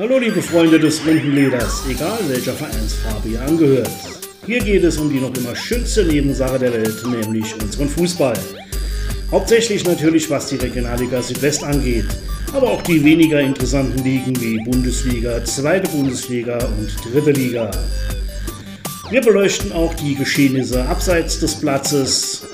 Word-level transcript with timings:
Hallo 0.00 0.16
liebe 0.16 0.40
Freunde 0.40 0.80
des 0.80 1.04
runden 1.04 1.34
Leders, 1.34 1.82
egal 1.86 2.18
welcher 2.26 2.54
Vereinsfarbe 2.54 3.28
ihr 3.28 3.42
angehört. 3.42 3.90
Hier 4.46 4.60
geht 4.60 4.82
es 4.82 4.96
um 4.96 5.10
die 5.12 5.20
noch 5.20 5.34
immer 5.36 5.54
schönste 5.54 6.06
Nebensache 6.06 6.58
der 6.58 6.72
Welt, 6.72 7.06
nämlich 7.06 7.54
unseren 7.62 7.86
Fußball. 7.86 8.32
Hauptsächlich 9.30 9.84
natürlich 9.84 10.30
was 10.30 10.46
die 10.46 10.56
Regionalliga 10.56 11.20
Südwest 11.20 11.62
angeht, 11.62 12.06
aber 12.54 12.70
auch 12.70 12.80
die 12.80 13.04
weniger 13.04 13.42
interessanten 13.42 14.02
Ligen 14.02 14.40
wie 14.40 14.64
Bundesliga, 14.64 15.44
Zweite 15.44 15.90
Bundesliga 15.90 16.56
und 16.64 17.12
Dritte 17.12 17.32
Liga. 17.32 17.70
Wir 19.10 19.20
beleuchten 19.20 19.70
auch 19.72 19.92
die 19.92 20.14
Geschehnisse 20.14 20.82
abseits 20.86 21.40
des 21.40 21.60
Platzes. 21.60 22.46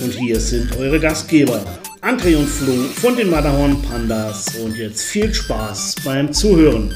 Und 0.00 0.12
hier 0.12 0.38
sind 0.38 0.76
eure 0.76 1.00
Gastgeber, 1.00 1.64
André 2.02 2.36
und 2.36 2.48
Flo 2.48 2.72
von 3.00 3.14
den 3.14 3.30
Matterhorn 3.30 3.80
Pandas. 3.80 4.56
Und 4.56 4.76
jetzt 4.76 5.02
viel 5.02 5.32
Spaß 5.32 5.94
beim 6.04 6.32
Zuhören. 6.32 6.92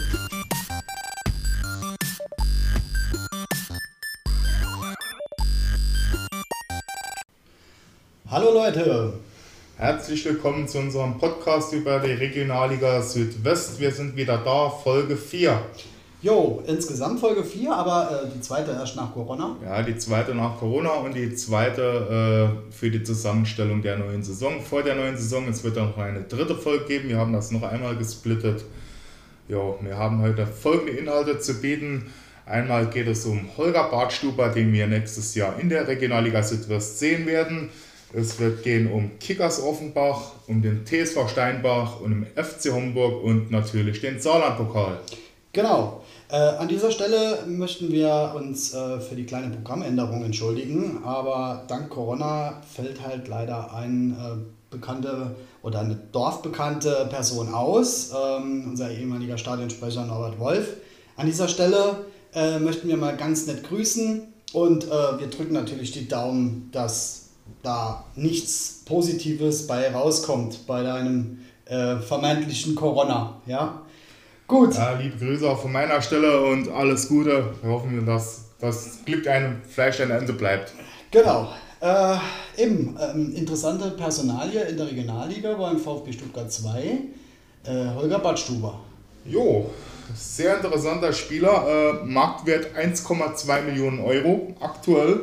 Hallo 8.28 8.52
Leute, 8.52 9.12
Herzlich 9.78 10.24
willkommen 10.24 10.66
zu 10.66 10.78
unserem 10.78 11.18
Podcast 11.18 11.72
über 11.72 12.00
die 12.00 12.12
Regionalliga 12.12 13.00
Südwest. 13.00 13.78
Wir 13.78 13.92
sind 13.92 14.16
wieder 14.16 14.38
da, 14.38 14.70
Folge 14.70 15.16
4. 15.16 15.60
Jo, 16.22 16.62
insgesamt 16.66 17.20
Folge 17.20 17.44
4, 17.44 17.72
aber 17.74 18.24
äh, 18.24 18.28
die 18.34 18.40
zweite 18.40 18.70
erst 18.70 18.96
nach 18.96 19.12
Corona. 19.12 19.56
Ja, 19.62 19.82
die 19.82 19.98
zweite 19.98 20.34
nach 20.34 20.58
Corona 20.58 20.90
und 20.94 21.14
die 21.14 21.34
zweite 21.34 22.58
äh, 22.70 22.72
für 22.72 22.90
die 22.90 23.02
Zusammenstellung 23.02 23.82
der 23.82 23.98
neuen 23.98 24.22
Saison. 24.22 24.62
Vor 24.62 24.82
der 24.82 24.94
neuen 24.94 25.16
Saison, 25.16 25.46
es 25.48 25.62
wird 25.62 25.76
dann 25.76 25.90
noch 25.90 25.98
eine 25.98 26.22
dritte 26.22 26.54
Folge 26.54 26.86
geben. 26.86 27.10
Wir 27.10 27.18
haben 27.18 27.34
das 27.34 27.50
noch 27.50 27.62
einmal 27.62 27.96
gesplittet. 27.96 28.64
Jo, 29.48 29.78
wir 29.82 29.98
haben 29.98 30.22
heute 30.22 30.46
folgende 30.46 30.92
Inhalte 30.92 31.38
zu 31.38 31.60
bieten. 31.60 32.10
Einmal 32.46 32.86
geht 32.86 33.08
es 33.08 33.26
um 33.26 33.48
Holger 33.56 33.90
Bartstuber, 33.90 34.48
den 34.48 34.72
wir 34.72 34.86
nächstes 34.86 35.34
Jahr 35.34 35.58
in 35.60 35.68
der 35.68 35.86
Regionalliga 35.86 36.42
Südwest 36.42 36.98
sehen 36.98 37.26
werden. 37.26 37.68
Es 38.12 38.40
wird 38.40 38.62
gehen 38.62 38.90
um 38.90 39.18
Kickers 39.18 39.62
Offenbach, 39.62 40.32
um 40.46 40.62
den 40.62 40.86
TSV 40.86 41.28
Steinbach 41.28 42.00
und 42.00 42.12
um 42.12 42.26
FC 42.34 42.72
Homburg 42.72 43.22
und 43.22 43.50
natürlich 43.50 44.00
den 44.00 44.18
Saarlandpokal. 44.18 45.00
Genau. 45.52 46.02
Äh, 46.28 46.36
an 46.36 46.66
dieser 46.66 46.90
Stelle 46.90 47.44
möchten 47.46 47.92
wir 47.92 48.32
uns 48.34 48.74
äh, 48.74 48.98
für 48.98 49.14
die 49.14 49.26
kleine 49.26 49.54
Programmänderung 49.54 50.24
entschuldigen, 50.24 51.02
aber 51.04 51.62
dank 51.68 51.88
Corona 51.88 52.60
fällt 52.74 53.00
halt 53.06 53.28
leider 53.28 53.72
eine 53.72 54.12
äh, 54.12 54.36
bekannte 54.70 55.36
oder 55.62 55.80
eine 55.80 55.96
dorfbekannte 56.10 57.06
Person 57.10 57.54
aus, 57.54 58.10
ähm, 58.12 58.64
unser 58.70 58.90
ehemaliger 58.90 59.38
Stadionsprecher 59.38 60.04
Norbert 60.04 60.40
Wolf. 60.40 60.76
An 61.16 61.26
dieser 61.26 61.46
Stelle 61.46 62.06
äh, 62.34 62.58
möchten 62.58 62.88
wir 62.88 62.96
mal 62.96 63.16
ganz 63.16 63.46
nett 63.46 63.62
grüßen 63.62 64.22
und 64.52 64.84
äh, 64.84 64.90
wir 64.90 65.28
drücken 65.28 65.54
natürlich 65.54 65.92
die 65.92 66.08
Daumen, 66.08 66.70
dass 66.72 67.28
da 67.62 68.04
nichts 68.16 68.82
Positives 68.84 69.68
bei 69.68 69.94
rauskommt 69.94 70.66
bei 70.66 70.82
deinem 70.82 71.38
äh, 71.66 71.96
vermeintlichen 71.96 72.74
Corona. 72.74 73.40
Ja, 73.46 73.82
gut. 74.46 74.74
Ja, 74.74 74.92
liebe 74.92 75.16
Grüße 75.16 75.48
auch 75.48 75.60
von 75.60 75.72
meiner 75.72 76.00
Stelle 76.00 76.40
und 76.40 76.68
alles 76.70 77.08
Gute. 77.08 77.54
Wir 77.62 77.70
hoffen, 77.70 78.04
dass 78.06 78.44
das 78.60 79.04
Glück 79.04 79.26
einem 79.26 79.60
Fleisch 79.68 80.00
ein 80.00 80.10
Ende 80.10 80.32
bleibt. 80.32 80.72
Genau. 81.10 81.48
Äh, 81.80 82.16
eben, 82.56 82.96
ähm, 83.00 83.34
interessante 83.34 83.90
Personalie 83.90 84.62
in 84.62 84.76
der 84.76 84.86
Regionalliga 84.86 85.54
beim 85.54 85.78
VfB 85.78 86.12
Stuttgart 86.12 86.50
2. 86.50 86.98
Äh, 87.64 87.94
Holger 87.94 88.18
Badstuber. 88.18 88.80
Jo, 89.24 89.70
sehr 90.14 90.56
interessanter 90.56 91.12
Spieler. 91.12 92.00
Äh, 92.02 92.06
Marktwert 92.06 92.74
1,2 92.76 93.62
Millionen 93.62 94.00
Euro 94.00 94.54
aktuell. 94.60 95.20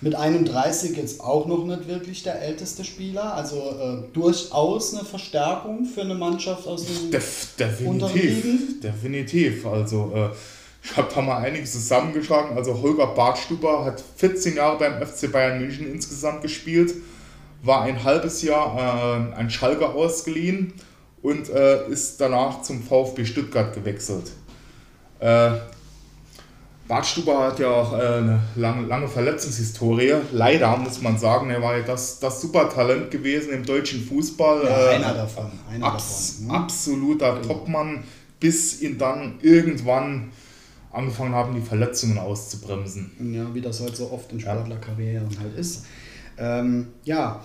Mit 0.00 0.14
31 0.14 0.96
jetzt 0.96 1.20
auch 1.20 1.46
noch 1.46 1.64
nicht 1.64 1.88
wirklich 1.88 2.22
der 2.22 2.40
älteste 2.40 2.84
Spieler, 2.84 3.34
also 3.34 3.56
äh, 3.56 4.12
durchaus 4.12 4.94
eine 4.94 5.04
Verstärkung 5.04 5.86
für 5.86 6.02
eine 6.02 6.14
Mannschaft 6.14 6.68
aus 6.68 6.86
dem 6.86 7.10
Def 7.10 7.48
definitiv, 7.58 8.80
definitiv. 8.80 9.66
Also 9.66 10.12
äh, 10.14 10.28
ich 10.84 10.96
habe 10.96 11.08
da 11.12 11.20
mal 11.20 11.38
einiges 11.38 11.72
zusammengeschlagen. 11.72 12.56
Also 12.56 12.80
Holger 12.80 13.08
Bartstuber 13.08 13.84
hat 13.84 14.02
14 14.16 14.54
Jahre 14.54 14.78
beim 14.78 15.04
FC 15.04 15.32
Bayern 15.32 15.58
München 15.58 15.92
insgesamt 15.92 16.42
gespielt, 16.42 16.94
war 17.64 17.82
ein 17.82 18.04
halbes 18.04 18.42
Jahr 18.42 18.76
äh, 18.76 19.34
an 19.34 19.50
Schalke 19.50 19.88
ausgeliehen 19.88 20.74
und 21.22 21.48
äh, 21.50 21.88
ist 21.88 22.20
danach 22.20 22.62
zum 22.62 22.84
VfB 22.84 23.24
Stuttgart 23.24 23.74
gewechselt. 23.74 24.30
Äh, 26.88 26.94
Bartstuber 26.94 27.38
hat 27.46 27.58
ja 27.58 27.68
auch 27.70 27.92
äh, 27.92 28.02
eine 28.02 28.40
lange, 28.56 28.86
lange 28.86 29.08
Verletzungshistorie. 29.08 30.14
Leider 30.32 30.76
muss 30.76 31.00
man 31.02 31.18
sagen, 31.18 31.50
er 31.50 31.62
war 31.62 31.76
ja 31.76 31.82
das, 31.84 32.18
das 32.18 32.40
Supertalent 32.40 33.10
gewesen 33.10 33.52
im 33.52 33.64
deutschen 33.64 34.02
Fußball. 34.04 34.64
Ja, 34.64 34.88
einer 34.90 35.14
davon. 35.14 35.50
Einer 35.70 35.86
abs 35.86 36.36
davon. 36.38 36.46
ne? 36.48 36.54
Absoluter 36.54 37.34
Genau. 37.36 37.46
Topmann, 37.54 38.04
bis 38.40 38.80
ihn 38.80 38.98
dann 38.98 39.38
irgendwann 39.42 40.30
angefangen 40.92 41.34
haben, 41.34 41.54
die 41.54 41.60
Verletzungen 41.60 42.18
auszubremsen. 42.18 43.34
Ja, 43.34 43.54
wie 43.54 43.60
das 43.60 43.80
halt 43.80 43.96
so 43.96 44.10
oft 44.10 44.32
in 44.32 44.40
Sportlerkarrieren 44.40 45.28
halt 45.40 45.56
ist. 45.56 45.84
Ähm, 46.38 46.88
ja, 47.04 47.42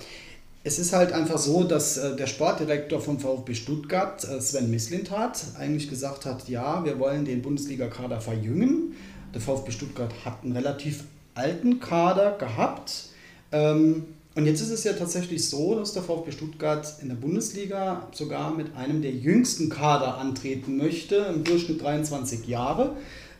es 0.64 0.80
ist 0.80 0.94
halt 0.94 1.12
einfach 1.12 1.38
so, 1.38 1.64
dass 1.66 1.98
äh, 1.98 2.16
der 2.16 2.28
Sportdirektor 2.28 3.02
vom 3.02 3.20
VfB 3.20 3.54
Stuttgart, 3.54 4.24
äh, 4.24 4.40
Sven 4.40 4.72
Mislintat, 4.72 5.44
eigentlich 5.60 5.90
gesagt 5.90 6.25
hat, 6.25 6.48
ja, 6.48 6.86
wir 6.86 6.98
wollen 7.00 7.25
den 7.25 7.42
Bundesliga-Kader 7.42 8.22
verjüngen. 8.22 8.94
Der 9.33 9.41
VfB 9.41 9.71
Stuttgart 9.71 10.13
hat 10.25 10.44
einen 10.44 10.53
relativ 10.53 11.03
alten 11.35 11.79
Kader 11.79 12.38
gehabt. 12.38 13.09
Ähm, 13.51 14.05
und 14.35 14.45
jetzt 14.47 14.61
ist 14.61 14.71
es 14.71 14.83
ja 14.83 14.94
tatsächlich 14.94 15.47
so, 15.47 15.75
dass 15.75 15.94
der 15.94 16.01
VfB 16.01 16.31
Stuttgart 16.31 16.88
in 17.01 17.09
der 17.09 17.16
Bundesliga 17.16 18.07
sogar 18.13 18.55
mit 18.55 18.75
einem 18.75 19.01
der 19.01 19.11
jüngsten 19.11 19.69
Kader 19.69 20.17
antreten 20.17 20.77
möchte, 20.77 21.16
im 21.33 21.44
Durchschnitt 21.44 21.81
23 21.81 22.47
Jahre. 22.47 22.95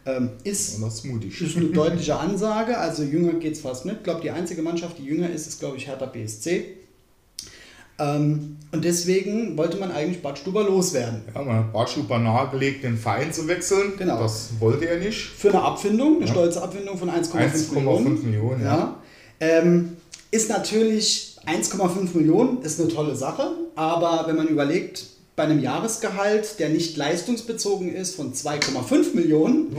Ähm, 0.06 0.32
ist 0.44 0.80
ist 1.42 1.58
eine 1.58 1.68
deutliche 1.68 2.18
Ansage, 2.18 2.78
also 2.78 3.04
jünger 3.04 3.34
geht 3.34 3.54
es 3.54 3.62
fast 3.62 3.86
nicht. 3.86 3.98
Ich 3.98 4.04
glaube, 4.04 4.22
die 4.22 4.32
einzige 4.32 4.62
Mannschaft, 4.62 5.00
die 5.00 5.06
jünger 5.06 5.30
ist, 5.30 5.48
ist, 5.48 5.60
glaube 5.60 5.78
ich, 5.78 5.88
Hertha 5.88 6.06
BSC. 6.06 6.83
Ähm, 8.00 8.58
und 8.72 8.84
deswegen 8.84 9.56
wollte 9.56 9.78
man 9.78 9.92
eigentlich 9.92 10.22
Bad 10.24 10.40
Stuber 10.40 10.64
loswerden. 10.64 11.22
Ja, 11.34 11.42
man 11.44 11.58
hat 11.58 11.74
Bartstuber 11.74 12.18
nahegelegt, 12.18 12.84
den 12.84 12.98
Verein 12.98 13.32
zu 13.32 13.48
wechseln. 13.48 13.94
Genau. 13.98 14.20
Das 14.20 14.50
wollte 14.60 14.86
er 14.88 14.98
nicht. 15.00 15.20
Für 15.20 15.50
eine 15.50 15.62
Abfindung, 15.62 16.16
eine 16.18 16.26
Ja. 16.26 16.32
stolze 16.32 16.62
Abfindung 16.64 16.98
von 16.98 17.10
1,5 17.10 17.70
1,5 17.70 17.74
Millionen. 17.76 18.24
Millionen, 18.26 18.62
ja. 18.64 18.76
Ja. 18.78 18.96
Ähm, 19.40 19.98
ist 20.32 20.50
natürlich 20.50 21.38
1,5 21.46 22.16
Millionen, 22.16 22.62
ist 22.64 22.80
eine 22.80 22.90
tolle 22.90 23.16
Sache, 23.16 23.52
aber 23.76 24.24
wenn 24.28 24.38
man 24.38 24.48
überlegt, 24.48 25.06
bei 25.36 25.44
einem 25.44 25.60
Jahresgehalt, 25.60 26.60
der 26.60 26.70
nicht 26.70 26.96
leistungsbezogen 26.98 27.94
ist, 27.94 28.16
von 28.16 28.34
2,5 28.34 29.14
Millionen, 29.16 29.72
So. 29.72 29.78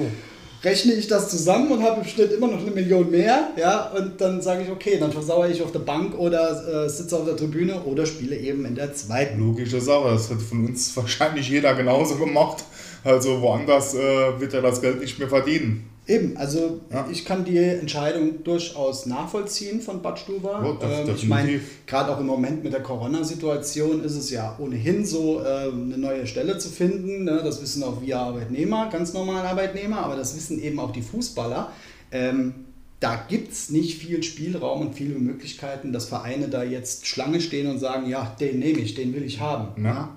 Rechne 0.65 0.95
ich 0.95 1.07
das 1.09 1.29
zusammen 1.29 1.71
und 1.71 1.83
habe 1.83 2.01
im 2.01 2.07
Schnitt 2.07 2.33
immer 2.33 2.49
noch 2.49 2.61
eine 2.61 2.71
Million 2.71 3.11
mehr, 3.11 3.51
ja, 3.57 3.91
und 3.91 4.21
dann 4.21 4.41
sage 4.41 4.63
ich, 4.63 4.71
okay, 4.71 4.99
dann 4.99 5.13
versauere 5.13 5.51
ich 5.51 5.63
auf 5.63 5.73
der 5.73 5.81
Bank 5.81 6.19
oder 6.19 6.85
äh, 6.85 6.89
sitze 6.89 7.17
auf 7.17 7.25
der 7.25 7.37
Tribüne 7.37 7.83
oder 7.83 8.07
spiele 8.07 8.37
eben 8.37 8.65
in 8.65 8.75
der 8.75 8.95
zweiten. 8.95 9.39
Logische 9.39 9.81
Sache, 9.81 10.11
das 10.11 10.31
hat 10.31 10.41
von 10.41 10.67
uns 10.67 10.97
wahrscheinlich 10.97 11.49
jeder 11.49 11.75
genauso 11.75 12.17
gemacht. 12.17 12.65
Also 13.05 13.41
woanders 13.43 13.95
äh, 13.95 14.41
wird 14.41 14.55
er 14.55 14.63
das 14.63 14.81
Geld 14.81 15.01
nicht 15.01 15.19
mehr 15.19 15.29
verdienen. 15.29 15.94
Eben, 16.07 16.37
also 16.37 16.81
Ja. 16.93 17.09
ich 17.11 17.25
kann 17.25 17.45
die 17.47 17.57
Entscheidung 17.57 18.45
durchaus 18.45 19.07
nachvollziehen 19.07 19.81
von 19.81 20.03
Bad 20.03 20.19
Stuber. 20.19 20.63
Ja, 20.63 20.73
def- 20.87 21.09
ähm, 21.09 21.15
ich 21.17 21.27
meine, 21.27 21.61
gerade 21.87 22.15
auch 22.15 22.21
im 22.21 22.27
Moment 22.27 22.63
mit 22.63 22.75
der 22.75 22.83
Corona-Situation 22.83 24.05
ist 24.05 24.15
es 24.15 24.31
ja 24.31 24.55
ohnehin 24.59 25.07
so, 25.07 25.41
äh, 25.41 25.71
eine 25.73 25.97
neue 25.97 26.27
Stelle 26.27 26.59
zu 26.59 26.69
finden. 26.69 27.25
Ne? 27.25 27.41
Das 27.43 27.63
wissen 27.63 27.83
auch 27.83 28.03
wir 28.03 28.19
Arbeitnehmer, 28.19 28.91
ganz 28.91 29.15
normale 29.15 29.49
Arbeitnehmer, 29.49 29.99
aber 30.01 30.17
das 30.17 30.37
wissen 30.37 30.63
eben 30.63 30.79
auch 30.79 30.93
die 30.93 31.03
Fußballer. 31.03 31.71
Ähm, 32.13 32.55
da 33.01 33.23
gibt 33.29 33.53
es 33.53 33.71
nicht 33.71 33.99
viel 33.99 34.23
Spielraum 34.23 34.83
und 34.89 34.95
viele 34.95 35.19
Möglichkeiten, 35.19 35.93
dass 35.93 36.05
Vereine 36.07 36.49
da 36.49 36.63
jetzt 36.63 37.07
Schlange 37.07 37.41
stehen 37.41 37.67
und 37.71 37.79
sagen, 37.79 38.09
ja, 38.09 38.35
den 38.41 38.59
nehme 38.59 38.79
ich, 38.81 38.95
den 38.95 39.15
will 39.15 39.23
ich 39.25 39.41
haben. 39.41 39.83
Ja. 39.85 40.11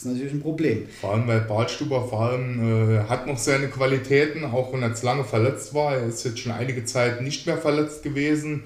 Das 0.00 0.06
ist 0.06 0.12
natürlich 0.14 0.32
ein 0.32 0.40
Problem. 0.40 0.86
Vor 0.98 1.12
allem, 1.12 1.26
weil 1.26 1.40
Bartstuber 1.40 2.08
vor 2.08 2.22
allem 2.22 2.94
äh, 2.96 3.00
hat 3.00 3.26
noch 3.26 3.36
seine 3.36 3.68
Qualitäten, 3.68 4.46
auch 4.46 4.72
wenn 4.72 4.80
er 4.80 4.88
jetzt 4.88 5.02
lange 5.02 5.24
verletzt 5.24 5.74
war. 5.74 5.94
Er 5.94 6.06
ist 6.06 6.24
jetzt 6.24 6.38
schon 6.38 6.52
einige 6.52 6.86
Zeit 6.86 7.20
nicht 7.20 7.46
mehr 7.46 7.58
verletzt 7.58 8.02
gewesen. 8.02 8.62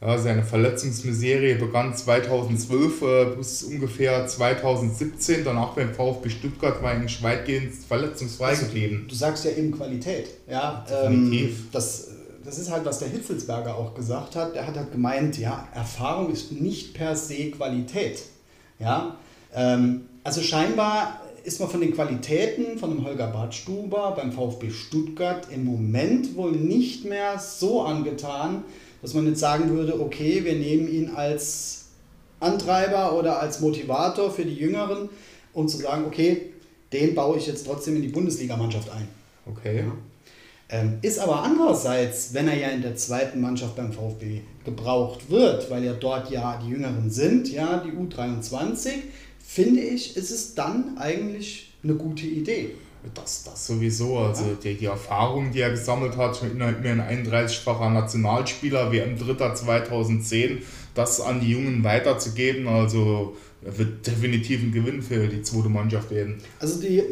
Ja, 0.00 0.16
seine 0.18 0.44
Verletzungsmiserie 0.44 1.56
begann 1.56 1.96
2012 1.96 3.02
äh, 3.02 3.24
bis 3.36 3.64
ungefähr 3.64 4.24
2017. 4.24 5.42
Danach 5.44 5.70
beim 5.70 5.92
VfB 5.92 6.30
Stuttgart 6.30 6.80
war 6.80 6.92
er 6.92 6.98
eigentlich 6.98 7.20
weitgehend 7.24 7.74
verletzungsfrei 7.74 8.54
geblieben. 8.54 9.06
Du 9.08 9.16
sagst 9.16 9.44
ja 9.46 9.50
eben 9.50 9.72
Qualität. 9.72 10.28
Ja, 10.48 10.86
Definitiv. 10.88 11.48
ähm, 11.48 11.68
das, 11.72 12.10
das 12.44 12.56
ist 12.60 12.70
halt, 12.70 12.84
was 12.84 13.00
der 13.00 13.08
Hitzelsberger 13.08 13.74
auch 13.74 13.94
gesagt 13.94 14.36
hat. 14.36 14.54
Er 14.54 14.64
hat 14.64 14.76
halt 14.76 14.92
gemeint, 14.92 15.36
ja, 15.38 15.66
Erfahrung 15.74 16.30
ist 16.30 16.52
nicht 16.52 16.94
per 16.94 17.16
se 17.16 17.50
Qualität. 17.50 18.22
Ja, 18.78 19.16
ähm, 19.52 20.02
also 20.28 20.42
scheinbar 20.42 21.22
ist 21.42 21.58
man 21.58 21.70
von 21.70 21.80
den 21.80 21.94
Qualitäten 21.94 22.78
von 22.78 22.90
dem 22.90 23.02
Holger 23.02 23.28
Badstuber 23.28 24.12
beim 24.14 24.30
VfB 24.30 24.70
Stuttgart 24.70 25.46
im 25.50 25.64
Moment 25.64 26.36
wohl 26.36 26.52
nicht 26.52 27.06
mehr 27.06 27.38
so 27.38 27.80
angetan, 27.80 28.62
dass 29.00 29.14
man 29.14 29.26
jetzt 29.26 29.40
sagen 29.40 29.70
würde, 29.70 29.98
okay, 29.98 30.44
wir 30.44 30.52
nehmen 30.52 30.86
ihn 30.86 31.12
als 31.16 31.86
Antreiber 32.40 33.18
oder 33.18 33.40
als 33.40 33.60
Motivator 33.60 34.30
für 34.30 34.44
die 34.44 34.54
Jüngeren, 34.54 35.08
um 35.54 35.66
zu 35.66 35.78
sagen, 35.78 36.04
okay, 36.06 36.52
den 36.92 37.14
baue 37.14 37.38
ich 37.38 37.46
jetzt 37.46 37.64
trotzdem 37.64 37.96
in 37.96 38.02
die 38.02 38.08
Bundesligamannschaft 38.08 38.90
ein. 38.90 39.08
Okay. 39.46 39.78
Ja. 39.78 39.92
Ähm, 40.68 40.98
ist 41.00 41.18
aber 41.18 41.42
andererseits, 41.42 42.34
wenn 42.34 42.48
er 42.48 42.58
ja 42.58 42.68
in 42.68 42.82
der 42.82 42.96
zweiten 42.96 43.40
Mannschaft 43.40 43.76
beim 43.76 43.94
VfB 43.94 44.42
gebraucht 44.66 45.30
wird, 45.30 45.70
weil 45.70 45.84
ja 45.84 45.94
dort 45.94 46.30
ja 46.30 46.60
die 46.62 46.68
Jüngeren 46.68 47.08
sind, 47.08 47.50
ja, 47.50 47.82
die 47.82 47.92
U23, 47.92 48.90
finde 49.48 49.80
ich, 49.80 50.14
ist 50.14 50.30
es 50.30 50.54
dann 50.54 50.98
eigentlich 50.98 51.72
eine 51.82 51.94
gute 51.94 52.26
Idee. 52.26 52.72
Das, 53.14 53.44
das 53.44 53.66
sowieso. 53.66 54.18
Also 54.18 54.44
ja. 54.44 54.56
die, 54.62 54.74
die 54.74 54.84
Erfahrung, 54.84 55.52
die 55.52 55.60
er 55.60 55.70
gesammelt 55.70 56.18
hat, 56.18 56.42
immerhin 56.42 57.00
ein 57.00 57.26
31-facher 57.26 57.88
Nationalspieler, 57.88 58.92
WM 58.92 59.18
Dritter 59.18 59.54
2010, 59.54 60.58
das 60.94 61.22
an 61.22 61.40
die 61.40 61.52
Jungen 61.52 61.82
weiterzugeben, 61.82 62.68
also 62.68 63.36
wird 63.62 64.06
definitiv 64.06 64.62
ein 64.62 64.72
Gewinn 64.72 65.00
für 65.00 65.26
die 65.26 65.42
zweite 65.42 65.70
Mannschaft 65.70 66.10
werden. 66.10 66.36
Also 66.60 66.80
die, 66.80 67.02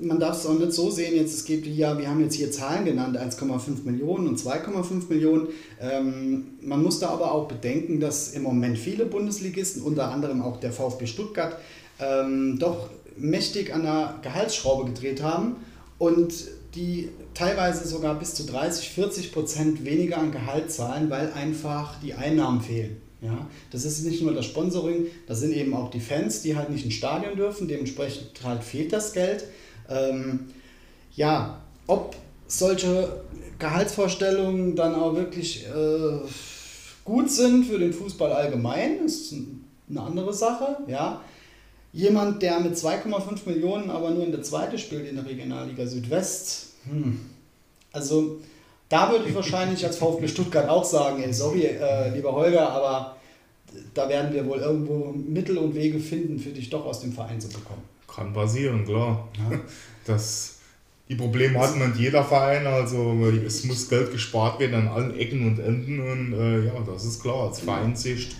man 0.00 0.20
darf 0.20 0.36
es 0.36 0.46
auch 0.46 0.58
nicht 0.58 0.72
so 0.72 0.90
sehen, 0.90 1.16
jetzt 1.16 1.34
es 1.34 1.44
gibt 1.44 1.66
ja, 1.66 1.98
wir 1.98 2.08
haben 2.08 2.20
jetzt 2.20 2.34
hier 2.34 2.50
Zahlen 2.50 2.84
genannt, 2.84 3.16
1,5 3.16 3.84
Millionen 3.84 4.28
und 4.28 4.38
2,5 4.38 5.08
Millionen. 5.08 5.48
Ähm, 5.80 6.46
man 6.60 6.82
muss 6.82 7.00
da 7.00 7.08
aber 7.08 7.32
auch 7.32 7.48
bedenken, 7.48 8.00
dass 8.00 8.32
im 8.34 8.42
Moment 8.42 8.78
viele 8.78 9.06
Bundesligisten, 9.06 9.82
unter 9.82 10.10
anderem 10.10 10.42
auch 10.42 10.58
der 10.58 10.72
VfB 10.72 11.06
Stuttgart, 11.06 11.58
ähm, 12.00 12.58
doch 12.58 12.90
mächtig 13.16 13.74
an 13.74 13.82
der 13.82 14.14
Gehaltsschraube 14.22 14.84
gedreht 14.86 15.22
haben 15.22 15.56
und 15.98 16.32
die 16.74 17.08
teilweise 17.34 17.88
sogar 17.88 18.18
bis 18.18 18.34
zu 18.34 18.44
30, 18.44 18.90
40 18.90 19.32
Prozent 19.32 19.84
weniger 19.84 20.18
an 20.18 20.32
Gehalt 20.32 20.70
zahlen, 20.70 21.08
weil 21.10 21.32
einfach 21.32 21.98
die 22.00 22.14
Einnahmen 22.14 22.60
fehlen. 22.60 23.00
Ja, 23.22 23.46
das 23.70 23.84
ist 23.86 24.04
nicht 24.04 24.22
nur 24.22 24.34
das 24.34 24.44
Sponsoring, 24.44 25.06
das 25.26 25.40
sind 25.40 25.52
eben 25.52 25.74
auch 25.74 25.90
die 25.90 26.00
Fans, 26.00 26.42
die 26.42 26.54
halt 26.54 26.68
nicht 26.68 26.84
ins 26.84 26.94
Stadion 26.94 27.34
dürfen, 27.34 27.66
dementsprechend 27.66 28.44
halt 28.44 28.62
fehlt 28.62 28.92
das 28.92 29.14
Geld. 29.14 29.44
Ähm, 29.88 30.40
ja, 31.14 31.62
ob 31.86 32.14
solche 32.46 33.22
Gehaltsvorstellungen 33.58 34.76
dann 34.76 34.94
auch 34.94 35.14
wirklich 35.14 35.66
äh, 35.66 36.18
gut 37.04 37.30
sind 37.30 37.64
für 37.64 37.78
den 37.78 37.94
Fußball 37.94 38.32
allgemein, 38.32 39.06
ist 39.06 39.34
eine 39.88 40.00
andere 40.00 40.34
Sache. 40.34 40.76
Ja. 40.86 41.22
Jemand, 41.96 42.42
der 42.42 42.60
mit 42.60 42.74
2,5 42.74 43.38
Millionen 43.46 43.88
aber 43.88 44.10
nur 44.10 44.22
in 44.22 44.30
der 44.30 44.42
zweiten 44.42 44.76
spielt 44.76 45.08
in 45.08 45.16
der 45.16 45.24
Regionalliga 45.24 45.86
Südwest, 45.86 46.74
hm. 46.84 47.18
also 47.90 48.36
da 48.90 49.10
würde 49.10 49.26
ich 49.26 49.34
wahrscheinlich 49.34 49.82
als 49.82 49.96
VfB 49.96 50.28
Stuttgart 50.28 50.68
auch 50.68 50.84
sagen, 50.84 51.22
ey, 51.22 51.32
sorry, 51.32 51.62
äh, 51.62 52.14
lieber 52.14 52.32
Holger, 52.32 52.68
aber 52.68 53.16
da 53.94 54.10
werden 54.10 54.34
wir 54.34 54.44
wohl 54.44 54.58
irgendwo 54.58 55.10
Mittel 55.10 55.56
und 55.56 55.74
Wege 55.74 55.98
finden, 55.98 56.38
für 56.38 56.50
dich 56.50 56.68
doch 56.68 56.84
aus 56.84 57.00
dem 57.00 57.14
Verein 57.14 57.40
zu 57.40 57.48
bekommen. 57.48 57.82
Kann 58.06 58.34
passieren, 58.34 58.84
klar. 58.84 59.26
Ja. 59.50 59.58
Das, 60.06 60.58
die 61.08 61.14
Probleme 61.14 61.58
hat 61.58 61.78
man 61.78 61.98
jeder 61.98 62.22
Verein, 62.22 62.66
also 62.66 63.14
es 63.24 63.64
muss 63.64 63.88
Geld 63.88 64.12
gespart 64.12 64.60
werden 64.60 64.74
an 64.74 64.88
allen 64.88 65.18
Ecken 65.18 65.46
und 65.48 65.58
Enden 65.58 65.98
und 65.98 66.34
äh, 66.34 66.66
ja, 66.66 66.74
das 66.86 67.06
ist 67.06 67.22
klar, 67.22 67.48
als 67.48 67.60
Vereinssicht. 67.60 68.36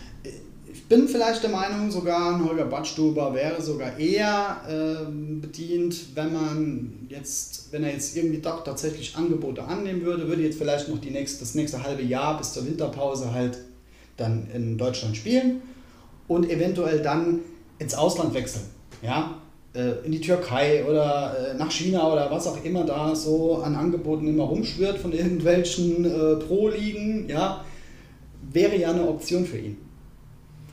Ich 0.88 0.97
bin 0.97 1.09
vielleicht 1.09 1.43
der 1.43 1.50
Meinung, 1.50 1.91
sogar 1.91 2.37
ein 2.37 2.49
Holger 2.49 2.67
Badstuber 2.67 3.35
wäre 3.35 3.61
sogar 3.61 3.99
eher 3.99 4.61
äh, 4.69 5.11
bedient, 5.11 6.15
wenn 6.15 6.33
man 6.33 7.09
jetzt, 7.09 7.73
wenn 7.73 7.83
er 7.83 7.93
jetzt 7.93 8.17
irgendwie 8.17 8.38
doch 8.38 8.62
tatsächlich 8.62 9.17
Angebote 9.17 9.65
annehmen 9.65 10.05
würde, 10.05 10.29
würde 10.29 10.44
jetzt 10.44 10.59
vielleicht 10.59 10.88
noch 10.88 11.00
die 11.00 11.11
nächste, 11.11 11.41
das 11.41 11.56
nächste 11.56 11.83
halbe 11.83 12.05
Jahr 12.05 12.38
bis 12.38 12.53
zur 12.53 12.65
Winterpause 12.67 13.35
halt 13.35 13.59
dann 14.17 14.47
in 14.55 14.79
Deutschland 14.79 15.17
spielen 15.17 15.61
und 16.29 16.49
eventuell 16.49 17.03
dann 17.03 17.41
ins 17.81 17.97
Ausland 17.97 18.32
wechseln. 18.35 18.67
Ja, 19.03 19.39
äh, 19.75 20.05
in 20.05 20.12
die 20.12 20.21
Türkei 20.21 20.85
oder 20.85 21.50
äh, 21.50 21.59
nach 21.59 21.73
China 21.73 22.12
oder 22.12 22.31
was 22.31 22.47
auch 22.47 22.62
immer 22.65 22.85
da 22.85 23.12
so 23.17 23.56
an 23.56 23.75
Angeboten 23.75 24.29
immer 24.29 24.44
rumschwirrt 24.44 24.99
von 24.99 25.11
irgendwelchen 25.11 26.05
äh, 26.05 26.37
Pro-Ligen, 26.37 27.29
ja, 27.29 27.65
wäre 28.53 28.77
ja 28.79 28.91
eine 28.91 29.09
Option 29.09 29.44
für 29.44 29.59
ihn. 29.59 29.79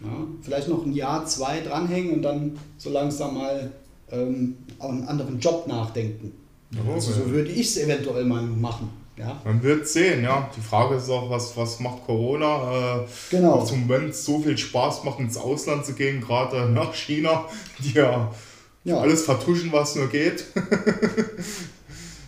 Ja, 0.04 0.28
vielleicht 0.42 0.68
noch 0.68 0.86
ein 0.86 0.94
Jahr, 0.94 1.26
zwei 1.26 1.62
dranhängen 1.62 2.14
und 2.14 2.22
dann 2.22 2.58
so 2.78 2.90
langsam 2.90 3.36
mal 3.36 3.72
ähm, 4.12 4.58
auch 4.80 4.90
einen 4.90 5.08
anderen 5.08 5.40
Job 5.40 5.66
nachdenken. 5.68 6.34
Also 6.92 7.12
so 7.12 7.30
würde 7.30 7.52
ich 7.52 7.68
es 7.68 7.78
eventuell 7.78 8.26
mal 8.26 8.42
machen. 8.42 8.90
Ja. 9.18 9.40
Man 9.46 9.62
wird 9.62 9.88
sehen, 9.88 10.24
ja. 10.24 10.50
Die 10.58 10.62
Frage 10.62 10.96
ist 10.96 11.08
auch, 11.10 11.30
was, 11.30 11.56
was 11.56 11.80
macht 11.80 12.04
Corona? 12.06 13.02
Äh, 13.02 13.06
genau. 13.30 13.64
Zum 13.64 13.82
Moment 13.82 14.16
so 14.16 14.40
viel 14.40 14.58
Spaß 14.58 15.04
macht, 15.04 15.20
ins 15.20 15.38
Ausland 15.38 15.86
zu 15.86 15.94
gehen, 15.94 16.20
gerade 16.20 16.68
nach 16.70 16.94
China, 16.96 17.46
die 17.80 17.92
ja 17.92 18.32
ja. 18.84 19.00
Alles 19.00 19.24
vertuschen, 19.24 19.72
was 19.72 19.96
nur 19.96 20.08
geht. 20.08 20.46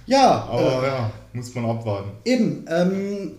ja. 0.06 0.44
Aber 0.50 0.83
äh, 0.83 0.88
ja, 0.88 1.12
muss 1.33 1.54
man 1.54 1.66
abwarten. 1.66 2.12
Eben. 2.24 2.66
Ähm, 2.69 3.31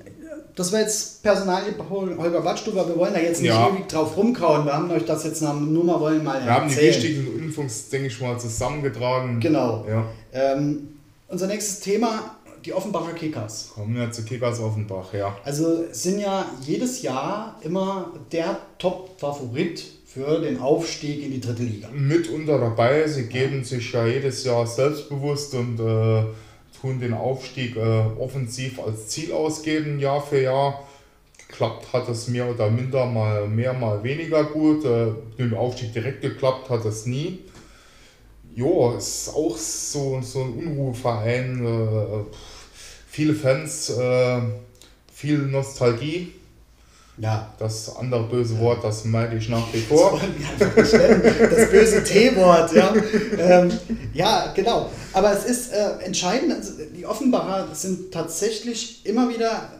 das 0.57 0.73
war 0.73 0.81
jetzt 0.81 1.23
Personal 1.23 1.63
Holger 1.91 2.41
Badstuber. 2.41 2.89
Wir 2.89 2.97
wollen 2.97 3.13
da 3.13 3.21
jetzt 3.21 3.43
nicht 3.43 3.51
ja. 3.51 3.69
ewig 3.69 3.89
drauf 3.89 4.17
rumkauen. 4.17 4.65
Wir 4.65 4.73
haben 4.73 4.91
euch 4.91 5.05
das 5.05 5.25
jetzt 5.25 5.43
nur 5.43 5.85
mal 5.85 6.01
wollen 6.01 6.25
mal 6.25 6.43
Wir 6.43 6.51
haben 6.51 6.69
die 6.69 6.77
wichtigen 6.77 7.39
Infos, 7.39 7.91
denke 7.91 8.09
ich 8.09 8.21
mal, 8.21 8.41
zusammengetragen. 8.41 9.39
Genau. 9.39 9.85
Ja. 9.87 10.07
Ähm, 10.33 10.89
unser 11.29 11.47
nächstes 11.47 11.81
Thema, 11.81 12.37
die 12.65 12.73
Offenbacher 12.73 13.13
Kickers. 13.13 13.73
Kommen 13.75 13.97
wir 13.97 14.11
zu 14.11 14.25
Kickers 14.25 14.59
Offenbach, 14.59 15.13
ja. 15.13 15.37
Also 15.45 15.85
sind 15.93 16.21
ja 16.21 16.47
jedes 16.63 17.03
Jahr 17.03 17.61
immer 17.63 18.13
der 18.33 18.59
Top-Favorit 18.79 19.85
für 20.07 20.41
den 20.41 20.59
Aufstieg 20.59 21.23
in 21.23 21.33
die 21.33 21.41
dritte 21.41 21.65
Liga. 21.65 21.89
Mitunter 21.93 22.59
dabei, 22.59 23.07
sie 23.07 23.27
geben 23.27 23.59
ja. 23.59 23.65
sich 23.65 23.93
ja 23.93 24.07
jedes 24.07 24.43
Jahr 24.45 24.67
selbstbewusst 24.67 25.53
und 25.55 25.79
äh, 25.79 26.25
tun 26.81 27.01
den 27.01 27.15
Aufstieg 27.15 27.77
äh, 27.77 27.81
offensiv 28.19 28.81
als 28.81 29.09
Ziel 29.09 29.33
ausgeben, 29.33 29.99
Jahr 29.99 30.23
für 30.23 30.41
Jahr. 30.41 30.85
Geklappt 31.49 31.93
hat 31.93 32.09
es 32.09 32.29
mehr 32.29 32.49
oder 32.49 32.71
minder, 32.71 33.07
mal 33.07 33.49
mehr, 33.49 33.73
mal 33.73 34.03
weniger 34.03 34.45
gut. 34.45 34.85
Äh, 34.85 35.13
den 35.39 35.55
Aufstieg 35.55 35.93
direkt 35.93 36.23
geklappt 36.23 36.71
hat 36.71 36.85
es 36.85 37.07
nie. 37.07 37.41
Jo, 38.55 38.95
ist 38.97 39.29
auch 39.29 39.57
so, 39.57 40.21
so 40.23 40.43
ein 40.43 40.55
Unruheverein. 40.55 41.65
Äh, 41.65 42.37
viele 43.09 43.35
Fans, 43.35 43.91
äh, 43.91 44.41
viel 45.13 45.39
Nostalgie 45.39 46.33
ja. 47.19 47.51
Das 47.59 47.97
andere 47.97 48.25
böse 48.25 48.59
Wort, 48.59 48.85
das 48.85 49.05
meide 49.05 49.37
ich 49.37 49.49
nach 49.49 49.73
wie 49.73 49.81
vor. 49.81 50.21
Das, 50.59 50.91
das 50.91 51.71
böse 51.71 52.05
T-Wort, 52.05 52.73
ja. 52.75 52.95
Ähm, 53.39 53.73
ja, 54.13 54.53
genau. 54.55 54.91
Aber 55.13 55.33
es 55.33 55.45
ist 55.45 55.73
äh, 55.73 56.05
entscheidend, 56.05 56.53
also 56.53 56.73
die 56.95 57.07
Offenbacher 57.07 57.69
sind 57.73 58.13
tatsächlich 58.13 59.05
immer 59.07 59.29
wieder, 59.29 59.71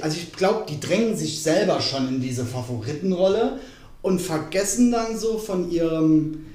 also 0.00 0.16
ich 0.16 0.32
glaube, 0.32 0.64
die 0.68 0.80
drängen 0.80 1.16
sich 1.16 1.42
selber 1.42 1.80
schon 1.80 2.08
in 2.08 2.20
diese 2.20 2.44
Favoritenrolle 2.44 3.60
und 4.02 4.20
vergessen 4.20 4.90
dann 4.90 5.16
so 5.16 5.38
von 5.38 5.70
ihrem, 5.70 6.46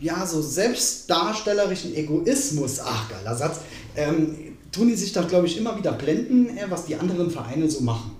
ja, 0.00 0.26
so 0.26 0.42
selbstdarstellerischen 0.42 1.94
Egoismus, 1.94 2.80
ach, 2.80 3.08
geiler 3.08 3.36
Satz, 3.36 3.60
ähm, 3.94 4.36
tun 4.72 4.88
die 4.88 4.96
sich 4.96 5.12
da, 5.12 5.22
glaube 5.22 5.46
ich, 5.46 5.56
immer 5.56 5.78
wieder 5.78 5.92
blenden, 5.92 6.56
äh, 6.56 6.66
was 6.68 6.86
die 6.86 6.96
anderen 6.96 7.30
Vereine 7.30 7.70
so 7.70 7.82
machen. 7.82 8.16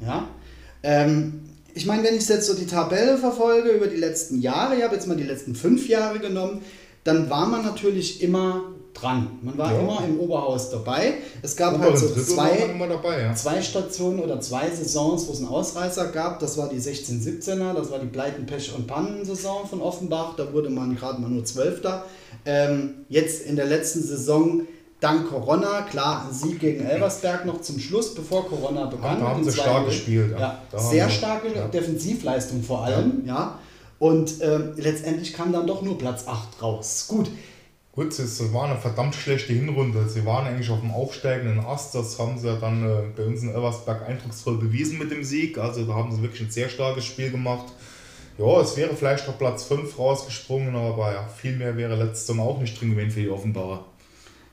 Ja, 0.00 0.28
ähm, 0.82 1.40
ich 1.74 1.86
meine, 1.86 2.02
wenn 2.02 2.16
ich 2.16 2.28
jetzt 2.28 2.46
so 2.46 2.54
die 2.54 2.66
Tabelle 2.66 3.16
verfolge 3.16 3.70
über 3.70 3.86
die 3.86 3.96
letzten 3.96 4.40
Jahre, 4.40 4.76
ich 4.76 4.82
habe 4.82 4.94
jetzt 4.94 5.06
mal 5.06 5.16
die 5.16 5.24
letzten 5.24 5.54
fünf 5.54 5.88
Jahre 5.88 6.18
genommen, 6.18 6.62
dann 7.04 7.30
war 7.30 7.46
man 7.46 7.64
natürlich 7.64 8.22
immer 8.22 8.64
dran. 8.94 9.38
Man 9.42 9.56
war 9.56 9.72
ja. 9.72 9.80
immer 9.80 10.02
im 10.04 10.18
Oberhaus 10.18 10.70
dabei. 10.70 11.14
Es 11.42 11.56
gab 11.56 11.74
Ober 11.74 11.84
halt 11.84 11.98
so 11.98 12.08
zwei, 12.08 12.74
dabei, 12.88 13.22
ja. 13.22 13.34
zwei 13.34 13.62
Stationen 13.62 14.20
oder 14.20 14.40
zwei 14.40 14.68
Saisons, 14.70 15.26
wo 15.28 15.32
es 15.32 15.38
einen 15.38 15.48
Ausreißer 15.48 16.08
gab. 16.08 16.40
Das 16.40 16.58
war 16.58 16.68
die 16.68 16.80
16-17er, 16.80 17.72
das 17.72 17.90
war 17.90 17.98
die 17.98 18.08
Pleiten, 18.08 18.46
Pech 18.46 18.74
und 18.74 18.86
Pannen-Saison 18.86 19.66
von 19.66 19.80
Offenbach. 19.80 20.34
Da 20.36 20.52
wurde 20.52 20.70
man 20.70 20.96
gerade 20.96 21.20
mal 21.20 21.30
nur 21.30 21.44
Zwölfter. 21.44 22.04
Ähm, 22.44 23.04
jetzt 23.08 23.46
in 23.46 23.56
der 23.56 23.66
letzten 23.66 24.02
Saison 24.02 24.62
dank 25.00 25.28
Corona, 25.28 25.82
klar, 25.82 26.26
ein 26.26 26.34
Sieg 26.34 26.60
gegen 26.60 26.84
Elversberg 26.84 27.46
noch 27.46 27.60
zum 27.60 27.78
Schluss, 27.78 28.14
bevor 28.14 28.46
Corona 28.46 28.86
begann. 28.86 29.18
Ja, 29.18 29.24
da 29.24 29.30
haben 29.30 29.44
sie 29.44 29.52
stark 29.52 29.86
gespielt. 29.86 30.32
Ja. 30.32 30.58
ja 30.72 30.78
sehr 30.78 31.10
starke 31.10 31.54
ja. 31.54 31.68
Defensivleistung 31.68 32.62
vor 32.62 32.84
allem. 32.84 33.24
Ja. 33.26 33.58
Und 33.98 34.34
ähm, 34.40 34.72
letztendlich 34.76 35.32
kam 35.34 35.52
dann 35.52 35.66
doch 35.66 35.82
nur 35.82 35.98
Platz 35.98 36.26
8 36.26 36.62
raus. 36.62 37.06
Gut. 37.08 37.30
Gut, 37.92 38.16
es 38.18 38.52
war 38.52 38.64
eine 38.64 38.78
verdammt 38.78 39.14
schlechte 39.14 39.52
Hinrunde. 39.52 40.08
Sie 40.08 40.24
waren 40.24 40.46
eigentlich 40.46 40.70
auf 40.70 40.80
dem 40.80 40.92
aufsteigenden 40.92 41.60
Ast. 41.60 41.94
Das 41.94 42.18
haben 42.18 42.38
sie 42.38 42.46
ja 42.46 42.54
dann 42.56 42.82
äh, 42.82 43.02
bei 43.16 43.24
uns 43.24 43.42
in 43.42 43.52
Elversberg 43.52 44.08
eindrucksvoll 44.08 44.58
bewiesen 44.58 44.98
mit 44.98 45.10
dem 45.10 45.24
Sieg. 45.24 45.58
Also 45.58 45.84
da 45.84 45.94
haben 45.94 46.14
sie 46.14 46.22
wirklich 46.22 46.42
ein 46.42 46.50
sehr 46.50 46.68
starkes 46.68 47.04
Spiel 47.04 47.30
gemacht. 47.30 47.66
Ja, 48.38 48.60
es 48.60 48.76
wäre 48.76 48.94
vielleicht 48.94 49.26
noch 49.26 49.36
Platz 49.36 49.64
5 49.64 49.98
rausgesprungen, 49.98 50.74
aber 50.74 51.12
ja, 51.12 51.28
viel 51.28 51.56
mehr 51.56 51.76
wäre 51.76 51.96
letztes 51.96 52.34
Jahr 52.34 52.46
auch 52.46 52.58
nicht 52.58 52.80
drin 52.80 52.92
gewesen 52.92 53.10
für 53.10 53.20
die 53.20 53.28
Offenbarer. 53.28 53.84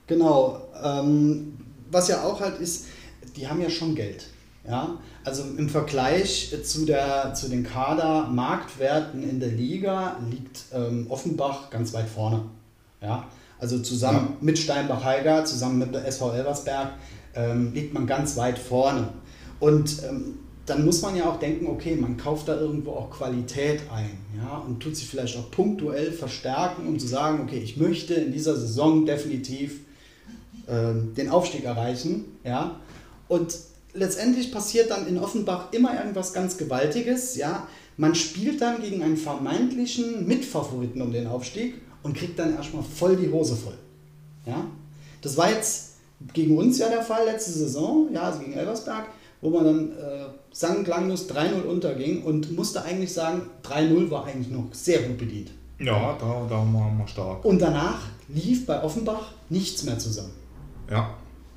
Genau. 0.07 0.61
Ähm, 0.83 1.57
was 1.91 2.07
ja 2.07 2.23
auch 2.23 2.39
halt 2.39 2.59
ist, 2.59 2.85
die 3.35 3.47
haben 3.47 3.61
ja 3.61 3.69
schon 3.69 3.95
Geld. 3.95 4.27
Ja? 4.67 4.97
Also 5.23 5.43
im 5.57 5.69
Vergleich 5.69 6.55
zu, 6.63 6.85
der, 6.85 7.33
zu 7.33 7.49
den 7.49 7.63
Kader-Marktwerten 7.63 9.23
in 9.23 9.39
der 9.39 9.49
Liga 9.49 10.17
liegt 10.29 10.65
ähm, 10.73 11.07
Offenbach 11.09 11.69
ganz 11.69 11.93
weit 11.93 12.07
vorne. 12.07 12.43
Ja? 13.01 13.25
Also 13.59 13.79
zusammen 13.79 14.27
ja. 14.29 14.37
mit 14.41 14.59
Steinbach-Heiger, 14.59 15.45
zusammen 15.45 15.79
mit 15.79 15.93
der 15.93 16.05
SV 16.05 16.33
Elversberg, 16.33 16.91
ähm, 17.35 17.73
liegt 17.73 17.93
man 17.93 18.07
ganz 18.07 18.37
weit 18.37 18.59
vorne. 18.59 19.09
Und 19.59 20.03
ähm, 20.07 20.39
dann 20.65 20.85
muss 20.85 21.01
man 21.01 21.15
ja 21.15 21.29
auch 21.29 21.39
denken, 21.39 21.67
okay, 21.67 21.95
man 21.95 22.17
kauft 22.17 22.49
da 22.49 22.59
irgendwo 22.59 22.91
auch 22.91 23.09
Qualität 23.09 23.81
ein 23.89 24.17
ja, 24.37 24.57
und 24.57 24.81
tut 24.81 24.95
sich 24.97 25.07
vielleicht 25.07 25.37
auch 25.37 25.49
punktuell 25.49 26.11
verstärken, 26.11 26.85
um 26.87 26.99
zu 26.99 27.07
sagen, 27.07 27.41
okay, 27.41 27.57
ich 27.57 27.77
möchte 27.77 28.13
in 28.15 28.33
dieser 28.33 28.55
Saison 28.55 29.05
definitiv 29.05 29.79
ähm, 30.67 31.13
den 31.15 31.29
Aufstieg 31.29 31.65
erreichen. 31.65 32.25
Ja, 32.43 32.79
und 33.27 33.57
letztendlich 33.93 34.51
passiert 34.51 34.91
dann 34.91 35.07
in 35.07 35.17
Offenbach 35.17 35.71
immer 35.71 35.97
irgendwas 35.97 36.33
ganz 36.33 36.57
Gewaltiges. 36.57 37.35
Ja, 37.35 37.67
man 37.97 38.15
spielt 38.15 38.61
dann 38.61 38.81
gegen 38.81 39.01
einen 39.01 39.17
vermeintlichen 39.17 40.27
Mitfavoriten 40.27 41.01
um 41.01 41.11
den 41.11 41.27
Aufstieg 41.27 41.75
und 42.03 42.15
kriegt 42.15 42.37
dann 42.39 42.55
erstmal 42.55 42.83
voll 42.83 43.15
die 43.15 43.31
Hose 43.31 43.55
voll. 43.55 43.77
Ja, 44.45 44.65
das 45.21 45.35
war 45.35 45.51
jetzt 45.51 45.95
gegen 46.33 46.57
uns 46.57 46.77
ja 46.77 46.89
der 46.89 47.01
Fall 47.01 47.25
letzte 47.25 47.51
Saison, 47.51 48.09
ja, 48.13 48.23
also 48.23 48.39
gegen 48.39 48.53
Elversberg 48.53 49.07
wo 49.41 49.49
man 49.49 49.65
dann 49.65 49.91
äh, 49.91 50.25
sang 50.51 50.83
klanglos 50.83 51.29
3-0 51.29 51.63
unterging 51.63 52.23
und 52.23 52.55
musste 52.55 52.83
eigentlich 52.83 53.13
sagen, 53.13 53.41
3-0 53.63 54.09
war 54.09 54.25
eigentlich 54.25 54.49
noch 54.49 54.65
sehr 54.71 55.01
gut 55.03 55.17
bedient. 55.17 55.51
Ja, 55.79 56.17
da, 56.19 56.47
da 56.49 56.55
waren 56.55 56.97
wir 56.97 57.07
stark. 57.07 57.45
Und 57.45 57.61
danach 57.61 57.99
lief 58.29 58.65
bei 58.65 58.81
Offenbach 58.81 59.31
nichts 59.49 59.83
mehr 59.83 59.99
zusammen. 59.99 60.33
Ja. 60.89 61.15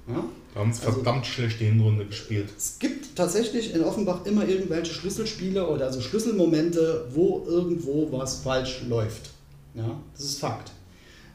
ja? 0.08 0.24
Da 0.54 0.60
haben 0.60 0.72
sie 0.72 0.80
also, 0.80 1.00
verdammt 1.00 1.26
schlechte 1.26 1.64
Hinrunde 1.64 2.06
gespielt. 2.06 2.48
Es 2.56 2.78
gibt 2.78 3.14
tatsächlich 3.14 3.74
in 3.74 3.84
Offenbach 3.84 4.24
immer 4.26 4.48
irgendwelche 4.48 4.92
Schlüsselspiele 4.92 5.66
oder 5.66 5.86
also 5.86 6.00
Schlüsselmomente, 6.00 7.06
wo 7.10 7.44
irgendwo 7.46 8.08
was 8.10 8.42
falsch 8.42 8.82
läuft. 8.88 9.30
Ja, 9.74 10.00
das 10.12 10.24
ist 10.24 10.40
Fakt. 10.40 10.72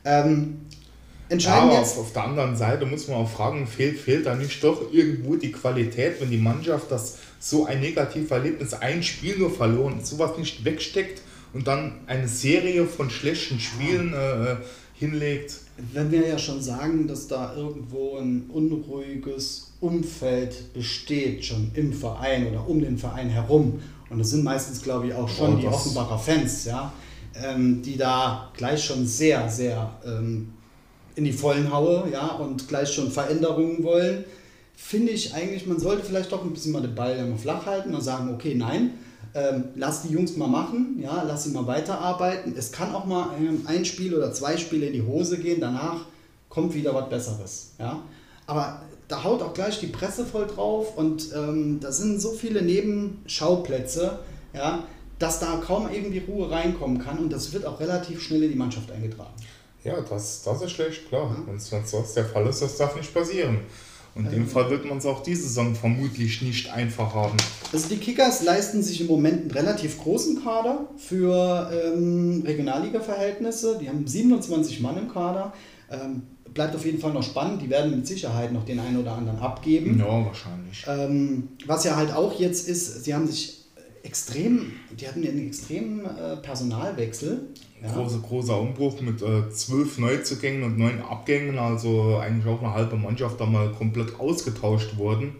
Ähm, 0.04 0.66
Entscheidend 1.28 1.72
ja, 1.72 1.78
aber 1.78 1.82
auf, 1.82 1.98
auf, 1.98 2.14
der 2.14 2.24
anderen 2.26 2.56
Seite 2.56 2.86
muss 2.86 3.08
man 3.08 3.18
auch 3.18 3.30
fragen, 3.30 3.66
fehlt, 3.66 3.98
fehlt 3.98 4.28
da 4.28 4.36
nicht 4.36 4.64
doch 4.64 4.94
irgendwo 4.94 5.36
die 5.36 5.52
Qualität, 5.52 6.22
wenn 6.22 6.30
die 6.30 6.38
Mannschaft 6.38 6.92
das 6.92 7.18
so 7.40 7.66
ein 7.66 7.80
negatives 7.80 8.30
Erlebnis, 8.30 8.74
ein 8.74 9.02
Spiel 9.02 9.38
nur 9.40 9.50
verloren, 9.50 10.04
sowas 10.04 10.38
nicht 10.38 10.64
wegsteckt 10.66 11.22
und 11.54 11.68
dann 11.68 12.02
eine 12.06 12.28
Serie 12.28 12.86
von 12.86 13.10
schlechten 13.10 13.60
Spielen 13.60 14.14
äh, 14.14 14.58
hinlegt? 14.94 15.62
Wenn 15.94 16.12
wir 16.12 16.28
ja 16.28 16.38
schon 16.38 16.62
sagen, 16.62 17.08
dass 17.08 17.28
da 17.28 17.54
irgendwo 17.56 18.18
ein 18.18 18.50
unruhiges 18.50 19.74
Umfeld 19.82 20.74
besteht, 20.74 21.44
schon 21.44 21.72
im 21.74 21.92
Verein 21.92 22.48
oder 22.48 22.68
um 22.68 22.80
den 22.80 22.98
Verein 22.98 23.30
herum, 23.30 23.80
und 24.10 24.20
das 24.20 24.30
sind 24.30 24.44
meistens, 24.44 24.82
glaube 24.82 25.08
ich, 25.08 25.14
auch 25.14 25.28
schon 25.28 25.56
oh, 25.56 25.58
die 25.58 25.68
Offenbacher 25.68 26.18
Fans, 26.18 26.66
ja, 26.66 26.94
ähm, 27.44 27.82
die 27.82 27.98
da 27.98 28.52
gleich 28.56 28.84
schon 28.84 29.06
sehr, 29.06 29.50
sehr 29.50 29.92
ähm, 30.06 30.54
in 31.16 31.26
die 31.26 31.34
Vollen 31.34 31.72
haue 31.72 32.08
ja, 32.12 32.28
und 32.36 32.68
gleich 32.68 32.94
schon 32.94 33.12
Veränderungen 33.12 33.84
wollen, 33.84 34.24
finde 34.76 35.12
ich 35.12 35.34
eigentlich, 35.34 35.66
man 35.66 35.80
sollte 35.80 36.04
vielleicht 36.04 36.32
doch 36.32 36.44
ein 36.44 36.52
bisschen 36.52 36.72
mal 36.72 36.82
den 36.82 36.96
Ball 36.96 37.18
immer 37.18 37.38
flach 37.38 37.66
halten 37.66 37.94
und 37.94 38.02
sagen, 38.02 38.34
okay, 38.34 38.56
nein, 38.56 38.92
ähm, 39.36 39.66
lass 39.76 40.04
die 40.04 40.14
Jungs 40.14 40.38
mal 40.38 40.48
machen, 40.48 40.98
ja, 41.00 41.24
lass 41.28 41.44
sie 41.44 41.52
mal 41.52 41.68
weiterarbeiten. 41.68 42.56
Es 42.58 42.72
kann 42.72 42.96
auch 42.96 43.06
mal 43.06 43.36
ähm, 43.38 43.64
ein 43.68 43.84
Spiel 43.84 44.16
oder 44.16 44.34
zwei 44.34 44.56
Spiele 44.56 44.88
in 44.88 44.94
die 44.94 45.02
Hose 45.02 45.38
gehen, 45.38 45.60
danach 45.60 46.06
kommt 46.50 46.74
wieder 46.74 46.96
was 46.96 47.10
Besseres. 47.10 47.72
Ja. 47.78 48.02
Aber 48.48 48.82
da 49.10 49.24
haut 49.24 49.42
auch 49.42 49.54
gleich 49.54 49.80
die 49.82 49.88
Presse 49.88 50.26
voll 50.26 50.48
drauf 50.48 50.98
und 50.98 51.34
ähm, 51.36 51.80
da 51.82 51.92
sind 51.92 52.22
so 52.22 52.32
viele 52.32 52.62
Nebenschauplätze, 52.62 54.20
ja, 54.54 54.84
dass 55.20 55.40
da 55.40 55.58
kaum 55.58 55.90
irgendwie 55.92 56.20
Ruhe 56.20 56.50
reinkommen 56.50 57.00
kann 57.00 57.20
und 57.20 57.32
das 57.32 57.52
wird 57.52 57.66
auch 57.66 57.80
relativ 57.80 58.22
schnell 58.22 58.44
in 58.44 58.52
die 58.52 58.58
Mannschaft 58.58 58.90
eingetragen. 58.90 59.34
Ja, 59.84 60.02
das, 60.02 60.44
das 60.44 60.62
ist 60.62 60.72
schlecht, 60.72 61.10
klar. 61.10 61.30
Mhm. 61.30 61.48
Wenn 61.48 61.56
es 61.58 61.70
sonst 61.70 62.16
der 62.16 62.26
Fall 62.26 62.48
ist, 62.48 62.62
das 62.62 62.78
darf 62.78 62.96
nicht 62.96 63.14
passieren. 63.14 63.60
Und 64.16 64.26
in 64.26 64.32
dem 64.32 64.48
Fall 64.48 64.70
wird 64.70 64.86
man 64.86 64.98
es 65.00 65.06
auch 65.06 65.22
diese 65.22 65.44
Saison 65.44 65.76
vermutlich 65.76 66.42
nicht 66.42 66.72
einfach 66.72 67.14
haben. 67.14 67.36
Also 67.74 67.90
die 67.90 67.98
Kickers 67.98 68.44
leisten 68.44 68.82
sich 68.82 69.02
im 69.02 69.08
Moment 69.08 69.42
einen 69.42 69.52
relativ 69.52 70.02
großen 70.02 70.42
Kader 70.42 70.88
für 70.96 71.70
ähm, 71.72 72.42
Regionalliga-Verhältnisse. 72.46 73.78
Die 73.82 73.90
haben 73.90 74.08
27 74.08 74.80
Mann 74.80 74.98
im 74.98 75.12
Kader. 75.12 75.54
Ähm, 75.92 76.24
bleibt 76.54 76.74
auf 76.74 76.86
jeden 76.86 77.00
Fall 77.00 77.12
noch 77.12 77.24
spannend. 77.24 77.62
Die 77.62 77.70
werden 77.70 77.92
mit 77.92 78.08
Sicherheit 78.08 78.54
noch 78.54 78.64
den 78.64 78.80
einen 78.80 78.98
oder 78.98 79.12
anderen 79.12 79.40
abgeben. 79.40 80.00
Ja, 80.00 80.26
wahrscheinlich. 80.26 80.86
Ähm, 80.88 81.50
was 81.66 81.84
ja 81.84 81.98
halt 81.98 82.14
auch 82.14 82.40
jetzt 82.40 82.70
ist, 82.70 83.04
sie 83.04 83.14
haben 83.14 83.28
sich 83.28 83.55
extrem, 84.06 84.72
die 84.98 85.08
hatten 85.08 85.26
einen 85.26 85.48
extremen 85.48 86.06
äh, 86.06 86.38
Personalwechsel. 86.38 87.48
Ja. 87.82 87.92
Große, 87.92 88.20
großer 88.20 88.60
Umbruch 88.60 89.02
mit 89.02 89.22
äh, 89.22 89.50
zwölf 89.50 89.98
Neuzugängen 89.98 90.64
und 90.64 90.78
neun 90.78 91.02
Abgängen, 91.02 91.58
also 91.58 92.18
eigentlich 92.18 92.46
auch 92.48 92.62
eine 92.62 92.74
halbe 92.74 92.96
Mannschaft 92.96 93.40
da 93.40 93.46
mal 93.46 93.72
komplett 93.72 94.20
ausgetauscht 94.20 94.98
worden. 94.98 95.36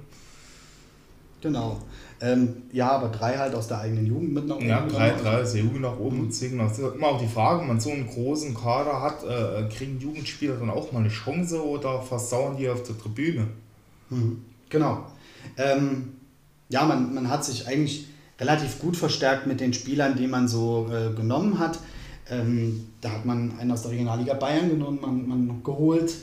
Genau. 1.42 1.80
Ähm, 2.22 2.64
ja, 2.72 2.92
aber 2.92 3.10
drei 3.10 3.38
halt 3.38 3.54
aus 3.54 3.68
der 3.68 3.80
eigenen 3.80 4.08
Jugend 4.08 4.34
mit 4.34 4.48
nach 4.48 4.56
oben. 4.56 4.68
Ja, 4.68 4.86
drei, 4.86 5.12
drei 5.12 5.42
aus 5.42 5.54
der 5.54 5.62
Jugend 5.62 5.82
nach 5.82 6.00
oben 6.00 6.24
mhm. 6.24 6.32
ziehen. 6.32 6.58
Das 6.58 6.80
ist 6.80 6.96
immer 6.96 7.08
auch 7.08 7.22
die 7.22 7.28
Frage, 7.28 7.62
wenn 7.62 7.68
man 7.68 7.80
so 7.80 7.92
einen 7.92 8.08
großen 8.08 8.56
Kader 8.56 9.02
hat, 9.02 9.24
äh, 9.24 9.68
kriegen 9.70 10.00
Jugendspieler 10.00 10.56
dann 10.56 10.70
auch 10.70 10.92
mal 10.92 11.00
eine 11.00 11.10
Chance 11.10 11.64
oder 11.64 12.02
versauern 12.02 12.58
die 12.58 12.70
auf 12.70 12.84
der 12.84 12.98
Tribüne? 12.98 13.48
Mhm. 14.10 14.44
Genau. 14.70 15.06
Ähm, 15.58 16.14
ja, 16.70 16.86
man, 16.86 17.14
man 17.14 17.30
hat 17.30 17.46
sich 17.46 17.68
eigentlich 17.68 18.08
relativ 18.40 18.80
gut 18.80 18.98
verstärkt 18.98 19.48
mit 19.48 19.60
den 19.60 19.74
Spielern, 19.74 20.16
die 20.16 20.28
man 20.28 20.48
so 20.48 20.90
äh, 20.92 21.14
genommen 21.16 21.60
hat. 21.60 21.80
Ähm, 22.30 22.88
da 23.02 23.12
hat 23.12 23.26
man 23.26 23.58
einen 23.60 23.72
aus 23.72 23.84
der 23.84 23.92
Regionalliga 23.92 24.34
Bayern 24.34 24.70
genommen, 24.70 25.00
man, 25.02 25.28
man 25.28 25.64
geholt. 25.64 26.16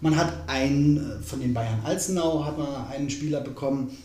Man 0.00 0.16
hat 0.16 0.32
einen 0.46 0.98
äh, 0.98 1.22
von 1.22 1.40
den 1.40 1.54
Bayern 1.54 1.80
Alzenau, 1.84 2.44
hat 2.44 2.58
man 2.58 2.68
einen 2.90 3.08
Spieler 3.08 3.40
bekommen. 3.40 3.96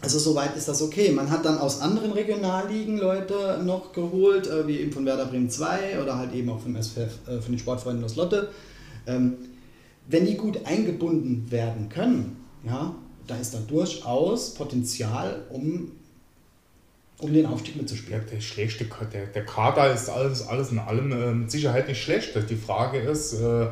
Also 0.00 0.18
soweit 0.18 0.56
ist 0.56 0.68
das 0.68 0.82
okay. 0.82 1.10
Man 1.10 1.30
hat 1.30 1.44
dann 1.44 1.58
aus 1.58 1.80
anderen 1.80 2.12
Regionalligen 2.12 2.98
Leute 2.98 3.60
noch 3.64 3.92
geholt, 3.92 4.46
äh, 4.46 4.66
wie 4.66 4.78
eben 4.78 4.92
von 4.92 5.04
Werder 5.04 5.26
Bremen 5.26 5.50
2 5.50 6.00
oder 6.02 6.18
halt 6.18 6.32
eben 6.34 6.48
auch 6.50 6.60
vom 6.60 6.76
SFF, 6.76 7.28
äh, 7.28 7.40
von 7.40 7.52
den 7.52 7.58
Sportfreunden 7.58 8.04
aus 8.04 8.16
Lotte. 8.16 8.50
Ähm, 9.06 9.34
wenn 10.08 10.24
die 10.24 10.36
gut 10.36 10.64
eingebunden 10.64 11.50
werden 11.50 11.88
können, 11.88 12.36
ja, 12.64 12.94
da 13.26 13.36
ist 13.36 13.54
da 13.54 13.58
durchaus 13.66 14.54
Potenzial, 14.54 15.42
um 15.50 15.90
um 17.18 17.32
den 17.32 17.46
Aufstieg 17.46 17.76
mitzuspielen. 17.76 18.20
Der, 18.20 18.36
der 18.36 18.40
schlechte 18.40 18.86
der, 19.12 19.26
der 19.26 19.44
Kader 19.46 19.92
ist 19.92 20.08
alles, 20.08 20.46
alles 20.46 20.70
in 20.70 20.78
allem 20.78 21.12
äh, 21.12 21.32
mit 21.32 21.50
Sicherheit 21.50 21.88
nicht 21.88 22.02
schlecht. 22.02 22.34
Die 22.48 22.56
Frage 22.56 22.98
ist, 22.98 23.34
äh, 23.34 23.68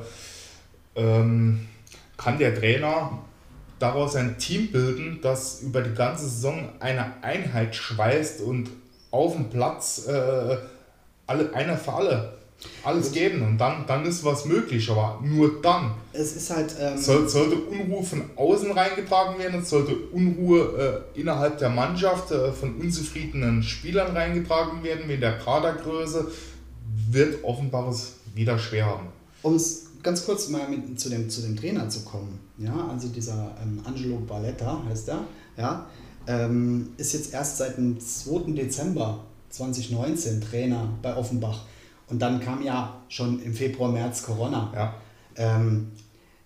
ähm, 0.96 1.68
kann 2.16 2.38
der 2.38 2.54
Trainer 2.54 3.18
daraus 3.78 4.16
ein 4.16 4.38
Team 4.38 4.70
bilden, 4.70 5.18
das 5.20 5.60
über 5.60 5.82
die 5.82 5.94
ganze 5.94 6.24
Saison 6.24 6.70
eine 6.80 7.22
Einheit 7.22 7.74
schweißt 7.74 8.40
und 8.40 8.70
auf 9.10 9.34
dem 9.34 9.50
Platz 9.50 10.06
äh, 10.06 10.56
alle, 11.26 11.52
einer 11.54 11.76
für 11.76 11.92
alle 11.92 12.43
alles 12.82 13.12
geben 13.12 13.42
und 13.42 13.58
dann, 13.58 13.86
dann 13.86 14.04
ist 14.04 14.24
was 14.24 14.44
möglich, 14.46 14.90
aber 14.90 15.20
nur 15.22 15.60
dann. 15.60 15.92
Es 16.12 16.36
ist 16.36 16.50
halt. 16.50 16.74
Ähm 16.80 16.98
Soll, 16.98 17.28
sollte 17.28 17.56
Unruhe 17.56 18.02
von 18.02 18.22
außen 18.36 18.72
reingetragen 18.72 19.38
werden, 19.38 19.60
es 19.60 19.70
sollte 19.70 19.94
Unruhe 20.12 21.04
äh, 21.14 21.20
innerhalb 21.20 21.58
der 21.58 21.70
Mannschaft 21.70 22.30
äh, 22.30 22.52
von 22.52 22.76
unzufriedenen 22.76 23.62
Spielern 23.62 24.16
reingetragen 24.16 24.82
werden, 24.82 25.08
wegen 25.08 25.20
der 25.20 25.38
Kadergröße, 25.38 26.30
wird 27.10 27.44
offenbar 27.44 27.88
es 27.88 28.14
wieder 28.34 28.58
schwer 28.58 28.86
haben. 28.86 29.08
Um 29.42 29.56
es 29.56 29.86
ganz 30.02 30.24
kurz 30.24 30.48
mal 30.48 30.68
mit, 30.68 30.98
zu, 30.98 31.08
dem, 31.08 31.28
zu 31.28 31.42
dem 31.42 31.56
Trainer 31.56 31.88
zu 31.88 32.00
kommen, 32.00 32.38
ja, 32.58 32.88
also 32.90 33.08
dieser 33.08 33.54
ähm, 33.62 33.80
Angelo 33.84 34.18
Balletta 34.18 34.82
heißt 34.88 35.08
er, 35.08 35.24
ja, 35.56 35.86
ähm, 36.26 36.90
ist 36.96 37.12
jetzt 37.12 37.32
erst 37.32 37.58
seit 37.58 37.76
dem 37.76 37.98
2. 38.00 38.52
Dezember 38.52 39.20
2019 39.50 40.40
Trainer 40.40 40.88
bei 41.02 41.16
Offenbach. 41.16 41.64
Und 42.08 42.20
dann 42.20 42.40
kam 42.40 42.62
ja 42.62 43.02
schon 43.08 43.42
im 43.42 43.54
Februar, 43.54 43.90
März 43.90 44.22
Corona. 44.22 44.72
Ja. 44.74 44.94
Ähm, 45.36 45.92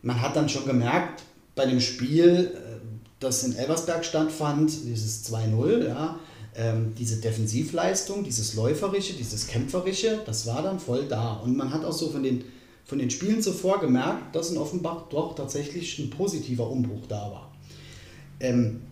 man 0.03 0.21
hat 0.21 0.37
dann 0.37 0.49
schon 0.49 0.65
gemerkt, 0.67 1.23
bei 1.55 1.67
dem 1.67 1.81
Spiel, 1.81 2.53
äh, 2.55 2.79
das 3.21 3.43
in 3.43 3.57
Elversberg 3.57 4.05
stattfand, 4.05 4.71
dieses 4.85 5.31
2-0, 5.31 5.89
ja, 5.89 6.19
ähm, 6.55 6.95
diese 6.97 7.17
Defensivleistung, 7.17 8.25
dieses 8.25 8.55
Läuferische, 8.55 9.15
dieses 9.15 9.47
Kämpferische, 9.47 10.21
das 10.25 10.47
war 10.47 10.63
dann 10.63 10.79
voll 10.79 11.07
da. 11.09 11.35
Und 11.35 11.57
man 11.57 11.73
hat 11.73 11.85
auch 11.85 11.93
so 11.93 12.11
von 12.11 12.23
den, 12.23 12.45
von 12.85 12.99
den 12.99 13.11
Spielen 13.11 13.43
zuvor 13.43 13.81
gemerkt, 13.81 14.35
dass 14.35 14.51
in 14.51 14.59
Offenbach 14.59 15.09
doch 15.11 15.35
tatsächlich 15.35 15.99
ein 15.99 16.11
positiver 16.11 16.71
Umbruch 16.71 17.07
da 17.09 17.31
war. 17.31 17.53
Ähm, 18.41 18.83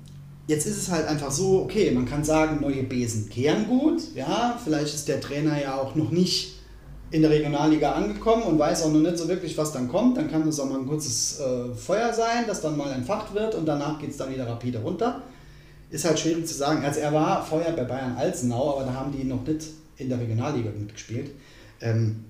jetzt 0.49 0.67
ist 0.67 0.77
es 0.77 0.91
halt 0.91 1.07
einfach 1.07 1.31
so, 1.31 1.63
okay, 1.63 1.91
man 1.93 2.07
kann 2.07 2.25
sagen, 2.25 2.61
neue 2.61 2.83
Besen 2.83 3.29
kehren 3.29 3.67
gut. 3.67 4.03
Ja, 4.15 4.61
vielleicht 4.63 4.95
ist 4.95 5.09
der 5.09 5.21
Trainer 5.21 5.61
ja 5.61 5.81
auch 5.81 5.95
noch 5.95 6.11
nicht 6.11 6.56
in 7.11 7.23
der 7.23 7.31
Regionalliga 7.31 7.93
angekommen 7.93 8.43
und 8.43 8.59
weiß 8.59 8.83
auch 8.85 8.93
noch 8.93 9.01
nicht 9.01 9.19
so 9.19 9.29
wirklich, 9.29 9.57
was 9.57 9.73
dann 9.73 9.89
kommt. 9.89 10.17
Dann 10.17 10.31
kann 10.31 10.47
es 10.49 10.59
auch 10.59 10.69
mal 10.69 10.79
ein 10.79 10.87
kurzes 10.87 11.41
äh, 11.41 11.75
Feuer 11.75 12.13
sein, 12.13 12.45
das 12.47 12.61
dann 12.61 12.77
mal 12.77 12.93
entfacht 12.93 13.35
wird 13.35 13.55
und 13.55 13.67
danach 13.67 13.99
geht 13.99 14.11
es 14.11 14.17
dann 14.17 14.33
wieder 14.33 14.47
rapide 14.47 14.79
runter. 14.79 15.23
Ist 15.91 16.05
halt 16.05 16.19
schwierig 16.19 16.47
zu 16.47 16.55
sagen. 16.55 16.85
Also 16.85 17.01
er 17.01 17.13
war 17.13 17.45
vorher 17.45 17.73
bei 17.73 17.85
Bayern 17.85 18.17
Alzenau, 18.17 18.75
aber 18.75 18.87
da 18.87 18.95
haben 18.95 19.13
die 19.13 19.25
noch 19.25 19.47
nicht 19.47 19.67
in 19.99 20.09
der 20.09 20.19
Regionalliga 20.19 20.71
mitgespielt. 20.77 21.31
Ähm, 21.81 22.25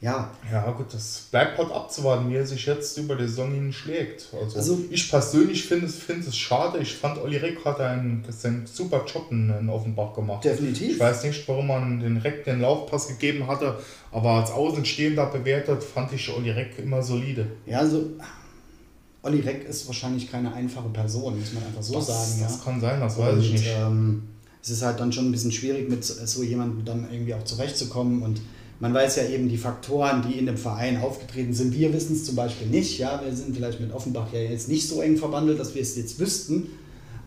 ja. 0.00 0.30
Ja, 0.50 0.70
gut, 0.72 0.86
das 0.92 1.28
bleibt 1.30 1.58
halt 1.58 1.70
abzuwarten, 1.70 2.30
wie 2.30 2.36
er 2.36 2.46
sich 2.46 2.66
jetzt 2.66 2.96
über 2.98 3.16
die 3.16 3.26
Saison 3.26 3.52
hin 3.52 3.72
schlägt. 3.72 4.28
Also, 4.40 4.56
also 4.58 4.78
ich 4.90 5.10
persönlich 5.10 5.64
finde 5.64 5.86
es, 5.86 5.96
find 5.96 6.26
es 6.26 6.36
schade. 6.36 6.78
Ich 6.78 6.94
fand, 6.94 7.18
Olli 7.18 7.36
Reck 7.36 7.64
hat 7.64 7.80
einen, 7.80 8.24
einen 8.44 8.66
super 8.66 9.04
Job 9.06 9.26
in 9.30 9.68
Offenbach 9.68 10.14
gemacht. 10.14 10.44
Definitiv. 10.44 10.92
Ich 10.92 11.00
weiß 11.00 11.24
nicht, 11.24 11.46
warum 11.48 11.68
man 11.68 12.00
den 12.00 12.18
Reck 12.18 12.44
den 12.44 12.60
Laufpass 12.60 13.08
gegeben 13.08 13.46
hatte, 13.46 13.78
aber 14.12 14.30
als 14.30 14.50
Außenstehender 14.50 15.26
bewertet, 15.26 15.82
fand 15.82 16.12
ich 16.12 16.28
Olli 16.30 16.50
Reck 16.50 16.78
immer 16.78 17.02
solide. 17.02 17.46
Ja, 17.66 17.80
also 17.80 18.10
Olli 19.22 19.40
Reck 19.40 19.68
ist 19.68 19.86
wahrscheinlich 19.86 20.30
keine 20.30 20.52
einfache 20.54 20.88
Person, 20.88 21.38
muss 21.38 21.52
man 21.52 21.64
einfach 21.64 21.82
so 21.82 21.94
das, 21.94 22.06
sagen. 22.06 22.42
Das 22.42 22.58
ja. 22.58 22.64
kann 22.64 22.80
sein, 22.80 23.00
das 23.00 23.18
weiß 23.18 23.34
Und, 23.34 23.40
ich 23.40 23.52
nicht. 23.52 23.66
Ähm, 23.76 24.22
es 24.62 24.70
ist 24.70 24.82
halt 24.82 24.98
dann 24.98 25.12
schon 25.12 25.26
ein 25.26 25.32
bisschen 25.32 25.52
schwierig, 25.52 25.88
mit 25.88 26.04
so 26.04 26.42
jemandem 26.42 26.84
dann 26.84 27.08
irgendwie 27.10 27.34
auch 27.34 27.44
zurechtzukommen 27.44 28.22
und 28.22 28.40
man 28.78 28.92
weiß 28.92 29.16
ja 29.16 29.24
eben 29.24 29.48
die 29.48 29.56
Faktoren, 29.56 30.22
die 30.28 30.38
in 30.38 30.46
dem 30.46 30.56
Verein 30.56 31.00
aufgetreten 31.00 31.54
sind. 31.54 31.74
Wir 31.74 31.92
wissen 31.92 32.14
es 32.14 32.24
zum 32.24 32.36
Beispiel 32.36 32.66
nicht. 32.66 32.98
Ja, 32.98 33.20
wir 33.24 33.34
sind 33.34 33.54
vielleicht 33.56 33.80
mit 33.80 33.92
Offenbach 33.92 34.32
ja 34.32 34.40
jetzt 34.40 34.68
nicht 34.68 34.86
so 34.86 35.00
eng 35.00 35.16
verwandelt, 35.16 35.58
dass 35.58 35.74
wir 35.74 35.82
es 35.82 35.96
jetzt 35.96 36.18
wüssten. 36.18 36.70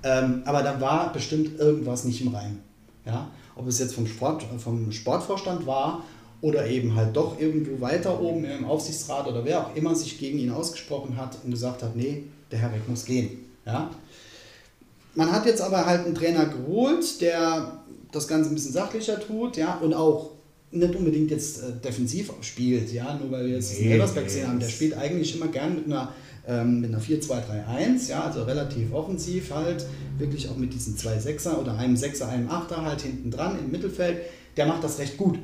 Ähm, 0.04 0.44
aber 0.46 0.62
da 0.62 0.80
war 0.80 1.12
bestimmt 1.12 1.60
irgendwas 1.60 2.06
nicht 2.06 2.22
im 2.22 2.30
Reim. 2.30 2.60
Ja, 3.06 3.32
ob 3.56 3.68
es 3.68 3.80
jetzt 3.80 3.96
vom, 3.96 4.06
Sport, 4.06 4.46
vom 4.60 4.92
Sportvorstand 4.92 5.66
war 5.66 6.04
oder 6.42 6.68
eben 6.68 6.96
halt 6.96 7.16
doch 7.16 7.40
irgendwo 7.40 7.82
weiter 7.82 8.22
oben 8.22 8.46
im 8.46 8.66
Aufsichtsrat 8.66 9.28
oder 9.28 9.44
wer 9.44 9.66
auch 9.66 9.76
immer 9.76 9.96
sich 9.96 10.18
gegen 10.20 10.40
ihn 10.40 10.52
ausgesprochen 10.52 11.18
hat 11.18 11.38
und 11.44 11.52
gesagt 11.52 11.84
hat, 11.84 11.96
nee, 11.96 12.24
der 12.52 12.60
Herr 12.60 12.72
Reck 12.72 12.88
muss 12.88 13.06
gehen. 13.06 13.46
Ja. 13.66 13.90
Man 15.16 15.32
hat 15.32 15.46
jetzt 15.46 15.62
aber 15.62 15.86
halt 15.86 16.06
einen 16.06 16.16
Trainer 16.16 16.46
geholt, 16.46 17.20
der 17.20 17.84
das 18.12 18.28
Ganze 18.28 18.50
ein 18.50 18.56
bisschen 18.56 18.72
sachlicher 18.72 19.20
tut, 19.20 19.58
ja, 19.58 19.78
und 19.80 19.94
auch 19.94 20.32
nicht 20.72 20.96
unbedingt 20.96 21.32
jetzt 21.32 21.64
äh, 21.64 21.72
defensiv 21.84 22.32
spielt, 22.42 22.92
ja, 22.92 23.16
nur 23.16 23.32
weil 23.32 23.46
wir 23.46 23.56
jetzt 23.56 23.80
nee, 23.80 23.92
Elversberg 23.92 24.26
gesehen 24.26 24.48
haben. 24.48 24.60
Der 24.60 24.70
spielt 24.70 24.96
eigentlich 24.96 25.36
immer 25.36 25.48
gern 25.48 25.76
mit 25.76 25.86
einer, 25.86 26.14
ähm, 26.48 26.84
einer 26.84 27.02
4-2-3-1, 27.02 28.10
ja, 28.10 28.24
also 28.24 28.44
relativ 28.44 28.94
offensiv 28.94 29.52
halt, 29.52 29.86
wirklich 30.18 30.48
auch 30.50 30.58
mit 30.58 30.74
diesen 30.74 30.98
zwei 30.98 31.18
Sechser 31.18 31.60
oder 31.60 31.78
einem 31.78 31.98
Sechser, 31.98 32.30
einem 32.30 32.50
Achter 32.50 32.84
halt 32.84 33.02
hinten 33.02 33.32
dran 33.32 33.58
im 33.58 33.72
Mittelfeld. 33.72 34.22
Der 34.58 34.66
macht 34.68 34.84
das 34.84 35.00
recht 35.00 35.18
gut. 35.18 35.40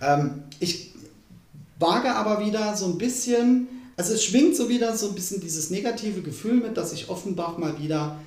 Ähm, 0.00 0.42
ich 0.60 0.92
wage 1.78 2.14
aber 2.14 2.44
wieder 2.44 2.76
so 2.76 2.86
ein 2.86 2.98
bisschen, 2.98 3.66
also 3.96 4.14
es 4.14 4.24
schwingt 4.24 4.54
so 4.54 4.68
wieder 4.68 4.96
so 4.96 5.08
ein 5.08 5.14
bisschen 5.14 5.40
dieses 5.40 5.70
negative 5.70 6.20
Gefühl 6.20 6.54
mit, 6.54 6.76
dass 6.76 6.90
sich 6.90 7.08
Offenbach 7.08 7.58
mal 7.58 7.78
wieder 7.78 8.18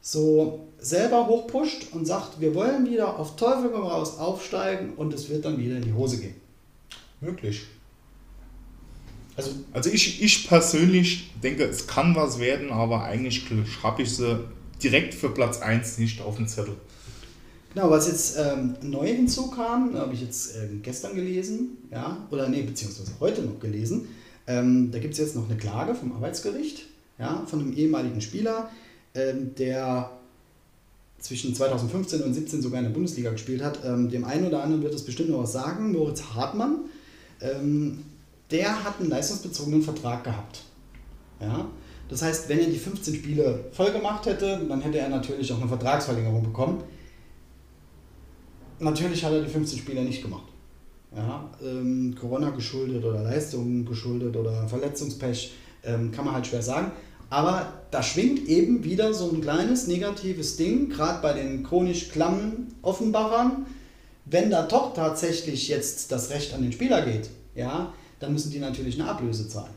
so 0.00 0.68
selber 0.78 1.26
hochpusht 1.26 1.88
und 1.92 2.06
sagt, 2.06 2.40
wir 2.40 2.54
wollen 2.54 2.88
wieder 2.88 3.18
auf 3.18 3.36
Teufel 3.36 3.70
komm 3.70 3.82
raus 3.82 4.18
aufsteigen 4.18 4.94
und 4.96 5.12
es 5.12 5.28
wird 5.28 5.44
dann 5.44 5.58
wieder 5.58 5.76
in 5.76 5.82
die 5.82 5.92
Hose 5.92 6.18
gehen. 6.18 6.34
Möglich. 7.20 7.62
Also, 9.36 9.50
also 9.72 9.90
ich, 9.90 10.22
ich 10.22 10.48
persönlich 10.48 11.32
denke, 11.42 11.64
es 11.64 11.86
kann 11.86 12.14
was 12.14 12.38
werden, 12.38 12.70
aber 12.70 13.04
eigentlich 13.04 13.44
habe 13.82 14.02
ich 14.02 14.16
sie 14.16 14.44
direkt 14.82 15.14
für 15.14 15.30
Platz 15.30 15.60
1 15.60 15.98
nicht 15.98 16.20
auf 16.20 16.36
dem 16.36 16.46
Zettel. 16.48 16.76
Genau, 17.74 17.90
was 17.90 18.08
jetzt 18.08 18.36
ähm, 18.36 18.74
neu 18.82 19.06
hinzukam, 19.06 19.94
habe 19.94 20.12
ich 20.12 20.22
jetzt 20.22 20.56
ähm, 20.56 20.80
gestern 20.82 21.14
gelesen, 21.14 21.78
ja, 21.90 22.26
oder 22.30 22.48
nee, 22.48 22.62
beziehungsweise 22.62 23.12
heute 23.20 23.42
noch 23.42 23.60
gelesen. 23.60 24.08
Ähm, 24.46 24.90
da 24.90 24.98
gibt 24.98 25.12
es 25.12 25.20
jetzt 25.20 25.36
noch 25.36 25.48
eine 25.48 25.56
Klage 25.56 25.94
vom 25.94 26.12
Arbeitsgericht, 26.12 26.86
ja, 27.18 27.44
von 27.46 27.60
einem 27.60 27.72
ehemaligen 27.72 28.20
Spieler, 28.20 28.70
der 29.14 30.10
zwischen 31.20 31.54
2015 31.54 32.20
und 32.20 32.34
2017 32.34 32.62
sogar 32.62 32.78
in 32.78 32.86
der 32.86 32.92
Bundesliga 32.92 33.30
gespielt 33.30 33.62
hat. 33.62 33.84
Ähm, 33.84 34.08
dem 34.08 34.24
einen 34.24 34.46
oder 34.46 34.62
anderen 34.62 34.82
wird 34.82 34.94
es 34.94 35.04
bestimmt 35.04 35.30
noch 35.30 35.42
was 35.42 35.52
sagen. 35.52 35.92
Moritz 35.92 36.22
Hartmann, 36.34 36.80
ähm, 37.40 38.04
der 38.50 38.84
hat 38.84 39.00
einen 39.00 39.10
leistungsbezogenen 39.10 39.82
Vertrag 39.82 40.24
gehabt. 40.24 40.64
Ja? 41.40 41.68
Das 42.08 42.22
heißt, 42.22 42.48
wenn 42.48 42.58
er 42.58 42.66
die 42.66 42.78
15 42.78 43.14
Spiele 43.14 43.66
voll 43.72 43.92
gemacht 43.92 44.26
hätte, 44.26 44.64
dann 44.68 44.80
hätte 44.80 44.98
er 44.98 45.08
natürlich 45.08 45.52
auch 45.52 45.60
eine 45.60 45.68
Vertragsverlängerung 45.68 46.42
bekommen. 46.42 46.82
Natürlich 48.80 49.24
hat 49.24 49.32
er 49.32 49.42
die 49.42 49.50
15 49.50 49.78
Spiele 49.78 50.02
nicht 50.02 50.22
gemacht. 50.22 50.44
Ja, 51.14 51.50
ähm, 51.62 52.14
Corona 52.18 52.50
geschuldet 52.50 53.04
oder 53.04 53.22
Leistungen 53.22 53.84
geschuldet 53.84 54.36
oder 54.36 54.66
Verletzungspech, 54.68 55.52
ähm, 55.84 56.12
kann 56.12 56.24
man 56.24 56.34
halt 56.34 56.46
schwer 56.46 56.62
sagen. 56.62 56.92
Aber 57.30 57.72
da 57.92 58.02
schwingt 58.02 58.46
eben 58.48 58.82
wieder 58.82 59.14
so 59.14 59.30
ein 59.30 59.40
kleines 59.40 59.86
negatives 59.86 60.56
Ding, 60.56 60.90
gerade 60.90 61.22
bei 61.22 61.32
den 61.32 61.62
chronisch 61.62 62.10
klammen 62.10 62.74
Offenbachern. 62.82 63.66
Wenn 64.24 64.50
da 64.50 64.62
doch 64.62 64.94
tatsächlich 64.94 65.68
jetzt 65.68 66.12
das 66.12 66.30
Recht 66.30 66.52
an 66.52 66.62
den 66.62 66.72
Spieler 66.72 67.02
geht, 67.02 67.30
ja, 67.54 67.92
dann 68.18 68.32
müssen 68.32 68.50
die 68.50 68.58
natürlich 68.58 69.00
eine 69.00 69.08
Ablöse 69.08 69.48
zahlen. 69.48 69.72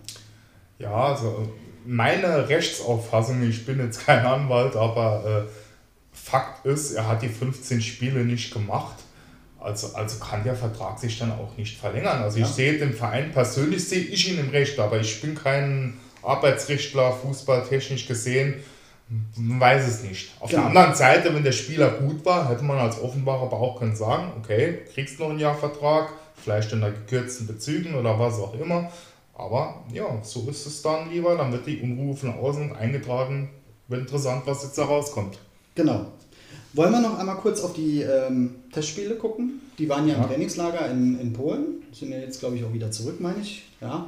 Ja, 0.79 0.93
also 0.93 1.47
meine 1.85 2.49
Rechtsauffassung, 2.49 3.41
ich 3.43 3.65
bin 3.65 3.79
jetzt 3.79 4.05
kein 4.05 4.25
Anwalt, 4.25 4.75
aber 4.75 5.47
äh, 5.47 5.51
Fakt 6.11 6.65
ist, 6.65 6.93
er 6.93 7.07
hat 7.07 7.21
die 7.21 7.29
15 7.29 7.81
Spiele 7.81 8.25
nicht 8.25 8.53
gemacht. 8.53 8.97
Also, 9.59 9.95
also 9.95 10.19
kann 10.19 10.43
der 10.43 10.55
Vertrag 10.55 10.99
sich 10.99 11.17
dann 11.19 11.31
auch 11.31 11.55
nicht 11.57 11.77
verlängern. 11.77 12.21
Also 12.21 12.39
ja. 12.39 12.45
ich 12.45 12.51
sehe 12.51 12.77
den 12.77 12.93
Verein 12.93 13.31
persönlich, 13.31 13.87
sehe 13.87 14.01
ich 14.01 14.31
ihn 14.31 14.39
im 14.39 14.49
Recht, 14.49 14.77
aber 14.79 14.99
ich 14.99 15.21
bin 15.21 15.35
kein 15.35 15.93
Arbeitsrichtler, 16.23 17.11
fußballtechnisch 17.11 18.07
gesehen, 18.07 18.55
man 19.37 19.59
weiß 19.59 19.87
es 19.87 20.03
nicht. 20.03 20.31
Auf 20.39 20.49
genau. 20.49 20.61
der 20.61 20.69
anderen 20.69 20.95
Seite, 20.95 21.35
wenn 21.35 21.43
der 21.43 21.51
Spieler 21.51 21.89
gut 21.91 22.25
war, 22.25 22.49
hätte 22.49 22.63
man 22.63 22.77
als 22.77 23.01
Offenbarer 23.01 23.43
aber 23.43 23.59
auch 23.59 23.79
können 23.79 23.95
sagen, 23.95 24.31
okay, 24.39 24.79
kriegst 24.93 25.19
noch 25.19 25.29
einen 25.29 25.39
Jahr 25.39 25.55
Vertrag, 25.55 26.13
vielleicht 26.35 26.71
in 26.71 26.81
der 26.81 26.91
gekürzten 26.91 27.45
Bezügen 27.47 27.95
oder 27.95 28.17
was 28.17 28.39
auch 28.39 28.53
immer. 28.59 28.91
Aber 29.35 29.83
ja, 29.91 30.05
so 30.23 30.47
ist 30.49 30.65
es 30.65 30.81
dann 30.81 31.09
lieber. 31.11 31.35
Dann 31.35 31.51
wird 31.51 31.65
die 31.65 31.81
Unruhe 31.81 32.15
von 32.15 32.33
außen 32.33 32.75
eingetragen. 32.75 33.49
Wird 33.87 34.01
interessant, 34.01 34.43
was 34.45 34.63
jetzt 34.63 34.77
da 34.77 34.85
rauskommt. 34.85 35.39
Genau. 35.75 36.05
Wollen 36.73 36.91
wir 36.91 37.01
noch 37.01 37.19
einmal 37.19 37.37
kurz 37.37 37.61
auf 37.61 37.73
die 37.73 38.01
ähm, 38.01 38.55
Testspiele 38.71 39.15
gucken? 39.15 39.61
Die 39.77 39.89
waren 39.89 40.07
ja, 40.07 40.15
ja. 40.15 40.21
im 40.21 40.29
Trainingslager 40.29 40.89
in, 40.89 41.19
in 41.19 41.33
Polen. 41.33 41.83
Sind 41.91 42.11
ja 42.11 42.17
jetzt, 42.17 42.39
glaube 42.39 42.55
ich, 42.55 42.63
auch 42.63 42.73
wieder 42.73 42.91
zurück, 42.91 43.19
meine 43.19 43.41
ich. 43.41 43.69
Ja. 43.81 44.07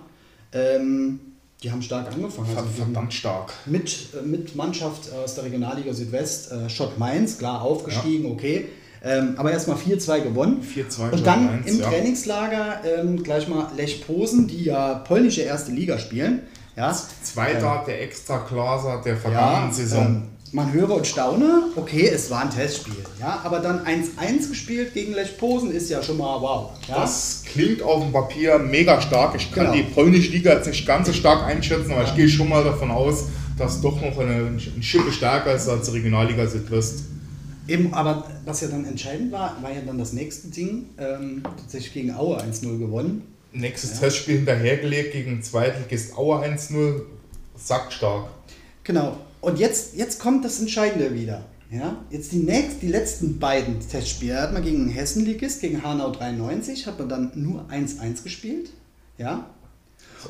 Ähm, 0.51 1.19
die 1.63 1.71
haben 1.71 1.81
stark 1.81 2.11
angefangen. 2.11 2.55
Also 2.55 2.69
verdammt 2.69 3.13
stark. 3.13 3.53
Mit, 3.65 4.09
äh, 4.13 4.25
mit 4.25 4.55
Mannschaft 4.55 5.11
aus 5.13 5.35
der 5.35 5.45
Regionalliga 5.45 5.93
Südwest, 5.93 6.51
äh, 6.51 6.69
Schott 6.69 6.97
Mainz, 6.99 7.37
klar 7.37 7.61
aufgestiegen, 7.61 8.25
ja. 8.25 8.31
okay. 8.31 8.65
Ähm, 9.03 9.35
aber 9.37 9.51
erstmal 9.51 9.77
4-2 9.77 10.21
gewonnen. 10.21 10.63
4-2 10.63 11.11
Und 11.11 11.27
dann 11.27 11.49
1, 11.49 11.71
im 11.71 11.79
ja. 11.79 11.89
Trainingslager 11.89 12.81
ähm, 12.83 13.21
gleich 13.21 13.47
mal 13.47 13.69
Lech 13.75 14.05
Posen, 14.05 14.47
die 14.47 14.63
ja 14.63 14.95
polnische 14.95 15.41
erste 15.41 15.71
Liga 15.71 15.99
spielen. 15.99 16.41
Ja. 16.75 16.95
Zweiter 17.23 17.81
äh, 17.83 17.85
der 17.85 18.01
Extra-Klasse 18.01 19.01
der 19.05 19.15
vergangenen 19.15 19.69
ja, 19.69 19.73
Saison. 19.73 20.23
Man 20.55 20.71
höre 20.71 20.91
und 20.91 21.05
staune, 21.05 21.63
okay, 21.75 22.07
es 22.07 22.31
war 22.31 22.43
ein 22.43 22.49
Testspiel, 22.49 22.95
ja, 23.19 23.41
aber 23.43 23.59
dann 23.59 23.85
1-1 23.85 24.47
gespielt 24.47 24.93
gegen 24.93 25.11
Lech 25.11 25.37
Posen 25.37 25.69
ist 25.69 25.89
ja 25.89 26.01
schon 26.01 26.17
mal 26.17 26.39
wow. 26.39 26.71
Ja? 26.87 27.01
Das 27.01 27.43
klingt 27.45 27.81
auf 27.81 28.01
dem 28.01 28.13
Papier 28.13 28.57
mega 28.57 29.01
stark. 29.01 29.35
Ich 29.35 29.51
kann 29.51 29.73
genau. 29.73 29.75
die 29.75 29.83
polnische 29.83 30.31
Liga 30.31 30.53
jetzt 30.53 30.67
nicht 30.67 30.87
ganz 30.87 31.07
so 31.07 31.13
stark 31.13 31.43
einschätzen, 31.43 31.91
aber 31.91 32.03
ja. 32.03 32.07
ich 32.07 32.15
gehe 32.15 32.29
schon 32.29 32.47
mal 32.47 32.63
davon 32.63 32.89
aus, 32.89 33.25
dass 33.57 33.81
doch 33.81 33.99
noch 33.99 34.17
eine, 34.17 34.47
eine 34.47 34.81
Schippe 34.81 35.11
stärker 35.11 35.55
ist 35.55 35.67
als 35.67 35.87
die 35.89 35.97
Regionalliga 35.97 36.47
Südwest. 36.47 37.03
Eben, 37.67 37.93
aber 37.93 38.25
was 38.45 38.61
ja 38.61 38.69
dann 38.69 38.85
entscheidend 38.85 39.33
war, 39.33 39.61
war 39.61 39.73
ja 39.73 39.81
dann 39.85 39.97
das 39.97 40.13
nächste 40.13 40.47
Ding, 40.47 40.85
ähm, 40.97 41.43
tatsächlich 41.43 41.91
gegen 41.91 42.15
Aue 42.15 42.41
1-0 42.41 42.79
gewonnen. 42.79 43.23
Nächstes 43.51 43.95
ja. 43.95 44.07
Testspiel 44.07 44.37
hinterhergelegt 44.37 45.11
gegen 45.11 45.43
Zweitligist 45.43 46.17
Aue 46.17 46.45
1-0, 46.45 47.01
sackstark. 47.57 48.29
Genau, 48.85 49.17
und 49.45 49.59
jetzt, 49.59 49.95
jetzt 49.95 50.19
kommt 50.19 50.43
das 50.43 50.59
Entscheidende 50.59 51.13
wieder. 51.13 51.45
Ja, 51.71 51.97
jetzt 52.09 52.31
die, 52.31 52.37
nächst, 52.37 52.81
die 52.81 52.87
letzten 52.87 53.39
beiden 53.39 53.79
Testspiele 53.79 54.39
hat 54.39 54.53
man 54.53 54.63
gegen 54.63 54.87
Hessenligist, 54.87 55.61
gegen 55.61 55.83
Hanau 55.83 56.11
93, 56.11 56.85
hat 56.85 56.99
man 56.99 57.09
dann 57.09 57.31
nur 57.35 57.65
1-1 57.69 58.23
gespielt. 58.23 58.69
Ja, 59.17 59.49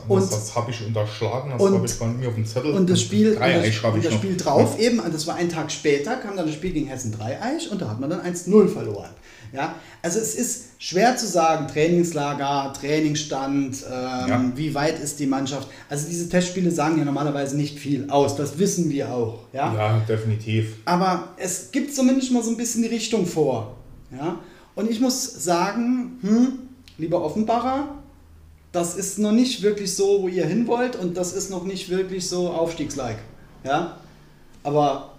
Und 0.07 0.31
das 0.31 0.55
habe 0.55 0.71
ich 0.71 0.85
unterschlagen, 0.85 1.51
das 1.51 1.71
habe 1.71 1.85
ich 1.85 1.99
bei 1.99 2.07
mir 2.07 2.27
auf 2.29 2.35
dem 2.35 2.45
Zettel. 2.45 2.71
Und 2.71 2.89
das 2.89 3.01
Spiel, 3.01 3.33
und 3.33 3.39
das, 3.39 3.83
und 3.83 4.05
das 4.05 4.13
Spiel 4.13 4.37
drauf 4.37 4.75
ja. 4.77 4.85
eben, 4.85 5.01
das 5.11 5.27
war 5.27 5.35
ein 5.35 5.49
Tag 5.49 5.71
später, 5.71 6.15
kam 6.17 6.35
dann 6.35 6.45
das 6.45 6.55
Spiel 6.55 6.71
gegen 6.71 6.87
Hessen 6.87 7.11
Dreieich 7.11 7.69
und 7.71 7.81
da 7.81 7.89
hat 7.89 7.99
man 7.99 8.09
dann 8.09 8.21
1-0 8.21 8.67
verloren. 8.67 9.11
Ja, 9.55 9.75
also 10.01 10.19
es 10.19 10.35
ist 10.35 10.65
schwer 10.79 11.15
zu 11.17 11.25
sagen, 11.27 11.67
Trainingslager, 11.67 12.73
Trainingsstand, 12.79 13.83
ähm, 13.89 14.29
ja. 14.29 14.51
wie 14.55 14.75
weit 14.75 14.99
ist 14.99 15.19
die 15.19 15.25
Mannschaft. 15.25 15.69
Also 15.89 16.07
diese 16.09 16.29
Testspiele 16.29 16.71
sagen 16.71 16.97
ja 16.97 17.05
normalerweise 17.05 17.55
nicht 17.55 17.79
viel 17.79 18.09
aus, 18.09 18.35
das 18.35 18.59
wissen 18.59 18.89
wir 18.89 19.11
auch. 19.11 19.39
Ja, 19.53 19.73
ja 19.73 19.99
definitiv. 20.07 20.77
Aber 20.85 21.29
es 21.37 21.71
gibt 21.71 21.95
zumindest 21.95 22.31
mal 22.31 22.43
so 22.43 22.51
ein 22.51 22.57
bisschen 22.57 22.83
die 22.83 22.89
Richtung 22.89 23.25
vor. 23.25 23.77
Ja, 24.11 24.39
und 24.75 24.91
ich 24.91 24.99
muss 24.99 25.43
sagen, 25.43 26.19
hm, 26.21 26.59
lieber 26.97 27.23
Offenbacher, 27.23 27.95
das 28.75 28.95
ist 28.95 29.19
noch 29.19 29.31
nicht 29.31 29.61
wirklich 29.61 29.95
so, 29.95 30.23
wo 30.23 30.27
ihr 30.27 30.45
hin 30.45 30.67
wollt 30.67 30.97
und 30.97 31.15
das 31.15 31.31
ist 31.33 31.49
noch 31.49 31.63
nicht 31.63 31.89
wirklich 31.89 32.27
so 32.27 32.49
aufstiegslike. 32.49 33.19
Ja? 33.63 33.97
Aber 34.63 35.13